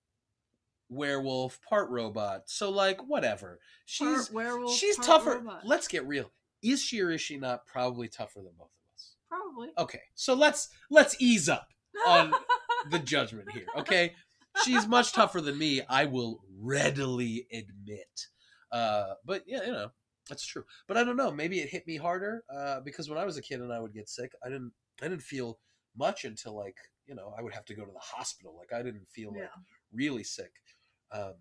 werewolf, 0.89 1.59
part 1.61 1.89
robot. 1.89 2.43
So 2.45 2.69
like 2.69 3.01
whatever. 3.07 3.59
She's 3.85 4.29
Part 4.29 4.31
werewolf, 4.31 4.77
she's 4.77 4.97
tougher. 4.97 5.35
robot. 5.35 5.65
Let's 5.65 5.87
get 5.87 6.07
real. 6.07 6.31
Is 6.61 6.81
she 6.81 7.01
or 7.01 7.11
is 7.11 7.21
she 7.21 7.37
not 7.37 7.65
probably 7.65 8.07
tougher 8.07 8.39
than 8.39 8.53
both 8.57 8.67
of 8.69 8.95
us? 8.95 9.15
Probably. 9.27 9.69
Okay. 9.77 10.01
So 10.15 10.33
let's 10.33 10.69
let's 10.89 11.15
ease 11.19 11.49
up 11.49 11.67
on 12.07 12.33
the 12.91 12.99
judgment 12.99 13.51
here, 13.51 13.65
okay? 13.77 14.13
She's 14.63 14.87
much 14.87 15.13
tougher 15.13 15.41
than 15.41 15.57
me, 15.57 15.81
I 15.89 16.05
will 16.05 16.41
readily 16.59 17.47
admit. 17.51 18.27
Uh, 18.71 19.13
but 19.25 19.43
yeah, 19.47 19.65
you 19.65 19.71
know, 19.71 19.89
that's 20.29 20.45
true. 20.45 20.63
But 20.87 20.95
I 20.97 21.03
don't 21.03 21.17
know, 21.17 21.31
maybe 21.31 21.59
it 21.59 21.69
hit 21.69 21.85
me 21.87 21.97
harder 21.97 22.43
uh, 22.53 22.79
because 22.81 23.09
when 23.09 23.17
I 23.17 23.25
was 23.25 23.37
a 23.37 23.41
kid 23.41 23.61
and 23.61 23.73
I 23.73 23.79
would 23.79 23.93
get 23.93 24.07
sick, 24.09 24.31
I 24.45 24.49
didn't 24.49 24.71
I 25.01 25.07
didn't 25.07 25.23
feel 25.23 25.59
much 25.97 26.23
until 26.23 26.55
like, 26.55 26.77
you 27.07 27.15
know, 27.15 27.33
I 27.37 27.41
would 27.41 27.53
have 27.53 27.65
to 27.65 27.73
go 27.73 27.85
to 27.85 27.91
the 27.91 27.99
hospital. 27.99 28.55
Like 28.57 28.77
I 28.77 28.83
didn't 28.83 29.07
feel 29.09 29.31
like 29.31 29.49
really 29.91 30.23
sick. 30.23 30.51
Um, 31.11 31.33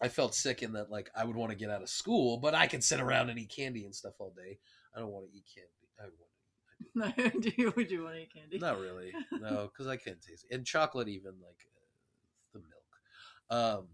I 0.00 0.08
felt 0.08 0.34
sick 0.34 0.62
in 0.62 0.72
that 0.72 0.90
like 0.90 1.10
I 1.14 1.24
would 1.24 1.36
want 1.36 1.50
to 1.50 1.56
get 1.56 1.70
out 1.70 1.82
of 1.82 1.88
school, 1.88 2.38
but 2.38 2.54
I 2.54 2.66
could 2.66 2.82
sit 2.82 3.00
around 3.00 3.30
and 3.30 3.38
eat 3.38 3.52
candy 3.54 3.84
and 3.84 3.94
stuff 3.94 4.14
all 4.18 4.32
day. 4.36 4.58
I 4.94 5.00
don't 5.00 5.10
want 5.10 5.26
to 5.30 5.36
eat 5.36 5.44
candy. 5.54 5.70
I 5.98 6.04
want 6.04 7.40
to 7.42 7.50
do 7.50 7.52
you 7.56 7.72
would 7.76 7.90
you 7.90 8.04
want 8.04 8.14
to 8.14 8.22
eat 8.22 8.32
candy? 8.34 8.58
not 8.58 8.80
really. 8.80 9.12
No, 9.32 9.70
because 9.72 9.86
I 9.86 9.96
can't 9.96 10.20
taste 10.20 10.46
it. 10.48 10.54
And 10.54 10.64
chocolate, 10.64 11.08
even 11.08 11.32
like 11.32 11.58
uh, 11.66 12.54
the 12.54 12.60
milk. 12.60 13.78
Um, 13.78 13.88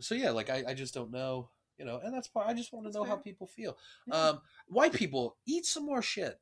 so 0.00 0.14
yeah, 0.14 0.30
like 0.30 0.50
I, 0.50 0.64
I 0.68 0.74
just 0.74 0.94
don't 0.94 1.12
know, 1.12 1.50
you 1.78 1.84
know, 1.84 2.00
and 2.02 2.12
that's 2.12 2.28
part. 2.28 2.48
I 2.48 2.54
just 2.54 2.72
want 2.72 2.86
to 2.86 2.88
That's 2.88 2.96
know 2.96 3.04
how 3.08 3.16
people 3.16 3.46
feel. 3.46 3.76
Um, 4.10 4.40
white 4.66 4.92
people 4.92 5.36
eat 5.46 5.66
some 5.66 5.86
more 5.86 6.02
shit. 6.02 6.40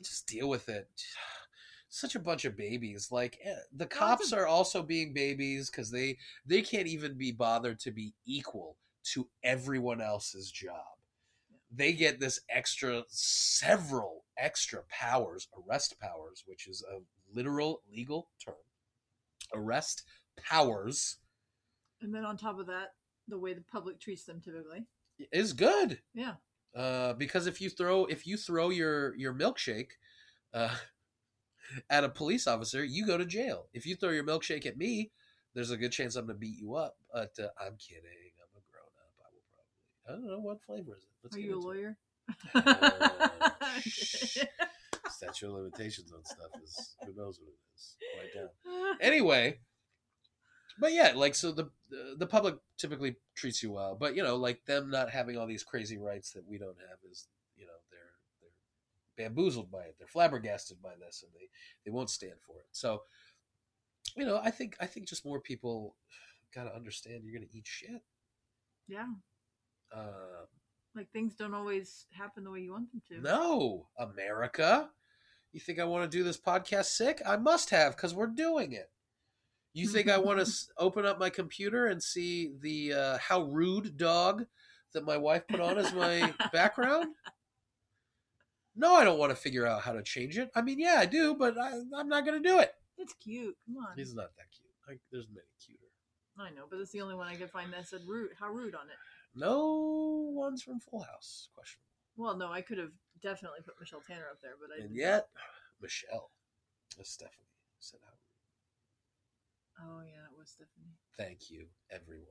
Just 0.00 0.26
deal 0.26 0.48
with 0.48 0.68
it. 0.68 0.88
Such 1.94 2.14
a 2.14 2.20
bunch 2.20 2.46
of 2.46 2.56
babies. 2.56 3.08
Like 3.10 3.38
eh, 3.44 3.52
the 3.76 3.84
cops 3.84 4.32
are 4.32 4.46
also 4.46 4.82
being 4.82 5.12
babies 5.12 5.68
because 5.68 5.90
they 5.90 6.16
they 6.46 6.62
can't 6.62 6.86
even 6.86 7.18
be 7.18 7.32
bothered 7.32 7.78
to 7.80 7.90
be 7.90 8.14
equal 8.26 8.78
to 9.12 9.28
everyone 9.44 10.00
else's 10.00 10.50
job. 10.50 10.96
They 11.70 11.92
get 11.92 12.18
this 12.18 12.40
extra 12.48 13.02
several 13.08 14.24
extra 14.38 14.80
powers, 14.88 15.48
arrest 15.54 15.96
powers, 16.00 16.44
which 16.46 16.66
is 16.66 16.82
a 16.90 17.00
literal 17.34 17.82
legal 17.92 18.28
term. 18.42 18.54
Arrest 19.54 20.04
powers 20.36 21.18
and 22.00 22.14
then 22.14 22.24
on 22.24 22.36
top 22.36 22.58
of 22.58 22.66
that, 22.66 22.94
the 23.28 23.38
way 23.38 23.54
the 23.54 23.62
public 23.70 24.00
treats 24.00 24.24
them 24.24 24.40
typically. 24.44 24.86
is 25.30 25.52
good. 25.52 26.00
Yeah. 26.14 26.34
uh, 26.74 27.12
because 27.14 27.46
if 27.46 27.60
you 27.60 27.70
throw 27.70 28.06
if 28.06 28.26
you 28.26 28.36
throw 28.36 28.70
your 28.70 29.14
your 29.16 29.34
milkshake 29.34 29.90
uh, 30.54 30.74
at 31.90 32.04
a 32.04 32.08
police 32.08 32.46
officer, 32.46 32.84
you 32.84 33.06
go 33.06 33.16
to 33.18 33.24
jail. 33.26 33.66
If 33.72 33.86
you 33.86 33.96
throw 33.96 34.10
your 34.10 34.24
milkshake 34.24 34.66
at 34.66 34.76
me, 34.76 35.10
there's 35.54 35.70
a 35.70 35.76
good 35.76 35.92
chance 35.92 36.16
I'm 36.16 36.26
going 36.26 36.36
to 36.36 36.40
beat 36.40 36.58
you 36.58 36.74
up. 36.74 36.96
But 37.12 37.32
uh, 37.38 37.48
I'm 37.60 37.76
kidding. 37.76 38.32
I'm 38.40 38.52
a 38.56 38.62
grown 38.70 38.92
up. 38.98 39.12
I 39.20 39.28
will 39.32 39.42
probably. 39.52 40.08
I 40.08 40.12
don't 40.12 40.26
know 40.26 40.40
what 40.40 40.62
flavor 40.62 40.96
is 40.96 41.04
it. 41.04 41.10
Let's 41.22 41.36
Are 41.36 41.40
you 41.40 41.52
a 41.52 41.56
into 41.56 41.70
it. 41.70 41.74
lawyer? 41.76 41.96
Uh, 42.54 43.80
shh. 43.80 44.38
Statute 45.10 45.46
of 45.46 45.52
limitations 45.54 46.12
on 46.12 46.24
stuff 46.24 46.50
is 46.62 46.96
who 47.04 47.12
knows 47.14 47.38
what 47.40 47.48
it 47.48 47.58
is. 47.74 47.96
Right 48.18 48.34
down. 48.84 48.96
Anyway, 49.00 49.58
but 50.80 50.92
yeah, 50.92 51.12
like 51.14 51.34
so 51.34 51.52
the 51.52 51.70
the 52.18 52.26
public 52.26 52.56
typically 52.78 53.16
treats 53.36 53.62
you 53.62 53.72
well, 53.72 53.96
but 53.98 54.16
you 54.16 54.22
know, 54.22 54.36
like 54.36 54.64
them 54.66 54.90
not 54.90 55.10
having 55.10 55.36
all 55.36 55.46
these 55.46 55.62
crazy 55.64 55.98
rights 55.98 56.32
that 56.32 56.44
we 56.48 56.58
don't 56.58 56.78
have 56.88 56.98
is 57.10 57.28
you 57.56 57.66
know 57.66 57.72
they're 57.90 57.98
they're 58.40 58.50
bamboozled 59.22 59.70
by 59.70 59.82
it, 59.82 59.94
they're 59.98 60.08
flabbergasted 60.08 60.80
by 60.82 60.92
this, 61.00 61.22
and 61.22 61.32
they 61.34 61.48
they 61.84 61.90
won't 61.90 62.10
stand 62.10 62.34
for 62.46 62.58
it. 62.58 62.66
So 62.72 63.02
you 64.16 64.24
know, 64.26 64.40
I 64.42 64.50
think 64.50 64.76
I 64.80 64.86
think 64.86 65.08
just 65.08 65.24
more 65.24 65.40
people 65.40 65.96
got 66.54 66.64
to 66.64 66.74
understand 66.74 67.22
you're 67.24 67.34
going 67.36 67.48
to 67.48 67.56
eat 67.56 67.66
shit. 67.66 68.02
yeah. 68.88 69.06
Uh, 69.94 70.46
Like 70.94 71.10
things 71.12 71.34
don't 71.34 71.54
always 71.54 72.06
happen 72.12 72.44
the 72.44 72.50
way 72.50 72.60
you 72.60 72.72
want 72.72 72.90
them 72.92 73.02
to. 73.08 73.20
no, 73.22 73.88
America. 73.98 74.90
You 75.52 75.60
think 75.60 75.78
I 75.78 75.84
want 75.84 76.10
to 76.10 76.16
do 76.18 76.24
this 76.24 76.38
podcast 76.40 76.86
sick? 76.86 77.20
I 77.26 77.36
must 77.36 77.70
have 77.70 77.94
because 77.94 78.14
we're 78.14 78.26
doing 78.26 78.72
it. 78.72 78.90
You 79.74 79.86
think 79.88 80.08
I 80.10 80.18
want 80.18 80.44
to 80.44 80.52
open 80.78 81.04
up 81.06 81.18
my 81.18 81.30
computer 81.30 81.86
and 81.86 82.02
see 82.02 82.52
the 82.60 82.92
uh, 82.94 83.18
how 83.18 83.42
rude 83.42 83.96
dog 83.96 84.44
that 84.94 85.04
my 85.04 85.16
wife 85.16 85.46
put 85.48 85.60
on 85.60 85.78
as 85.78 85.92
my 85.94 86.32
background? 86.52 87.14
No, 88.74 88.94
I 88.94 89.04
don't 89.04 89.18
want 89.18 89.30
to 89.30 89.36
figure 89.36 89.66
out 89.66 89.82
how 89.82 89.92
to 89.92 90.02
change 90.02 90.38
it. 90.38 90.50
I 90.54 90.62
mean, 90.62 90.78
yeah, 90.78 90.96
I 90.98 91.06
do, 91.06 91.34
but 91.34 91.58
I, 91.58 91.72
I'm 91.96 92.08
not 92.08 92.24
going 92.24 92.42
to 92.42 92.48
do 92.48 92.58
it. 92.58 92.72
It's 92.98 93.14
cute. 93.14 93.56
Come 93.66 93.76
on. 93.76 93.96
He's 93.96 94.14
not 94.14 94.30
that 94.36 94.46
cute. 94.50 94.72
Like, 94.88 95.00
there's 95.10 95.28
many 95.28 95.46
cuter. 95.64 95.80
I 96.38 96.50
know, 96.50 96.64
but 96.70 96.78
it's 96.80 96.92
the 96.92 97.02
only 97.02 97.14
one 97.14 97.28
I 97.28 97.36
could 97.36 97.50
find 97.50 97.72
that 97.72 97.86
said 97.86 98.00
rude. 98.06 98.30
How 98.38 98.48
rude 98.50 98.74
on 98.74 98.86
it. 98.88 98.96
No 99.34 100.30
one's 100.34 100.62
from 100.62 100.80
Full 100.80 101.02
House. 101.02 101.48
Question. 101.54 101.80
Well, 102.16 102.36
no, 102.36 102.50
I 102.50 102.60
could 102.62 102.78
have 102.78 102.92
definitely 103.22 103.60
put 103.64 103.74
Michelle 103.80 104.02
Tanner 104.06 104.26
up 104.30 104.40
there, 104.42 104.52
but 104.60 104.74
I 104.74 104.84
And 104.84 104.94
yet, 104.96 105.28
Michelle, 105.80 106.30
uh, 106.98 107.02
Stephanie 107.04 107.48
said 107.78 108.00
how. 108.04 108.10
not. 108.10 108.18
Oh 109.84 110.00
yeah, 110.04 110.24
it 110.30 110.38
was 110.38 110.50
Stephanie. 110.50 110.94
Thank 111.18 111.50
you, 111.50 111.66
everyone. 111.90 112.26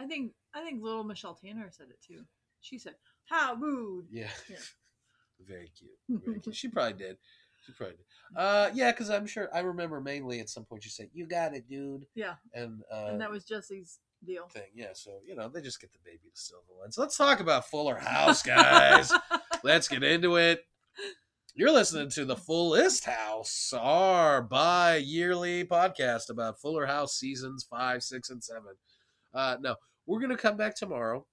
I 0.00 0.06
think 0.06 0.32
I 0.54 0.62
think 0.62 0.82
little 0.82 1.04
Michelle 1.04 1.34
Tanner 1.34 1.68
said 1.70 1.88
it 1.90 1.98
too. 2.06 2.24
She 2.60 2.78
said, 2.78 2.94
"How 3.26 3.54
rude." 3.54 4.06
Yeah. 4.10 4.30
Yeah. 4.48 4.56
Very 5.46 5.70
cute. 5.78 6.22
Very 6.24 6.40
cute. 6.40 6.54
She 6.54 6.68
probably 6.68 6.94
did. 6.94 7.16
She 7.66 7.72
probably 7.72 7.96
did. 7.96 8.04
Uh, 8.36 8.70
yeah, 8.74 8.90
because 8.92 9.10
I'm 9.10 9.26
sure 9.26 9.48
I 9.54 9.60
remember 9.60 10.00
mainly 10.00 10.40
at 10.40 10.48
some 10.48 10.64
point 10.64 10.84
you 10.84 10.90
said, 10.90 11.08
"You 11.12 11.26
got 11.26 11.54
it, 11.54 11.68
dude," 11.68 12.06
Yeah, 12.14 12.34
and 12.54 12.82
uh, 12.92 13.06
and 13.10 13.20
that 13.20 13.30
was 13.30 13.44
Jesse's 13.44 13.98
deal. 14.24 14.46
thing. 14.48 14.70
Yeah, 14.74 14.90
so 14.94 15.18
you 15.26 15.34
know 15.36 15.48
they 15.48 15.60
just 15.60 15.80
get 15.80 15.92
the 15.92 15.98
baby 16.04 16.30
to 16.34 16.40
silver 16.40 16.72
lens. 16.80 16.96
Let's 16.98 17.16
talk 17.16 17.40
about 17.40 17.68
Fuller 17.68 17.96
House, 17.96 18.42
guys. 18.42 19.12
Let's 19.64 19.86
get 19.88 20.02
into 20.02 20.36
it. 20.36 20.64
You're 21.54 21.70
listening 21.70 22.08
to 22.10 22.24
the 22.24 22.34
Fullest 22.36 23.04
House, 23.04 23.74
our 23.78 24.40
bi-yearly 24.40 25.64
podcast 25.64 26.30
about 26.30 26.58
Fuller 26.58 26.86
House 26.86 27.14
seasons 27.18 27.62
five, 27.68 28.02
six, 28.02 28.30
and 28.30 28.42
seven. 28.42 28.72
Uh, 29.34 29.56
no, 29.60 29.76
we're 30.06 30.20
gonna 30.20 30.36
come 30.36 30.56
back 30.56 30.74
tomorrow, 30.74 31.26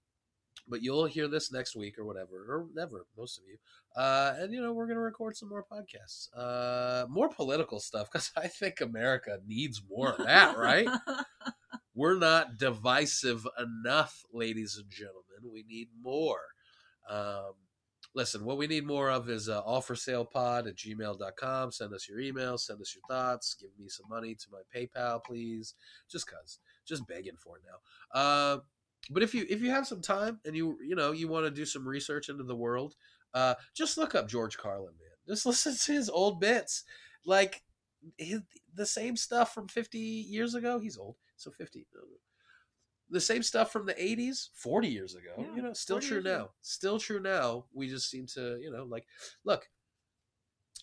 but 0.70 0.82
you'll 0.82 1.06
hear 1.06 1.28
this 1.28 1.52
next 1.52 1.76
week 1.76 1.98
or 1.98 2.06
whatever, 2.06 2.46
or 2.48 2.68
never, 2.74 3.06
most 3.18 3.38
of 3.38 3.44
you. 3.48 3.58
Uh, 4.00 4.36
and 4.38 4.54
you 4.54 4.62
know 4.62 4.72
we're 4.72 4.88
gonna 4.88 5.00
record 5.00 5.36
some 5.36 5.50
more 5.50 5.66
podcasts, 5.72 6.28
uh, 6.38 7.06
more 7.10 7.30
political 7.30 7.80
stuff 7.80 8.10
because 8.12 8.32
I 8.38 8.48
think 8.48 8.82
America 8.82 9.40
needs 9.48 9.82
more 9.90 10.14
of 10.14 10.26
that, 10.26 10.58
right? 10.58 10.88
We're 11.96 12.18
not 12.18 12.58
divisive 12.58 13.46
enough, 13.60 14.24
ladies 14.32 14.78
and 14.82 14.90
gentlemen. 14.90 15.52
We 15.52 15.66
need 15.68 15.90
more. 16.02 16.40
Um, 17.10 17.56
listen, 18.16 18.46
what 18.46 18.58
we 18.58 18.68
need 18.68 18.86
more 18.86 19.10
of 19.10 19.30
is 19.30 19.50
uh, 19.50 19.60
all 19.62 19.82
for 19.82 19.96
sale 19.96 20.24
pod 20.24 20.68
at 20.68 20.76
gmail.com. 20.76 21.72
Send 21.72 21.94
us 21.94 22.08
your 22.08 22.20
email, 22.20 22.58
send 22.58 22.80
us 22.80 22.96
your 22.96 23.04
thoughts, 23.10 23.56
give 23.60 23.72
me 23.78 23.90
some 23.90 24.06
money 24.10 24.36
to 24.36 24.48
my 24.52 24.62
PayPal, 24.74 25.24
please. 25.24 25.74
Just 26.10 26.30
cause, 26.30 26.60
just 26.88 27.08
begging 27.08 27.38
for 27.38 27.58
it 27.58 27.64
now. 27.66 28.20
Uh, 28.20 28.58
but 29.10 29.24
if 29.24 29.34
you 29.34 29.46
if 29.50 29.62
you 29.62 29.72
have 29.72 29.88
some 29.88 30.02
time 30.02 30.40
and 30.46 30.56
you 30.56 30.78
you 30.86 30.96
know 30.96 31.12
you 31.12 31.28
want 31.28 31.46
to 31.46 31.52
do 31.52 31.66
some 31.66 31.88
research 31.88 32.30
into 32.30 32.44
the 32.44 32.56
world, 32.56 32.96
uh, 33.34 33.56
just 33.76 33.98
look 33.98 34.16
up 34.16 34.28
George 34.28 34.58
Carlin, 34.58 34.94
man. 35.00 35.10
Just 35.28 35.46
listen 35.46 35.76
to 35.76 35.92
his 35.94 36.10
old 36.10 36.40
bits, 36.40 36.84
like 37.26 37.64
his, 38.18 38.42
the 38.74 38.86
same 38.86 39.16
stuff 39.16 39.54
from 39.54 39.68
50 39.68 39.98
years 39.98 40.56
ago. 40.56 40.80
He's 40.80 40.98
old, 40.98 41.16
so 41.36 41.52
50. 41.52 41.86
no, 41.94 42.02
no. 42.02 42.06
The 43.12 43.22
same 43.22 43.42
stuff 43.42 43.72
from 43.72 43.88
the 43.88 43.96
80s, 43.96 44.50
40 44.54 44.88
years 44.88 45.16
ago. 45.16 45.32
Yeah, 45.38 45.56
you 45.56 45.62
know, 45.64 45.74
still 45.74 46.00
true 46.00 46.22
now. 46.22 46.30
ago. 46.30 46.52
Still 46.62 47.00
true 47.00 47.20
now. 47.20 47.66
We 47.74 47.90
just 47.90 48.08
seem 48.10 48.28
to, 48.36 48.60
you 48.62 48.72
know, 48.72 48.84
like, 48.84 49.08
look, 49.44 49.68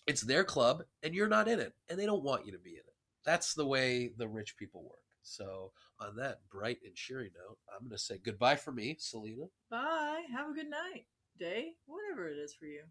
it's 0.05 0.21
their 0.21 0.43
club 0.43 0.83
and 1.03 1.15
you're 1.15 1.29
not 1.29 1.47
in 1.47 1.61
it, 1.61 1.73
and 1.89 1.97
they 1.97 2.05
don't 2.05 2.23
want 2.23 2.45
you 2.45 2.51
to 2.51 2.57
be 2.59 2.71
in 2.71 2.77
it. 2.79 2.95
That's 3.23 3.53
the 3.53 3.65
way 3.65 4.11
the 4.17 4.27
rich 4.27 4.57
people 4.57 4.83
work. 4.83 5.06
So, 5.27 5.71
on 5.99 6.15
that 6.17 6.39
bright 6.49 6.77
and 6.85 6.95
cheery 6.95 7.31
note, 7.35 7.57
I'm 7.73 7.87
going 7.87 7.91
to 7.91 7.97
say 7.97 8.17
goodbye 8.17 8.55
for 8.55 8.71
me, 8.71 8.95
Selena. 8.97 9.45
Bye. 9.69 10.23
Have 10.31 10.49
a 10.49 10.53
good 10.53 10.69
night, 10.69 11.05
day, 11.37 11.73
whatever 11.85 12.29
it 12.29 12.37
is 12.37 12.53
for 12.53 12.65
you. 12.65 12.83